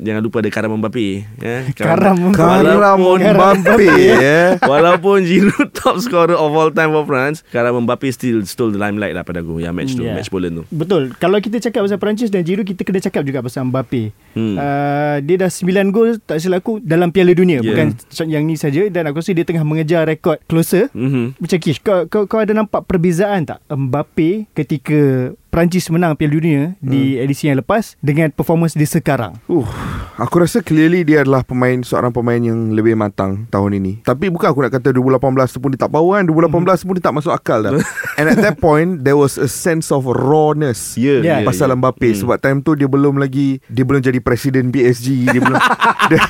jangan 0.00 0.24
lupa 0.24 0.40
ada 0.40 0.48
Karam 0.48 0.71
Mbappe 0.74 1.04
ya 1.36 1.56
Karam. 1.78 2.30
Karam 2.30 2.96
Walaupun- 2.96 3.20
Mbappe 3.20 3.86
eh. 4.14 4.48
Walaupun 4.58 5.18
Giroud 5.22 5.68
top 5.78 5.98
scorer 5.98 6.34
of 6.34 6.50
all 6.50 6.70
time 6.70 6.90
for 6.90 7.02
France 7.02 7.44
Karam 7.48 7.76
Mbappe 7.80 8.08
still 8.08 8.44
stole 8.44 8.70
the 8.70 8.78
limelight 8.78 9.12
lah 9.12 9.22
pada 9.22 9.40
aku 9.40 9.58
Yang 9.58 9.74
match 9.74 9.92
tu 9.92 10.02
Yeah. 10.02 10.14
Match 10.14 10.28
Poland 10.28 10.54
tu 10.54 10.64
Betul. 10.68 11.14
Kalau 11.14 11.38
kita 11.38 11.60
cakap 11.60 11.82
pasal 11.82 11.96
Perancis 11.96 12.28
dan 12.28 12.42
Giroud, 12.42 12.64
kita 12.64 12.82
kena 12.82 12.98
cakap 12.98 13.22
juga 13.22 13.38
pasal 13.38 13.64
Mbappe. 13.64 14.10
Hmm. 14.32 14.54
Uh, 14.54 15.16
dia 15.20 15.36
dah 15.36 15.48
9 15.48 15.62
gol 15.88 16.16
tak 16.18 16.38
silap 16.38 16.60
aku 16.60 16.78
dalam 16.78 17.08
Piala 17.08 17.32
Dunia, 17.32 17.58
Yeah. 17.58 17.68
bukan 17.68 17.86
yang 18.26 18.42
ni 18.42 18.54
saja 18.54 18.86
dan 18.86 19.04
aku 19.04 19.18
rasa 19.18 19.30
dia 19.30 19.42
tengah 19.42 19.62
mengejar 19.62 20.04
rekod 20.04 20.38
closer. 20.44 20.88
mm-hmm. 20.90 21.36
Macam 21.36 21.58
Kish, 21.58 21.78
kau, 21.78 22.04
kau, 22.04 22.24
kau 22.24 22.38
ada 22.38 22.50
nampak 22.50 22.82
perbezaan 22.82 23.44
tak 23.44 23.60
Mbappe 23.66 24.50
ketika 24.52 25.30
Perancis 25.52 25.92
menang 25.92 26.16
Piala 26.16 26.32
Dunia 26.32 26.62
hmm. 26.80 26.80
di 26.80 27.20
edisi 27.20 27.44
yang 27.44 27.60
lepas 27.60 28.00
dengan 28.00 28.32
performance 28.32 28.72
dia 28.72 28.88
sekarang? 28.88 29.36
Uh, 29.52 29.68
aku 30.16 30.40
rasa 30.40 30.64
clearly 30.64 31.04
dia 31.04 31.20
adalah 31.20 31.44
pemain 31.44 31.76
seorang 31.84 32.08
pemain 32.08 32.40
yang 32.40 32.72
lebih 32.72 32.96
matang 32.96 33.44
tahun 33.52 33.76
ini. 33.76 34.00
Tapi 34.00 34.32
bukan 34.32 34.48
aku 34.48 34.64
nak 34.64 34.72
kata 34.72 34.96
2018 34.96 35.52
tu 35.52 35.60
pun 35.60 35.68
dia 35.76 35.84
tak 35.84 35.92
power 35.92 36.16
kan. 36.16 36.24
2018 36.24 36.80
tu 36.80 36.84
pun 36.88 36.94
dia 36.96 37.04
tak 37.04 37.14
masuk 37.20 37.36
akal 37.36 37.60
dah. 37.68 37.76
And 38.16 38.32
at 38.32 38.40
that 38.40 38.64
point 38.64 39.04
there 39.04 39.20
was 39.20 39.36
a 39.36 39.44
sense 39.44 39.92
of 39.92 40.08
rawness. 40.08 40.96
Yeah. 40.96 41.20
yeah, 41.20 41.44
Pasal 41.44 41.68
Mbappe 41.76 42.12
Hmm. 42.12 42.20
Sebab 42.24 42.36
time 42.38 42.58
tu 42.60 42.76
Dia 42.76 42.86
belum 42.86 43.18
lagi 43.18 43.58
Dia 43.66 43.84
belum 43.86 44.02
jadi 44.04 44.18
presiden 44.20 44.68
PSG 44.68 45.32
Dia 45.32 45.40
belum 45.40 45.58
dia, 46.12 46.20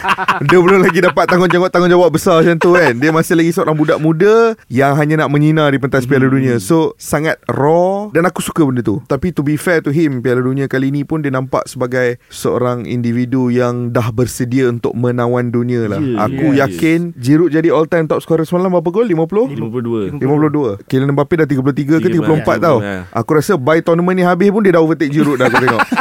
dia 0.46 0.58
belum 0.58 0.80
lagi 0.84 1.00
dapat 1.02 1.24
Tanggungjawab-tanggungjawab 1.28 2.10
besar 2.12 2.40
macam 2.40 2.56
tu 2.58 2.70
kan 2.74 2.94
Dia 2.96 3.10
masih 3.10 3.34
lagi 3.36 3.50
seorang 3.52 3.76
budak 3.76 3.98
muda 3.98 4.54
Yang 4.70 4.92
hanya 4.98 5.14
nak 5.24 5.30
menyinar 5.34 5.68
Di 5.74 5.78
pentas 5.82 6.06
Piala 6.06 6.30
Dunia 6.30 6.56
So 6.62 6.94
sangat 6.96 7.40
raw 7.50 8.08
Dan 8.14 8.28
aku 8.28 8.40
suka 8.44 8.62
benda 8.62 8.84
tu 8.84 9.02
Tapi 9.12 9.28
to 9.36 9.44
be 9.44 9.60
fair 9.60 9.84
to 9.84 9.92
him 9.92 10.24
Piala 10.24 10.40
Dunia 10.40 10.72
kali 10.72 10.88
ni 10.88 11.04
pun 11.04 11.20
Dia 11.20 11.28
nampak 11.28 11.68
sebagai 11.68 12.16
Seorang 12.32 12.88
individu 12.88 13.52
yang 13.52 13.92
Dah 13.92 14.08
bersedia 14.08 14.72
untuk 14.72 14.96
menawan 14.96 15.52
dunia 15.52 15.84
lah. 15.84 16.00
Yeah, 16.00 16.24
Aku 16.24 16.56
yes. 16.56 16.64
yakin 16.64 17.12
Giroud 17.20 17.52
jadi 17.52 17.68
all 17.68 17.84
time 17.84 18.08
top 18.08 18.24
scorer 18.24 18.48
semalam 18.48 18.72
Berapa 18.72 18.88
gol? 18.88 19.04
50? 19.04 20.16
52 20.16 20.16
52 20.16 20.88
Kylian 20.88 21.12
Mbappe 21.12 21.44
dah 21.44 21.48
33 21.48 22.00
ke 22.00 22.08
34 22.08 22.24
Ya, 22.32 22.56
tau. 22.56 22.78
Ya. 22.80 23.04
Aku 23.12 23.36
rasa 23.36 23.60
by 23.60 23.84
tournament 23.84 24.16
ni 24.16 24.24
habis 24.24 24.48
pun 24.48 24.64
Dia 24.64 24.80
dah 24.80 24.80
overtake 24.80 25.12
Giroud 25.12 25.36
dah 25.36 25.52
aku 25.52 25.60
tengok. 25.60 25.82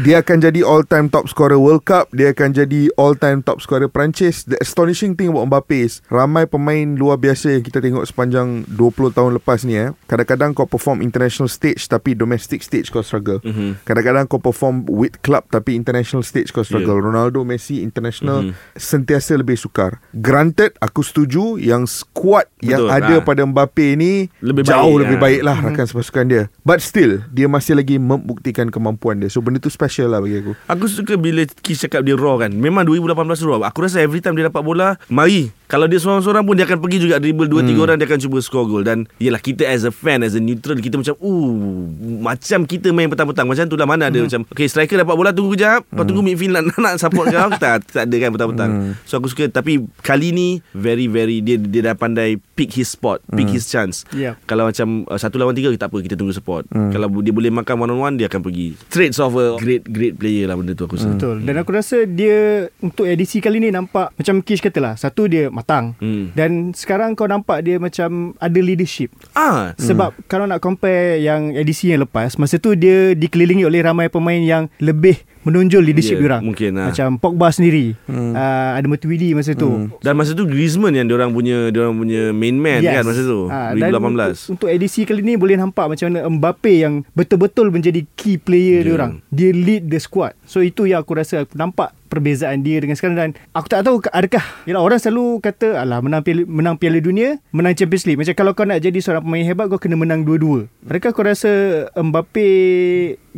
Dia 0.00 0.24
akan 0.24 0.38
jadi 0.40 0.64
all 0.64 0.86
time 0.86 1.10
top 1.10 1.26
scorer 1.28 1.58
World 1.60 1.84
Cup. 1.84 2.08
Dia 2.14 2.32
akan 2.32 2.56
jadi 2.56 2.88
all 2.96 3.18
time 3.18 3.44
top 3.44 3.60
scorer 3.60 3.90
Perancis. 3.90 4.48
The 4.48 4.56
astonishing 4.62 5.12
thing 5.18 5.34
about 5.34 5.52
Mbappe 5.52 5.76
is 5.76 6.00
Ramai 6.08 6.48
pemain 6.48 6.96
luar 6.96 7.20
biasa 7.20 7.58
yang 7.58 7.62
kita 7.66 7.84
tengok 7.84 8.08
sepanjang 8.08 8.64
20 8.70 9.12
tahun 9.12 9.30
lepas 9.36 9.68
ni 9.68 9.76
eh. 9.76 9.92
Kadang-kadang 10.08 10.56
kau 10.56 10.64
perform 10.64 11.04
international 11.04 11.52
stage 11.52 11.84
Tapi 11.84 11.99
domestic 12.16 12.64
stage 12.64 12.88
kau 12.88 13.04
struggle 13.04 13.40
Mhm. 13.44 13.84
Kadang-kadang 13.84 14.24
kau 14.26 14.40
perform 14.40 14.84
with 14.88 15.18
club 15.20 15.44
Tapi 15.50 15.74
international 15.74 16.22
stage 16.22 16.52
kau 16.52 16.62
struggle 16.62 16.96
Yeah. 16.96 17.06
Ronaldo, 17.12 17.44
Messi, 17.44 17.82
international 17.82 18.50
Mhm. 18.50 18.52
Sentiasa 18.76 19.36
lebih 19.36 19.56
sukar 19.56 20.00
Granted 20.14 20.76
aku 20.80 21.04
setuju 21.04 21.60
Yang 21.60 22.04
squad 22.04 22.46
yang 22.60 22.86
Betul, 22.86 22.96
ada 22.96 23.14
ah. 23.18 23.24
pada 23.24 23.42
Mbappe 23.44 23.86
ni 23.96 24.28
Lebih 24.40 24.64
Jauh 24.64 24.96
baik, 24.96 25.00
lebih 25.04 25.16
ah. 25.16 25.22
baik 25.22 25.40
lah 25.44 25.56
rakan 25.60 25.86
sepasukan 25.86 26.24
dia 26.28 26.42
But 26.62 26.80
still 26.80 27.20
Dia 27.28 27.46
masih 27.50 27.76
lagi 27.76 27.98
membuktikan 27.98 28.68
kemampuan 28.70 29.20
dia 29.20 29.28
So 29.28 29.42
benda 29.42 29.58
tu 29.58 29.72
special 29.72 30.12
lah 30.14 30.22
bagi 30.22 30.40
aku 30.40 30.52
Aku 30.68 30.84
suka 30.86 31.18
bila 31.18 31.42
Kish 31.60 31.82
cakap 31.84 32.06
dia 32.06 32.14
raw 32.14 32.38
kan 32.38 32.52
Memang 32.54 32.86
2018 32.86 33.16
raw 33.48 33.60
Aku 33.66 33.84
rasa 33.84 34.00
every 34.00 34.22
time 34.22 34.38
dia 34.38 34.46
dapat 34.46 34.62
bola 34.62 34.96
Mari 35.10 35.50
Kalau 35.66 35.90
dia 35.90 35.98
seorang-seorang 35.98 36.46
pun 36.46 36.54
Dia 36.54 36.64
akan 36.64 36.78
pergi 36.78 36.98
juga 37.02 37.18
Dribble 37.18 37.50
2-3 37.50 37.74
hmm. 37.74 37.82
orang 37.82 37.96
Dia 37.98 38.06
akan 38.06 38.20
cuba 38.22 38.38
score 38.40 38.66
goal 38.66 38.82
Dan 38.86 39.10
Yelah 39.18 39.42
kita 39.42 39.66
as 39.66 39.82
a 39.82 39.92
fan 39.92 40.22
As 40.22 40.38
a 40.38 40.40
neutral 40.42 40.78
Kita 40.78 40.96
macam 41.00 41.14
Ooh 41.20 41.89
Macam 42.20 42.64
kita 42.64 42.94
main 42.94 43.10
petang-petang. 43.10 43.46
Macam 43.46 43.64
tu 43.66 43.76
lah 43.76 43.88
mana 43.88 44.08
ada 44.08 44.18
macam 44.22 44.46
Okay 44.50 44.66
striker 44.70 45.00
dapat 45.00 45.14
bola 45.14 45.30
Tunggu 45.34 45.54
kejap. 45.58 45.86
Kau 45.90 46.04
tunggu 46.06 46.22
midfield 46.22 46.54
nak, 46.56 46.64
nak 46.78 46.94
support 46.96 47.30
kau 47.30 47.50
tak, 47.62 47.86
tak 47.86 48.04
ada 48.06 48.16
kan 48.16 48.30
petang-petang. 48.34 48.70
So 49.04 49.18
aku 49.18 49.30
suka. 49.30 49.50
Tapi 49.50 49.82
kali 50.04 50.30
ni 50.30 50.48
Very 50.76 51.06
very 51.06 51.40
Dia 51.40 51.56
dia 51.56 51.92
dah 51.92 51.94
pandai 51.96 52.36
Pick 52.58 52.76
his 52.76 52.92
spot 52.92 53.24
Pick 53.32 53.50
his 53.50 53.66
chance. 53.66 54.04
Yep. 54.12 54.44
Kalau 54.44 54.68
macam 54.68 55.08
uh, 55.08 55.18
Satu 55.18 55.40
lawan 55.40 55.56
tiga 55.56 55.72
Tak 55.74 55.90
apa 55.90 56.04
Kita 56.04 56.14
tunggu 56.18 56.34
support. 56.34 56.68
Kalau 56.70 57.08
dia 57.24 57.32
boleh 57.32 57.50
makan 57.52 57.74
one 57.80 57.92
on 57.96 58.00
one 58.00 58.14
Dia 58.20 58.28
akan 58.28 58.40
pergi. 58.44 58.76
Traits 58.92 59.18
of 59.22 59.34
a 59.36 59.56
Great 59.56 59.86
great 59.88 60.20
player 60.20 60.50
lah 60.50 60.56
Benda 60.60 60.76
tu 60.76 60.84
aku 60.84 61.00
rasa. 61.00 61.10
Betul. 61.14 61.42
Dan 61.42 61.54
aku 61.56 61.70
rasa 61.72 62.04
dia 62.04 62.68
Untuk 62.84 63.08
edisi 63.08 63.40
kali 63.40 63.62
ni 63.62 63.72
nampak 63.72 64.12
Macam 64.14 64.44
Kish 64.44 64.60
kata 64.60 64.78
lah 64.82 64.94
Satu 65.00 65.24
dia 65.30 65.48
matang. 65.48 65.96
Hmm. 65.98 66.32
Dan 66.36 66.76
sekarang 66.76 67.16
kau 67.16 67.26
nampak 67.26 67.64
dia 67.64 67.80
macam 67.80 68.36
Ada 68.36 68.60
leadership. 68.60 69.08
Ah, 69.32 69.72
Sebab 69.80 70.12
hmm. 70.12 70.20
kalau 70.28 70.44
nak 70.44 70.60
compare 70.60 71.16
Yang 71.20 71.56
edisi 71.56 71.79
yang 71.88 72.04
lepas 72.04 72.36
Masa 72.36 72.60
tu 72.60 72.76
dia 72.76 73.16
dikelilingi 73.16 73.64
oleh 73.64 73.80
ramai 73.80 74.12
pemain 74.12 74.36
Yang 74.36 74.68
lebih 74.76 75.16
menonjol 75.44 75.82
leadership 75.84 76.08
Ya, 76.10 76.16
yeah, 76.18 76.22
diorang 76.26 76.42
mungkin, 76.42 76.70
ah. 76.76 76.88
Macam 76.90 77.08
Pogba 77.16 77.48
sendiri 77.54 77.94
hmm. 78.08 78.32
uh, 78.34 78.70
Ada 78.76 78.86
Matuidi 78.90 79.32
masa 79.32 79.54
tu 79.54 79.70
hmm. 79.70 80.02
Dan 80.02 80.12
masa 80.18 80.34
tu 80.34 80.44
Griezmann 80.44 80.96
yang 80.96 81.06
diorang 81.06 81.30
punya 81.30 81.70
diorang 81.70 81.94
punya 81.96 82.34
main 82.34 82.56
man 82.58 82.82
yes. 82.82 83.00
kan 83.00 83.04
masa 83.06 83.22
tu 83.24 83.40
Ah, 83.50 83.72
2018. 83.72 83.80
dan 83.80 84.00
Untuk, 84.00 84.36
untuk 84.56 84.68
edisi 84.68 85.00
kali 85.08 85.20
ni 85.24 85.34
boleh 85.38 85.56
nampak 85.56 85.86
macam 85.90 86.06
mana 86.10 86.26
Mbappe 86.28 86.72
yang 86.72 87.02
betul-betul 87.16 87.72
menjadi 87.72 88.04
key 88.14 88.36
player 88.36 88.82
yeah. 88.82 88.86
dia 88.86 88.94
orang. 88.94 89.12
Dia 89.32 89.50
lead 89.54 89.88
the 89.88 89.98
squad. 89.98 90.36
So 90.44 90.60
itu 90.60 90.86
yang 90.86 91.02
aku 91.02 91.16
rasa 91.18 91.46
aku 91.46 91.56
nampak 91.56 91.96
perbezaan 92.10 92.66
dia 92.66 92.82
dengan 92.82 92.98
sekarang 92.98 93.16
dan 93.16 93.30
aku 93.54 93.70
tak 93.70 93.86
tahu 93.86 94.02
adakah 94.10 94.42
yalah 94.66 94.82
orang 94.82 94.98
selalu 94.98 95.38
kata 95.38 95.78
alah 95.78 96.02
menang 96.02 96.26
piala, 96.26 96.42
menang 96.42 96.74
piala 96.74 96.98
dunia 96.98 97.38
menang 97.54 97.78
Champions 97.78 98.04
League 98.10 98.18
macam 98.18 98.34
kalau 98.34 98.52
kau 98.52 98.66
nak 98.66 98.82
jadi 98.82 98.98
seorang 98.98 99.22
pemain 99.22 99.46
hebat 99.46 99.70
kau 99.70 99.78
kena 99.78 99.94
menang 99.94 100.26
dua-dua 100.26 100.66
adakah 100.90 101.14
kau 101.14 101.22
rasa 101.22 101.86
Mbappe 101.94 102.48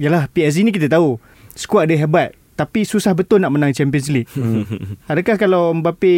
yalah 0.00 0.24
PSG 0.32 0.64
ni 0.64 0.72
kita 0.72 0.88
tahu 0.88 1.20
squad 1.54 1.88
dia 1.88 2.00
hebat 2.00 2.36
tapi 2.52 2.84
susah 2.84 3.16
betul 3.16 3.40
nak 3.40 3.52
menang 3.56 3.72
Champions 3.72 4.08
League. 4.12 4.28
Adakah 5.10 5.40
kalau 5.40 5.72
Mbappe 5.72 6.14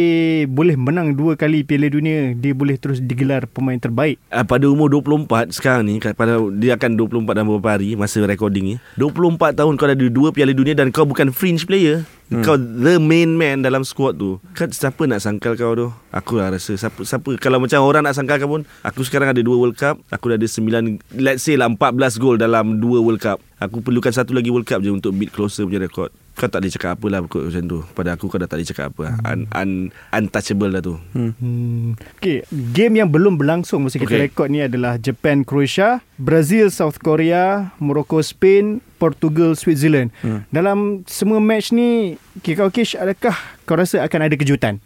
boleh 0.51 0.75
menang 0.75 1.15
dua 1.15 1.39
kali 1.39 1.63
Piala 1.63 1.87
Dunia, 1.87 2.35
dia 2.35 2.51
boleh 2.51 2.75
terus 2.75 2.99
digelar 2.99 3.47
pemain 3.47 3.79
terbaik? 3.79 4.19
Uh, 4.29 4.43
pada 4.43 4.67
umur 4.67 4.91
24 4.91 5.55
sekarang 5.55 5.87
ni 5.87 5.97
pada 6.03 6.37
dia 6.53 6.75
akan 6.75 6.99
24 6.99 7.33
dalam 7.33 7.47
beberapa 7.49 7.79
hari 7.79 7.95
masa 7.95 8.21
recording 8.27 8.65
ni 8.67 8.75
24 8.99 9.57
tahun 9.57 9.73
kau 9.79 9.87
dah 9.87 9.95
ada 9.95 10.07
dua 10.11 10.29
piala 10.35 10.51
dunia 10.51 10.75
dan 10.75 10.91
kau 10.91 11.07
bukan 11.07 11.31
fringe 11.31 11.63
player 11.63 12.03
hmm. 12.31 12.43
kau 12.43 12.57
the 12.57 12.97
main 12.97 13.33
man 13.37 13.61
dalam 13.61 13.85
squad 13.85 14.17
tu 14.17 14.41
kan 14.57 14.71
siapa 14.71 15.05
nak 15.05 15.21
sangkal 15.21 15.53
kau 15.57 15.73
tu? 15.75 15.87
Aku 16.15 16.39
lah 16.39 16.53
rasa 16.53 16.79
siapa, 16.79 17.03
siapa 17.03 17.35
kalau 17.37 17.59
macam 17.59 17.83
orang 17.83 18.05
nak 18.05 18.15
sangkal 18.15 18.39
kau 18.39 18.49
pun 18.49 18.61
aku 18.81 19.03
sekarang 19.03 19.33
ada 19.33 19.41
dua 19.43 19.57
world 19.59 19.77
cup 19.77 19.99
aku 20.09 20.33
dah 20.33 20.37
ada 20.39 20.47
9 20.47 21.21
let's 21.21 21.45
say 21.45 21.59
lah 21.59 21.69
14 21.69 22.21
gol 22.21 22.35
dalam 22.39 22.81
dua 22.81 23.01
world 23.03 23.21
cup. 23.21 23.39
Aku 23.55 23.79
perlukan 23.79 24.11
satu 24.11 24.35
lagi 24.35 24.51
world 24.51 24.67
cup 24.67 24.83
je 24.83 24.91
untuk 24.91 25.15
beat 25.15 25.31
closer 25.31 25.63
punya 25.63 25.79
record 25.79 26.11
kau 26.35 26.45
tak 26.45 26.59
boleh 26.59 26.71
cakap 26.71 26.99
apa 26.99 27.05
lah 27.07 27.19
kot 27.23 27.47
macam 27.47 27.63
tu 27.63 27.79
pada 27.95 28.13
aku 28.13 28.27
kau 28.27 28.35
dah 28.35 28.45
tak 28.45 28.59
boleh 28.59 28.67
cakap 28.67 28.85
apa 28.91 29.01
lah. 29.01 29.15
un, 29.31 29.39
un, 29.47 29.69
untouchable 30.11 30.69
lah 30.69 30.83
tu 30.83 30.95
Hmm. 31.15 31.95
Okay, 32.19 32.43
game 32.51 32.99
yang 32.99 33.07
belum 33.07 33.39
berlangsung 33.39 33.81
masa 33.81 33.95
kita 33.95 34.11
Okay. 34.11 34.27
rekod 34.27 34.47
ni 34.47 34.59
adalah 34.59 34.99
Japan 34.99 35.41
Croatia, 35.41 36.03
Brazil 36.15 36.67
South 36.67 36.99
Korea, 36.99 37.71
Morocco 37.79 38.19
Spain, 38.19 38.83
Portugal 38.95 39.55
Switzerland. 39.55 40.11
Hmm. 40.19 40.43
Dalam 40.49 40.77
semua 41.05 41.39
match 41.39 41.71
ni, 41.71 42.15
Kikau 42.39 42.67
Kish 42.67 42.93
adakah 42.93 43.35
kau 43.65 43.75
rasa 43.75 43.99
akan 43.99 44.19
ada 44.23 44.35
kejutan? 44.35 44.77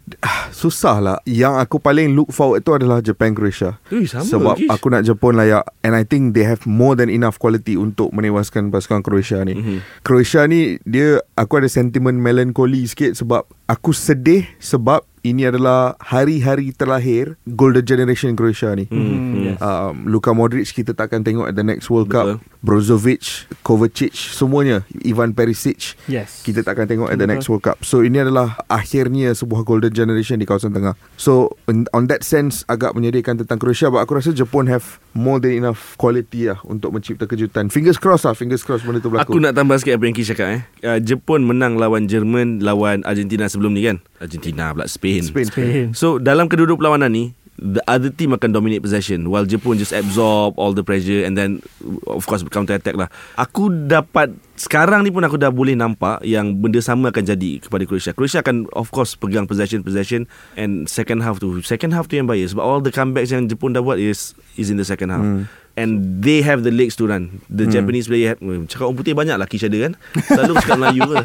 Susah 0.50 0.98
lah 0.98 1.18
Yang 1.22 1.54
aku 1.58 1.76
paling 1.78 2.10
look 2.10 2.28
forward 2.28 2.60
tu 2.60 2.72
adalah 2.72 2.98
Japan 2.98 3.30
Croatia 3.30 3.78
Ui, 3.88 4.04
sama 4.04 4.26
Sebab 4.26 4.54
Kish. 4.56 4.68
aku 4.68 4.86
nak 4.88 5.02
Jepun 5.02 5.34
layak 5.34 5.62
And 5.80 5.92
I 5.92 6.02
think 6.02 6.32
they 6.32 6.42
have 6.42 6.64
more 6.64 6.92
than 6.92 7.06
enough 7.06 7.36
quality 7.36 7.74
Untuk 7.74 8.10
menewaskan 8.10 8.68
pasukan 8.68 9.00
Croatia 9.00 9.40
ni 9.42 9.54
Mhm. 9.54 9.76
Croatia 10.00 10.44
ni 10.44 10.80
Dia 10.82 11.20
Aku 11.34 11.56
ada 11.56 11.66
sentimen 11.66 12.16
melancholy 12.16 12.82
sikit 12.84 13.14
Sebab 13.14 13.46
Aku 13.66 13.92
sedih 13.92 14.48
Sebab 14.58 15.06
ini 15.20 15.44
adalah 15.44 15.94
hari-hari 16.00 16.70
terlahir 16.70 17.36
Golden 17.46 17.82
Generation 17.82 18.32
Croatia 18.32 18.72
ni 18.72 18.86
Hmm, 18.86 19.54
yes. 19.54 19.58
um, 19.60 20.04
Luka 20.04 20.30
Modric 20.30 20.70
kita 20.70 20.90
tak 20.90 21.12
akan 21.12 21.20
tengok 21.22 21.46
at 21.46 21.54
the 21.54 21.62
next 21.62 21.88
World 21.88 22.08
Betul. 22.08 22.36
Cup 22.36 22.48
Brozovic, 22.60 23.48
Kovacic 23.60 24.12
Semuanya 24.12 24.84
Ivan 25.00 25.32
Perisic 25.32 25.96
Yes. 26.06 26.40
kita 26.40 26.60
tak 26.60 26.76
akan 26.76 26.86
tengok 26.86 27.08
at 27.08 27.16
the 27.16 27.24
Betul. 27.24 27.32
next 27.34 27.46
World 27.48 27.64
Cup. 27.64 27.76
So 27.80 28.00
ini 28.00 28.20
adalah 28.20 28.60
akhirnya 28.66 29.32
sebuah 29.32 29.62
golden 29.62 29.90
generation 29.90 30.36
di 30.36 30.44
kawasan 30.44 30.70
tengah. 30.70 30.94
So 31.16 31.52
in, 31.66 31.84
on 31.90 32.06
that 32.06 32.22
sense 32.22 32.62
agak 32.66 32.92
menyedihkan 32.92 33.36
tentang 33.36 33.56
Croatia 33.56 33.88
but 33.88 34.00
aku 34.00 34.16
rasa 34.16 34.30
Jepun 34.30 34.66
have 34.66 35.00
more 35.12 35.36
than 35.36 35.52
enough 35.52 35.96
quality 35.96 36.46
lah 36.46 36.60
untuk 36.62 36.90
mencipta 36.90 37.24
kejutan. 37.24 37.68
Fingers 37.68 37.96
crossed 37.96 38.22
lah, 38.22 38.32
fingers 38.32 38.62
crossed 38.62 38.84
benda 38.84 39.00
tu 39.00 39.10
berlaku. 39.10 39.26
Aku 39.26 39.38
nak 39.38 39.52
tambah 39.52 39.76
sikit 39.76 39.96
apa 39.96 40.04
yang 40.04 40.14
Kish 40.14 40.30
cakap 40.30 40.48
eh. 40.50 40.62
Uh, 40.80 40.98
Jepun 40.98 41.42
menang 41.42 41.74
lawan 41.74 42.06
Jerman, 42.06 42.60
lawan 42.60 43.02
Argentina 43.02 43.44
sebelum 43.44 43.72
ni 43.72 43.84
kan. 43.84 43.98
Argentina 44.20 44.70
pula 44.70 44.86
Spain. 44.86 45.09
Spain. 45.18 45.46
Spain. 45.50 45.86
So 45.98 46.22
dalam 46.22 46.46
kedua-dua 46.46 46.78
perlawanan 46.78 47.10
ni 47.10 47.24
the 47.60 47.84
other 47.84 48.08
team 48.08 48.32
akan 48.32 48.56
dominate 48.56 48.80
possession 48.80 49.28
while 49.28 49.44
Jepun 49.44 49.76
just 49.76 49.92
absorb 49.92 50.56
all 50.56 50.72
the 50.72 50.80
pressure 50.80 51.28
and 51.28 51.36
then 51.36 51.60
of 52.08 52.24
course 52.24 52.40
counter 52.48 52.80
attack 52.80 52.96
lah. 52.96 53.12
Aku 53.36 53.68
dapat 53.68 54.32
sekarang 54.56 55.04
ni 55.04 55.12
pun 55.12 55.20
aku 55.20 55.36
dah 55.36 55.52
boleh 55.52 55.76
nampak 55.76 56.24
yang 56.24 56.56
benda 56.56 56.80
sama 56.80 57.12
akan 57.12 57.24
jadi 57.36 57.60
kepada 57.60 57.84
Croatia. 57.84 58.16
Croatia 58.16 58.40
akan 58.40 58.64
of 58.72 58.88
course 58.88 59.12
pegang 59.12 59.44
possession 59.44 59.84
possession 59.84 60.24
and 60.56 60.88
second 60.88 61.20
half 61.20 61.36
tu 61.36 61.60
second 61.60 61.92
half 61.92 62.08
tu 62.08 62.16
yang 62.16 62.24
bahaya 62.24 62.48
sebab 62.48 62.64
all 62.64 62.80
the 62.80 62.92
comebacks 62.92 63.28
yang 63.28 63.44
Jepun 63.44 63.76
dah 63.76 63.84
buat 63.84 64.00
is 64.00 64.32
is 64.56 64.72
in 64.72 64.80
the 64.80 64.86
second 64.88 65.12
half. 65.12 65.20
Hmm. 65.20 65.44
And 65.78 66.18
they 66.18 66.42
have 66.42 66.66
the 66.66 66.74
legs 66.74 66.98
to 66.98 67.06
run 67.06 67.40
The 67.46 67.64
hmm. 67.64 67.72
Japanese 67.72 68.10
player 68.10 68.34
have, 68.34 68.40
eh, 68.42 68.66
Cakap 68.66 68.90
orang 68.90 68.98
putih 68.98 69.14
banyak 69.14 69.36
lah 69.38 69.46
Kish 69.46 69.62
ada 69.62 69.78
kan 69.78 69.92
Selalu 70.26 70.52
cakap 70.58 70.76
Melayu 70.82 71.02
ke 71.06 71.18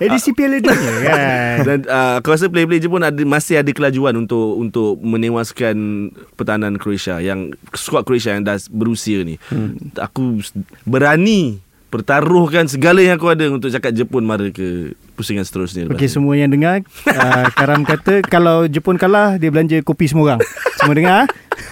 Edisi 0.04 0.32
Piala 0.32 0.60
Dunia 0.64 0.92
kan. 1.04 1.56
Dan 1.68 1.78
uh, 1.88 2.14
aku 2.20 2.32
rasa 2.32 2.48
player-player 2.48 2.88
Jepun 2.88 3.04
ada, 3.04 3.20
Masih 3.20 3.60
ada 3.60 3.70
kelajuan 3.70 4.16
Untuk 4.16 4.56
untuk 4.56 4.96
menewaskan 5.04 6.08
Pertahanan 6.40 6.80
Croatia 6.80 7.20
Yang 7.20 7.60
Squad 7.76 8.08
Croatia 8.08 8.32
yang 8.32 8.48
dah 8.48 8.56
berusia 8.72 9.20
ni 9.22 9.36
hmm. 9.52 10.00
Aku 10.00 10.40
berani 10.88 11.65
Pertaruhkan 11.96 12.64
segala 12.66 13.00
yang 13.00 13.16
aku 13.16 13.28
ada 13.28 13.48
Untuk 13.48 13.68
cakap 13.68 13.90
Jepun 13.90 14.22
mara 14.22 14.48
ke 14.48 14.92
Pusingan 15.12 15.42
seterusnya 15.42 15.88
Okey 15.88 16.06
semua 16.06 16.36
yang 16.36 16.48
dengar 16.48 16.84
uh, 17.06 17.46
Karam 17.50 17.82
kata 17.82 18.20
Kalau 18.22 18.64
Jepun 18.66 18.94
kalah 18.94 19.34
Dia 19.34 19.48
belanja 19.48 19.80
kopi 19.80 20.04
semua 20.04 20.24
orang 20.30 20.40
Semua 20.76 20.92
dengar 20.92 21.14
ah? 21.18 21.26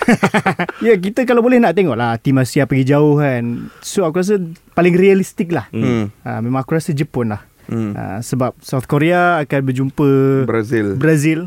Ya 0.86 0.96
kita 0.96 1.22
kalau 1.22 1.40
boleh 1.40 1.58
nak 1.58 1.72
tengok 1.72 1.92
lah 1.92 2.16
Tim 2.16 2.36
Asia 2.36 2.64
pergi 2.64 2.88
jauh 2.88 3.16
kan 3.16 3.68
So 3.78 4.02
aku 4.02 4.18
rasa 4.18 4.40
Paling 4.72 4.94
realistik 4.94 5.50
lah 5.50 5.68
Hmm. 5.68 6.08
uh, 6.18 6.40
Memang 6.40 6.60
aku 6.60 6.74
rasa 6.74 6.90
Jepun 6.90 7.28
lah 7.28 7.44
Hmm. 7.64 7.92
uh, 7.92 8.20
Sebab 8.20 8.60
South 8.60 8.84
Korea 8.84 9.40
akan 9.40 9.60
berjumpa 9.62 10.08
Brazil. 10.44 10.96
Brazil 10.96 11.38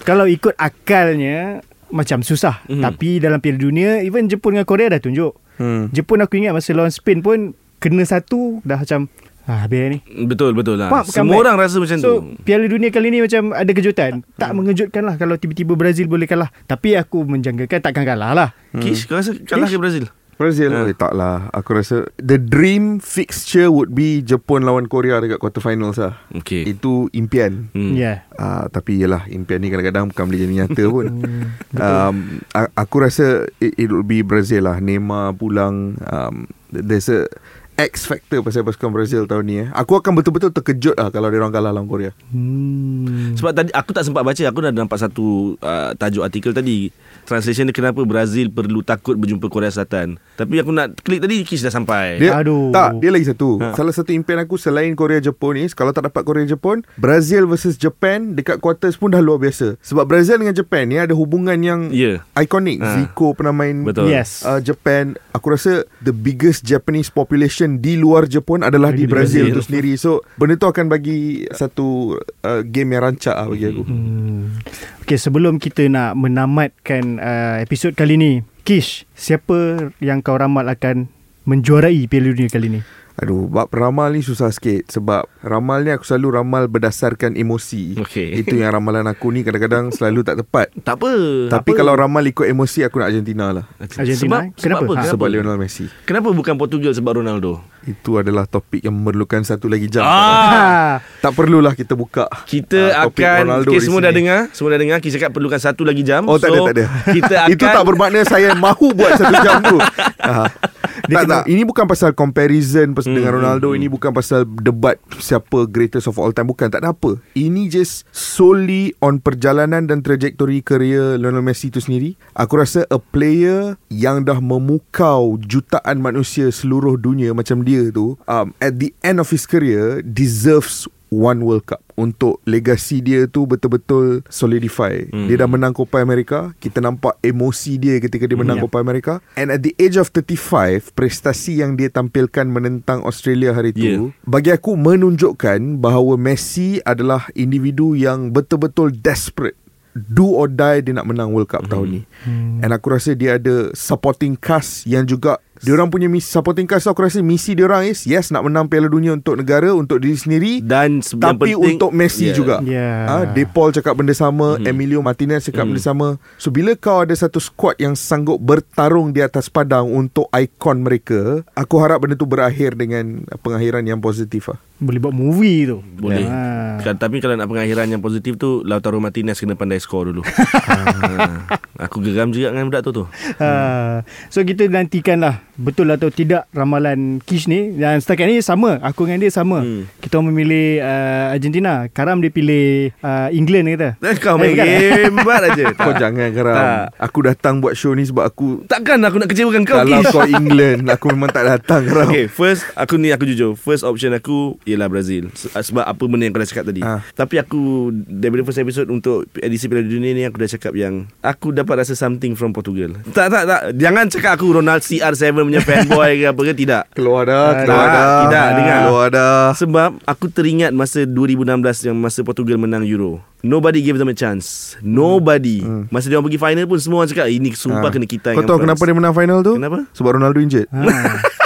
Kalau 0.00 0.26
ikut 0.26 0.54
akalnya 0.54 1.62
Macam 1.88 2.20
susah 2.20 2.62
Mhm. 2.66 2.78
Tapi 2.80 3.18
dalam 3.18 3.38
Piala 3.38 3.58
Dunia 3.60 3.90
Even 4.00 4.26
Jepun 4.26 4.54
dengan 4.54 4.66
Korea 4.66 4.86
dah 4.88 4.98
tunjuk 4.98 5.34
Hmm. 5.54 5.86
Jepun 5.90 6.18
aku 6.18 6.34
ingat 6.36 6.50
Masa 6.50 6.74
lawan 6.74 6.90
Spain 6.90 7.18
pun 7.18 7.54
Kena 7.84 8.08
satu 8.08 8.64
Dah 8.64 8.80
macam 8.80 9.12
Ah, 9.44 9.68
habis 9.68 9.76
ni 9.92 9.98
Betul 10.24 10.56
betul 10.56 10.80
lah 10.80 10.88
Faham, 10.88 11.04
Semua 11.04 11.44
orang 11.44 11.60
rasa 11.60 11.76
macam 11.76 12.00
so, 12.00 12.08
tu 12.08 12.12
Piala 12.48 12.64
Dunia 12.64 12.88
kali 12.88 13.12
ni 13.12 13.20
macam 13.20 13.52
ada 13.52 13.68
kejutan. 13.76 14.24
Tak 14.40 14.56
mengejutkan 14.56 15.04
lah 15.04 15.20
kalau 15.20 15.36
tiba-tiba 15.36 15.76
Brazil 15.76 16.08
boleh 16.08 16.24
kalah. 16.24 16.48
Tapi 16.64 16.96
aku 16.96 17.28
menjangkakan 17.28 17.76
takkan 17.76 18.08
kalah 18.08 18.32
lah. 18.32 18.48
Kish 18.80 19.04
kau 19.04 19.20
rasa 19.20 19.36
kalah 19.44 19.68
Kish? 19.68 19.76
ke 19.76 19.80
Brazil 19.84 20.04
Brazil 20.34 20.72
Ha. 20.72 20.82
ha. 20.82 20.90
eh, 20.90 20.96
tak 20.96 21.12
lah 21.12 21.46
Aku 21.52 21.76
rasa 21.76 22.08
The 22.18 22.40
dream 22.40 22.98
fixture 22.98 23.70
would 23.70 23.92
be 23.92 24.18
Jepun 24.18 24.66
lawan 24.66 24.90
Korea 24.90 25.22
Dekat 25.22 25.38
quarter 25.38 25.62
finals 25.62 25.94
lah 25.94 26.18
Okay 26.34 26.66
Itu 26.66 27.06
impian 27.14 27.70
hmm. 27.70 27.94
Ya. 27.94 28.26
Uh, 28.34 28.66
tapi 28.66 28.98
yelah 28.98 29.28
impian 29.28 29.62
ni 29.62 29.70
kadang-kadang 29.70 30.10
bukan 30.10 30.24
boleh 30.24 30.40
jadi 30.40 30.54
nyata 30.56 30.84
pun. 30.90 31.06
um, 31.84 32.14
a- 32.50 32.72
aku 32.74 32.96
rasa 32.98 33.44
it, 33.60 33.76
it 33.76 33.88
will 33.92 34.02
be 34.02 34.24
Brazil 34.24 34.66
lah. 34.66 34.82
Neymar 34.82 35.36
pulang. 35.38 36.00
Um, 36.02 36.48
there's 36.74 37.06
a 37.06 37.30
X 37.74 38.06
factor 38.06 38.38
pasal 38.40 38.62
pasukan 38.62 38.90
Brazil 38.94 39.26
tahun 39.26 39.44
ni. 39.44 39.56
Eh. 39.64 39.66
Aku 39.74 39.98
akan 39.98 40.14
betul-betul 40.14 40.54
terkejut 40.54 40.94
lah 40.94 41.10
kalau 41.10 41.26
dia 41.26 41.42
orang 41.42 41.50
kalah 41.50 41.74
lawan 41.74 41.90
Korea. 41.90 42.14
Hmm. 42.30 43.34
Sebab 43.34 43.50
tadi 43.50 43.70
aku 43.74 43.90
tak 43.90 44.06
sempat 44.06 44.22
baca 44.22 44.42
Aku 44.46 44.58
dah 44.62 44.70
nampak 44.70 44.98
satu 45.00 45.56
uh, 45.58 45.90
Tajuk 45.96 46.22
artikel 46.22 46.52
tadi 46.54 46.90
Translation 47.24 47.66
dia 47.70 47.74
kenapa 47.74 48.04
Brazil 48.04 48.52
perlu 48.52 48.84
takut 48.84 49.16
berjumpa 49.16 49.48
Korea 49.48 49.72
Selatan 49.72 50.20
Tapi 50.36 50.60
aku 50.60 50.70
nak 50.70 50.98
klik 51.02 51.24
tadi 51.24 51.42
Kish 51.42 51.64
dah 51.64 51.72
sampai 51.72 52.20
Dia, 52.20 52.38
Aduh. 52.42 52.70
Tak, 52.70 53.00
dia 53.00 53.10
lagi 53.10 53.26
satu. 53.26 53.58
Ha. 53.58 53.74
Salah 53.74 53.94
satu 53.94 54.12
impian 54.12 54.38
aku 54.42 54.60
selain 54.60 54.92
Korea 54.94 55.18
Jepun 55.22 55.56
ni, 55.56 55.64
kalau 55.72 55.94
tak 55.94 56.10
dapat 56.10 56.22
Korea 56.26 56.44
Jepun, 56.44 56.82
Brazil 56.98 57.46
versus 57.48 57.74
Japan 57.74 58.34
dekat 58.36 58.58
quarters 58.60 58.98
pun 58.98 59.10
dah 59.10 59.22
luar 59.22 59.40
biasa. 59.40 59.78
Sebab 59.80 60.04
Brazil 60.04 60.38
dengan 60.42 60.54
Japan 60.54 60.84
ni 60.90 60.96
ada 61.00 61.14
hubungan 61.16 61.56
yang 61.58 61.88
Ya 61.94 62.20
ikonik. 62.36 62.82
Ha. 62.82 63.00
Zico 63.00 63.32
pernah 63.32 63.54
main 63.54 63.82
Betul 63.86 64.12
Yes. 64.12 64.44
uh, 64.44 64.60
Japan 64.60 65.16
aku 65.32 65.54
rasa 65.54 65.88
the 66.04 66.12
biggest 66.12 66.66
Japanese 66.66 67.08
population 67.08 67.63
di 67.78 67.94
luar 67.94 68.26
Jepun 68.26 68.62
adalah 68.62 68.92
di, 68.92 69.04
Di 69.04 69.10
Brazil, 69.10 69.48
Brazil. 69.48 69.54
itu 69.54 69.60
sendiri 69.62 69.92
so 69.94 70.20
benda 70.34 70.54
tu 70.54 70.66
akan 70.66 70.86
bagi 70.86 71.44
satu 71.48 72.16
uh, 72.42 72.62
game 72.62 72.94
yang 72.94 73.10
rancak 73.10 73.34
lah 73.34 73.46
bagi 73.46 73.66
aku 73.68 73.82
Hmm. 73.84 74.60
Okay, 75.02 75.20
sebelum 75.20 75.60
kita 75.60 75.84
nak 75.86 76.16
menamatkan 76.16 77.20
uh, 77.20 77.56
episod 77.60 77.92
kali 77.92 78.16
ni, 78.16 78.32
Kish, 78.64 79.04
siapa 79.12 79.90
yang 80.00 80.24
kau 80.24 80.32
ramal 80.34 80.64
akan 80.64 81.12
menjuarai 81.44 82.08
Piala 82.08 82.32
Dunia 82.32 82.48
kali 82.48 82.68
ni? 82.68 82.80
Aduh 83.14 83.46
bab 83.46 83.70
ramal 83.70 84.10
ni 84.10 84.20
susah 84.20 84.50
sikit 84.50 84.90
sebab 84.90 85.30
ramal 85.38 85.86
ni 85.86 85.94
aku 85.94 86.02
selalu 86.02 86.34
ramal 86.34 86.66
berdasarkan 86.66 87.38
emosi 87.38 87.94
Okey. 87.96 88.42
itu 88.42 88.58
yang 88.58 88.74
ramalan 88.74 89.06
aku 89.06 89.30
ni 89.30 89.46
kadang-kadang 89.46 89.94
selalu 89.94 90.26
tak 90.26 90.42
tepat 90.42 90.74
Tak 90.82 90.98
apa 90.98 91.10
tapi 91.46 91.70
apa. 91.70 91.78
kalau 91.78 91.94
ramal 91.94 92.26
ikut 92.26 92.42
emosi 92.42 92.82
aku 92.82 92.98
nak 92.98 93.14
Argentina 93.14 93.54
lah 93.54 93.64
Argentina, 93.78 94.18
Sebab, 94.18 94.40
eh? 94.42 94.50
sebab 94.50 94.58
Kenapa? 94.58 94.82
apa? 94.82 94.90
Ha. 94.90 94.98
Kenapa? 94.98 95.12
sebab 95.14 95.26
Lionel 95.30 95.58
Messi 95.62 95.86
Kenapa 96.02 96.28
bukan 96.34 96.54
Portugal 96.58 96.90
sebab 96.90 97.22
Ronaldo? 97.22 97.62
itu 97.84 98.16
adalah 98.16 98.48
topik 98.48 98.80
yang 98.80 98.96
memerlukan 98.96 99.44
satu 99.44 99.68
lagi 99.68 99.92
jam 99.92 100.02
Ah, 100.02 101.04
tak 101.22 101.36
perlulah 101.36 101.76
kita 101.76 101.92
buka 101.92 102.26
kita 102.48 102.96
ah, 102.96 103.04
topik 103.06 103.22
akan 103.22 103.44
Ronaldo 103.44 103.70
okay, 103.70 103.80
semua 103.84 104.00
sini. 104.00 104.06
dah 104.08 104.12
dengar, 104.16 104.40
semua 104.56 104.68
dah 104.72 104.80
dengar. 104.80 104.98
Kita 105.04 105.12
cakap 105.20 105.30
perlukan 105.36 105.60
satu 105.60 105.82
lagi 105.84 106.00
jam. 106.00 106.24
Oh 106.24 106.40
tak 106.40 106.48
so, 106.48 106.64
ada 106.64 106.72
tak 106.72 106.74
ada 106.74 106.84
Kita 107.12 107.34
akan 107.44 107.52
Itu 107.54 107.64
tak 107.68 107.84
bermakna 107.84 108.20
saya 108.24 108.56
mahu 108.56 108.96
buat 108.96 109.12
satu 109.20 109.34
jam 109.44 109.60
tu 109.62 109.76
ha. 109.76 110.48
Dia 111.04 111.14
tak, 111.14 111.24
kena- 111.24 111.34
tak. 111.36 111.44
Ini 111.46 111.62
bukan 111.62 111.84
pasal 111.84 112.10
comparison 112.12 112.88
pas 112.90 113.04
Hmm, 113.04 113.14
dengan 113.14 113.32
Ronaldo 113.34 113.70
hmm, 113.70 113.78
Ini 113.78 113.86
bukan 113.88 114.10
pasal 114.10 114.40
debat 114.58 114.96
Siapa 115.14 115.66
greatest 115.66 116.06
of 116.06 116.16
all 116.16 116.30
time. 116.30 116.46
Bukan 116.46 116.68
tak 116.68 116.80
ada 116.80 116.90
apa. 116.90 117.20
Ini 117.32 117.68
just 117.68 118.08
solely 118.10 118.96
On 118.98 119.16
perjalanan 119.16 119.84
dan 119.84 120.00
trajektori 120.00 120.60
Career 120.60 121.16
Lionel 121.16 121.40
Messi 121.40 121.68
tu 121.68 121.78
sendiri. 121.78 122.16
Aku 122.32 122.56
rasa 122.56 122.88
a 122.88 122.96
player 122.96 123.76
Yang 123.88 124.16
dah 124.26 124.38
memukau 124.38 125.36
Jutaan 125.38 126.00
manusia 126.00 126.48
Seluruh 126.48 126.96
dunia 126.96 127.30
Macam 127.30 127.60
dia 127.60 127.88
tu 127.88 128.16
um, 128.24 128.46
At 128.58 128.76
the 128.76 128.96
end 129.00 129.18
of 129.18 129.28
his 129.28 129.44
career 129.44 130.00
Deserves 130.00 130.88
One 131.14 131.46
World 131.46 131.70
Cup. 131.70 131.80
Untuk 131.94 132.42
legasi 132.42 132.98
dia 132.98 133.30
tu 133.30 133.46
Betul-betul 133.46 134.26
solidify. 134.26 135.06
Hmm. 135.14 135.30
Dia 135.30 135.46
dah 135.46 135.48
menang 135.48 135.70
Copa 135.70 136.02
America. 136.02 136.50
Kita 136.58 136.82
nampak 136.82 137.22
emosi 137.22 137.78
dia 137.78 138.02
Ketika 138.02 138.26
dia 138.26 138.34
menang 138.34 138.58
Hmm, 138.58 138.66
Copa 138.66 138.82
America. 138.82 139.22
And 139.38 139.54
at 139.54 139.62
the 139.62 139.78
age 139.78 139.94
of 139.94 140.10
35 140.10 140.90
Prestasi 140.90 141.62
yang 141.62 141.78
dia 141.78 141.86
tampilkan 141.86 142.50
Menentang 142.50 143.06
Australia 143.06 143.54
hari 143.54 143.70
tu 143.70 143.82
Yeah. 143.84 144.16
Bagi 144.24 144.48
aku 144.48 144.74
menunjukkan 144.80 145.78
Bahawa 145.78 146.16
Messi 146.16 146.80
adalah 146.82 147.28
Individu 147.36 147.92
yang 147.92 148.32
betul-betul 148.32 148.96
desperate. 148.96 149.60
Do 149.94 150.26
or 150.34 150.50
die 150.50 150.82
Dia 150.82 150.96
nak 150.96 151.06
menang 151.06 151.30
World 151.30 151.52
Cup 151.52 151.68
tahun 151.70 152.00
ni. 152.00 152.02
Hmm. 152.26 152.64
And 152.64 152.74
aku 152.74 152.96
rasa 152.96 153.14
dia 153.14 153.36
ada 153.38 153.70
Supporting 153.76 154.34
cast 154.34 154.88
Yang 154.88 155.18
juga 155.18 155.38
Diorang 155.64 155.88
punya 155.88 156.06
misi, 156.06 156.28
supporting 156.28 156.64
cast 156.64 156.84
Aku 156.84 157.00
rasa 157.00 157.18
misi 157.18 157.52
diorang 157.52 157.82
is 157.82 158.04
Yes 158.04 158.28
nak 158.28 158.44
menang 158.44 158.68
Piala 158.68 158.86
Dunia 158.86 159.10
Untuk 159.10 159.34
negara 159.34 159.72
Untuk 159.72 159.98
diri 159.98 160.14
sendiri 160.14 160.52
dan 160.60 161.00
tapi 161.00 161.56
penting, 161.56 161.76
untuk 161.76 161.90
Messi 161.90 162.24
Yeah. 162.24 162.36
juga 162.36 162.56
Ya. 162.60 162.90
Ah, 163.06 163.24
De 163.26 163.44
Paul 163.44 163.70
cakap 163.70 163.94
benda 163.94 164.12
sama, 164.12 164.56
Mhm. 164.56 164.66
Emilio 164.66 165.00
Martinez 165.00 165.42
cakap 165.42 165.64
Mhm. 165.64 165.70
benda 165.70 165.82
sama. 165.82 166.08
So 166.36 166.48
bila 166.48 166.74
kau 166.74 167.00
ada 167.00 167.12
satu 167.12 167.38
squad 167.38 167.76
yang 167.76 167.94
sanggup 167.94 168.36
bertarung 168.38 169.10
di 169.10 169.20
atas 169.20 169.48
padang 169.48 169.86
untuk 169.86 170.28
ikon 170.28 170.82
mereka, 170.82 171.40
aku 171.52 171.74
harap 171.78 172.02
benda 172.02 172.14
tu 172.14 172.24
berakhir 172.24 172.74
dengan 172.74 173.24
pengakhiran 173.40 173.82
yang 173.82 173.98
positif 173.98 174.46
lah. 174.46 174.58
Boleh 174.76 175.00
buat 175.00 175.14
movie 175.14 175.64
tu. 175.64 175.78
Boleh. 175.96 176.26
Ha. 176.26 176.82
Kan, 176.82 176.98
tapi 176.98 177.18
kalau 177.18 177.34
nak 177.34 177.46
pengakhiran 177.46 177.86
yang 177.86 178.02
positif 178.02 178.34
tu 178.34 178.60
Lautaro 178.62 178.98
Martinez 178.98 179.38
kena 179.38 179.54
pandai 179.54 179.78
skor 179.78 180.10
dulu. 180.10 180.20
ha, 180.20 180.74
aku 181.84 182.02
geram 182.02 182.28
juga 182.28 182.50
dengan 182.50 182.66
budak 182.66 182.82
tu 182.82 182.90
tu. 182.92 183.04
Ha. 183.38 184.02
So 184.28 184.42
kita 184.42 184.66
nantikan 184.66 185.22
lah 185.22 185.40
betul 185.56 185.86
atau 185.88 186.08
tidak 186.08 186.44
ramalan 186.50 187.18
Kish 187.20 187.46
ni 187.46 187.72
dan 187.72 187.96
setakat 187.96 188.26
ni 188.26 188.38
sama 188.38 188.78
aku 188.80 189.04
dengan 189.04 189.20
dia 189.20 189.30
sama 189.30 189.56
Hmm. 189.56 189.86
kita 189.96 190.18
memilih 190.18 190.78
uh, 190.78 191.30
Argentina 191.30 191.86
Karam 191.88 192.18
dia 192.18 192.28
pilih 192.28 192.90
uh, 192.98 193.30
England 193.30 193.70
kata 193.70 193.90
Eh, 194.00 194.16
kau 194.16 194.34
main 194.34 194.50
Eh, 194.50 194.56
kan? 194.56 194.66
hebat 194.66 195.42
aja. 195.46 195.64
Kau 195.76 195.92
jangan 195.92 196.28
geram. 196.28 196.54
Tak. 196.54 196.84
Aku 197.00 197.18
datang 197.20 197.54
buat 197.58 197.72
show 197.72 197.90
ni 197.90 198.02
sebab 198.02 198.24
aku 198.24 198.64
Takkan 198.64 198.98
aku 199.00 199.16
nak 199.16 199.28
kecewakan 199.28 199.62
kau 199.62 199.76
kalau 199.76 200.00
Kish? 200.00 200.10
kau 200.10 200.24
England, 200.24 200.86
aku 200.86 201.04
memang 201.08 201.28
tak 201.28 201.44
datang 201.46 201.84
geram. 201.84 202.06
Okay 202.06 202.26
first 202.26 202.66
Aku 202.74 202.96
ni 202.96 203.08
aku 203.08 203.24
jujur 203.24 203.54
First 203.54 203.82
option 203.82 204.10
aku 204.10 204.58
Ialah 204.62 204.86
Brazil 204.86 205.30
Se- 205.32 205.50
Sebab 205.50 205.82
apa 205.82 206.02
benda 206.04 206.24
yang 206.24 206.32
kau 206.32 206.40
dah 206.40 206.48
cakap 206.48 206.64
tadi 206.66 206.80
Ah. 206.80 207.00
Tapi 207.10 207.36
aku 207.36 207.60
Daripada 207.94 208.42
first 208.42 208.58
episode 208.58 208.88
Untuk 208.88 209.24
edisi 209.36 209.64
Piala 209.64 209.82
Dunia 209.82 210.10
ni 210.10 210.22
Aku 210.22 210.36
dah 210.36 210.48
cakap 210.48 210.72
yang 210.72 211.06
Aku 211.20 211.50
dapat 211.50 211.80
rasa 211.80 211.94
something 211.94 212.32
from 212.32 212.50
Portugal 212.50 212.96
Tak 213.08 213.28
tak 213.28 213.44
tak 213.44 213.60
Jangan 213.74 214.08
cakap 214.08 214.34
aku 214.34 214.54
Ronald 214.54 214.80
CR7 214.80 215.43
punya 215.46 215.60
fanboy 215.60 216.10
ke 216.14 216.26
apa 216.26 216.40
ke 216.42 216.54
Tidak 216.56 216.82
Keluar 216.92 217.22
dah, 217.24 217.44
Ah, 217.44 217.52
keluar 217.60 217.86
dah. 217.86 218.08
tidak, 218.22 218.46
dengar. 218.54 218.78
Keluar 218.80 219.08
dah. 219.08 219.42
Sebab 219.54 219.90
aku 220.02 220.26
teringat 220.26 220.70
masa 220.70 221.02
2016 221.02 221.48
yang 221.84 221.96
masa 221.96 222.20
Portugal 222.20 222.56
menang 222.56 222.82
Euro. 222.84 223.20
Nobody 223.40 223.80
gave 223.80 223.96
them 223.96 224.08
a 224.08 224.14
chance. 224.14 224.74
Nobody. 224.80 225.60
Hmm. 225.60 225.84
Masa 225.88 226.08
dia 226.08 226.16
orang 226.16 226.26
pergi 226.26 226.40
final 226.40 226.64
pun 226.64 226.78
semua 226.78 226.98
orang 226.98 227.10
cakap 227.10 227.28
ini 227.28 227.52
sumpah 227.52 227.82
Ah. 227.82 227.92
kena 227.92 228.04
kita 228.04 228.32
Kau 228.32 228.42
tahu 228.42 228.60
kenapa 228.60 228.80
dia 228.80 228.94
menang 228.94 229.12
final 229.12 229.38
tu? 229.40 229.54
Kenapa? 229.54 229.84
Sebab 229.92 230.10
Ronaldo 230.14 230.38
injured. 230.38 230.68
ha. 230.68 230.80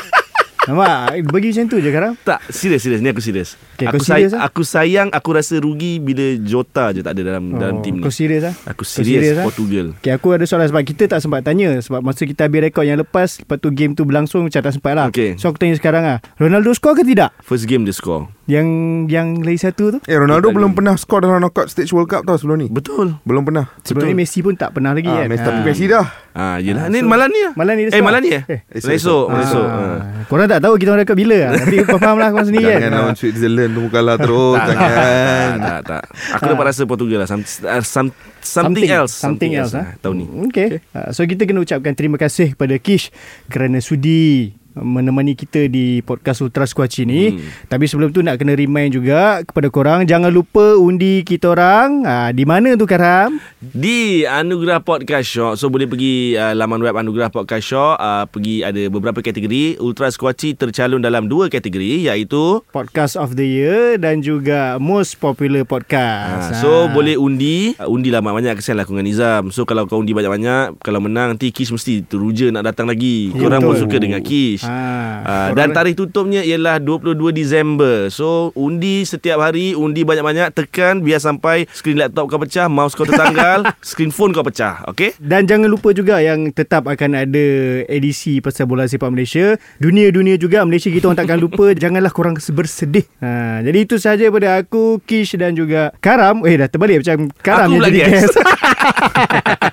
Nampak 0.68 1.24
Bagi 1.24 1.48
macam 1.50 1.64
tu 1.66 1.76
je 1.78 1.88
Karam 1.88 2.12
Tak, 2.20 2.44
serius 2.46 2.80
serius 2.80 3.00
ni 3.00 3.08
aku 3.08 3.18
serius. 3.18 3.56
Okay, 3.74 3.86
aku 3.86 3.98
serius 3.98 4.30
say- 4.30 4.36
ah? 4.36 4.44
aku 4.44 4.62
sayang 4.62 5.08
aku 5.08 5.30
rasa 5.32 5.56
rugi 5.56 5.96
bila 5.96 6.36
Jota 6.38 6.92
je 6.92 7.00
tak 7.00 7.14
ada 7.14 7.22
dalam 7.26 7.44
oh, 7.48 7.58
dalam 7.58 7.74
tim 7.80 7.96
ni. 7.96 8.02
Kau 8.02 8.10
serius 8.10 8.42
lah 8.42 8.54
Aku 8.68 8.82
serius 8.82 9.24
serius, 9.24 9.38
ah? 9.38 9.44
Portugal. 9.44 9.96
Okay, 9.96 10.12
aku 10.12 10.28
ada 10.30 10.44
soalan 10.44 10.68
sebab 10.68 10.84
kita 10.84 11.08
tak 11.08 11.18
sempat 11.18 11.40
tanya 11.42 11.72
sebab 11.78 12.00
masa 12.00 12.22
kita 12.22 12.44
habis 12.44 12.60
rekod 12.62 12.84
yang 12.84 12.98
lepas 12.98 13.40
lepas 13.40 13.56
tu 13.56 13.70
game 13.70 13.92
tu 13.92 14.04
berlangsung 14.04 14.44
macam 14.44 14.60
tak 14.60 14.70
sempat 14.70 14.92
lah. 14.92 15.06
Okay. 15.08 15.34
So 15.34 15.48
aku 15.48 15.56
tanya 15.56 15.74
sekarang 15.74 16.04
ah. 16.04 16.18
Ronaldo 16.36 16.70
score 16.70 16.94
ke 16.94 17.02
tidak? 17.02 17.32
First 17.40 17.64
game 17.64 17.82
dia 17.82 17.92
score. 17.92 18.28
Yang 18.44 18.66
yang 19.08 19.40
lagi 19.40 19.60
satu 19.60 19.84
tu? 19.90 19.98
Eh 20.04 20.16
Ronaldo 20.16 20.50
belum 20.50 20.72
pernah 20.72 20.96
score 20.96 21.22
dalam 21.22 21.38
knockout 21.38 21.68
stage 21.68 21.88
World 21.90 22.08
Cup 22.08 22.24
tau 22.24 22.34
sebelum 22.34 22.58
ni. 22.58 22.68
Betul. 22.68 23.16
Belum 23.22 23.40
pernah. 23.42 23.68
Sebelum 23.82 24.08
ni 24.08 24.16
Messi 24.18 24.40
pun 24.40 24.52
tak 24.52 24.72
pernah 24.72 24.92
lagi 24.92 25.06
Ah, 25.06 25.22
kan. 25.22 25.28
Messi 25.28 25.42
tapi 25.42 25.60
Ah. 25.60 25.64
Messi 25.64 25.84
dah. 25.86 26.06
Ah, 26.38 26.56
yelah. 26.56 26.86
Ah, 26.86 26.88
ni 26.88 27.02
so- 27.02 27.10
malam 27.10 27.26
ni 27.26 27.40
lah. 27.42 27.52
Malam 27.52 27.72
ni 27.74 27.82
dia 27.82 27.90
Eh, 27.90 27.98
malam 27.98 28.20
ni 28.22 28.30
eh? 28.30 28.42
Eh, 28.46 28.60
Esok, 28.70 28.94
esok. 28.94 29.24
Ah. 29.26 29.42
esok. 29.42 29.66
Ah. 29.66 29.98
Korang 30.24 30.46
tak 30.46 30.60
tahu 30.60 30.78
kita 30.78 30.88
orang 30.88 31.02
rekod 31.02 31.18
bila 31.18 31.36
lah. 31.36 31.50
Tapi 31.58 31.76
kau 31.82 31.98
faham 31.98 32.16
lah 32.16 32.30
korang 32.30 32.46
sendiri 32.46 32.70
Jangan 32.70 32.78
kan. 32.80 32.90
lawan 32.94 33.14
Switzerland 33.18 33.70
tu 33.74 33.82
kalah 33.90 34.16
terus. 34.16 34.54
Tak, 34.56 34.66
Jangan. 34.70 34.94
tak, 34.94 35.58
tak, 35.58 35.80
tak. 35.82 36.02
Aku 36.32 36.42
dapat 36.48 36.64
rasa 36.68 36.82
Portugal 36.84 37.18
lah. 37.18 37.28
Some, 37.28 37.42
uh, 37.42 37.82
some, 37.82 38.08
something, 38.38 38.86
else. 38.86 39.12
Something 39.12 39.52
else, 39.52 39.74
lah. 39.74 39.82
ah. 39.84 39.98
Tahun 39.98 40.14
ni. 40.14 40.26
Okay. 40.46 40.78
Uh, 40.94 41.10
so 41.10 41.24
kita 41.24 41.42
kena 41.42 41.58
ucapkan 41.58 41.90
terima 41.92 42.14
kasih 42.14 42.54
kepada 42.54 42.78
Kish 42.78 43.10
kerana 43.48 43.80
sudi 43.80 44.54
menemani 44.80 45.34
kita 45.34 45.66
di 45.66 46.00
podcast 46.00 46.40
Ultra 46.40 46.64
Squatchy 46.64 47.04
ni. 47.04 47.34
Hmm. 47.34 47.42
Tapi 47.66 47.84
sebelum 47.84 48.10
tu 48.10 48.20
nak 48.20 48.38
kena 48.38 48.54
remind 48.54 48.92
juga 48.92 49.42
kepada 49.42 49.68
korang 49.68 50.00
jangan 50.04 50.30
lupa 50.30 50.74
undi 50.74 51.22
kita 51.22 51.52
orang. 51.52 52.02
Uh, 52.02 52.30
di 52.30 52.44
mana 52.44 52.74
tu 52.74 52.84
Karam? 52.84 53.36
Di 53.58 54.22
Anugerah 54.22 54.78
Podcast 54.78 55.26
Show 55.26 55.50
So 55.58 55.66
boleh 55.66 55.90
pergi 55.90 56.38
uh, 56.38 56.54
laman 56.54 56.78
web 56.78 56.94
Anugerah 56.94 57.26
Podcast 57.26 57.66
Show 57.66 57.98
uh, 57.98 58.22
Pergi 58.30 58.62
ada 58.62 58.86
beberapa 58.86 59.18
kategori 59.18 59.82
Ultra 59.82 60.14
Squatchy 60.14 60.54
tercalon 60.54 61.02
dalam 61.02 61.26
dua 61.26 61.50
kategori 61.50 62.06
Iaitu 62.06 62.62
Podcast 62.70 63.18
of 63.18 63.34
the 63.34 63.42
Year 63.42 63.98
dan 63.98 64.22
juga 64.22 64.78
Most 64.78 65.18
Popular 65.18 65.66
Podcast. 65.66 66.54
Ha, 66.54 66.62
so 66.62 66.86
boleh 66.88 67.18
undi 67.18 67.74
uh, 67.76 67.90
Undi 67.90 68.14
lah 68.14 68.22
banyak 68.22 68.54
kesian 68.54 68.78
lah 68.78 68.86
aku 68.86 68.94
dengan 68.94 69.10
Nizam 69.10 69.42
So 69.50 69.66
kalau 69.66 69.88
kau 69.88 69.98
undi 69.98 70.14
banyak-banyak 70.14 70.78
Kalau 70.78 71.00
menang 71.02 71.34
Nanti 71.34 71.50
Kish 71.50 71.74
mesti 71.74 72.06
teruja 72.06 72.54
nak 72.54 72.62
datang 72.62 72.86
lagi 72.86 73.34
Ya, 73.34 73.40
Korang 73.42 73.64
pun 73.64 73.74
betul. 73.74 73.90
suka 73.90 73.96
dengan 73.98 74.20
Kish 74.22 74.62
Ah, 74.68 75.50
dan 75.56 75.72
tarikh 75.72 75.96
tutupnya 75.96 76.44
ialah 76.44 76.80
22 76.80 77.32
Disember. 77.32 78.12
So 78.12 78.52
undi 78.52 79.02
setiap 79.08 79.40
hari, 79.40 79.72
undi 79.72 80.04
banyak-banyak 80.04 80.52
tekan 80.52 81.00
biar 81.00 81.20
sampai 81.20 81.64
skrin 81.72 81.96
laptop 81.96 82.28
kau 82.28 82.40
pecah, 82.40 82.68
mouse 82.68 82.92
kau 82.92 83.08
tertanggal, 83.08 83.64
skrin 83.88 84.12
phone 84.12 84.36
kau 84.36 84.44
pecah. 84.44 84.84
Okay? 84.92 85.16
Dan 85.18 85.48
jangan 85.48 85.68
lupa 85.68 85.92
juga 85.96 86.20
yang 86.20 86.52
tetap 86.52 86.86
akan 86.86 87.24
ada 87.24 87.46
edisi 87.88 88.38
pasal 88.44 88.68
bola 88.68 88.84
sepak 88.84 89.08
Malaysia. 89.08 89.56
Dunia-dunia 89.80 90.36
juga 90.36 90.62
Malaysia 90.68 90.92
kita 90.92 91.10
orang 91.10 91.18
takkan 91.18 91.40
lupa. 91.40 91.72
Janganlah 91.82 92.12
korang 92.12 92.36
bersedih. 92.38 93.06
Ha, 93.22 93.60
jadi 93.62 93.78
itu 93.84 93.96
sahaja 94.00 94.28
pada 94.32 94.60
aku, 94.60 94.98
Kish 95.04 95.38
dan 95.38 95.54
juga 95.54 95.94
Karam. 96.02 96.42
Eh 96.44 96.58
dah 96.58 96.68
terbalik 96.68 97.04
macam 97.04 97.30
Karam 97.40 97.70
Aku 97.70 97.72
yang 97.76 97.80
pula 97.80 97.88
jadi 97.88 98.00
guest. 98.08 98.34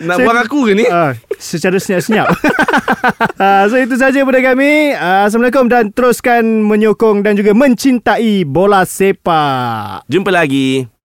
Nak 0.00 0.16
So- 0.16 0.24
buang 0.24 0.38
aku 0.38 0.58
ke 0.64 0.72
ni? 0.74 0.84
Ah, 0.86 1.14
secara 1.36 1.76
senyap-senyap. 1.76 2.26
Ah, 3.36 3.68
so 3.68 3.76
itu 3.76 3.94
saja 3.94 4.24
pada 4.24 4.40
kami. 4.42 4.90
Ah, 4.92 5.28
Assalamualaikum 5.28 5.68
dan 5.68 5.92
teruskan 5.92 6.42
menyokong 6.64 7.20
dan 7.20 7.36
juga 7.36 7.52
mencintai 7.52 8.42
bola 8.42 8.82
sepak. 8.82 10.02
Jumpa 10.08 10.32
lagi. 10.32 10.95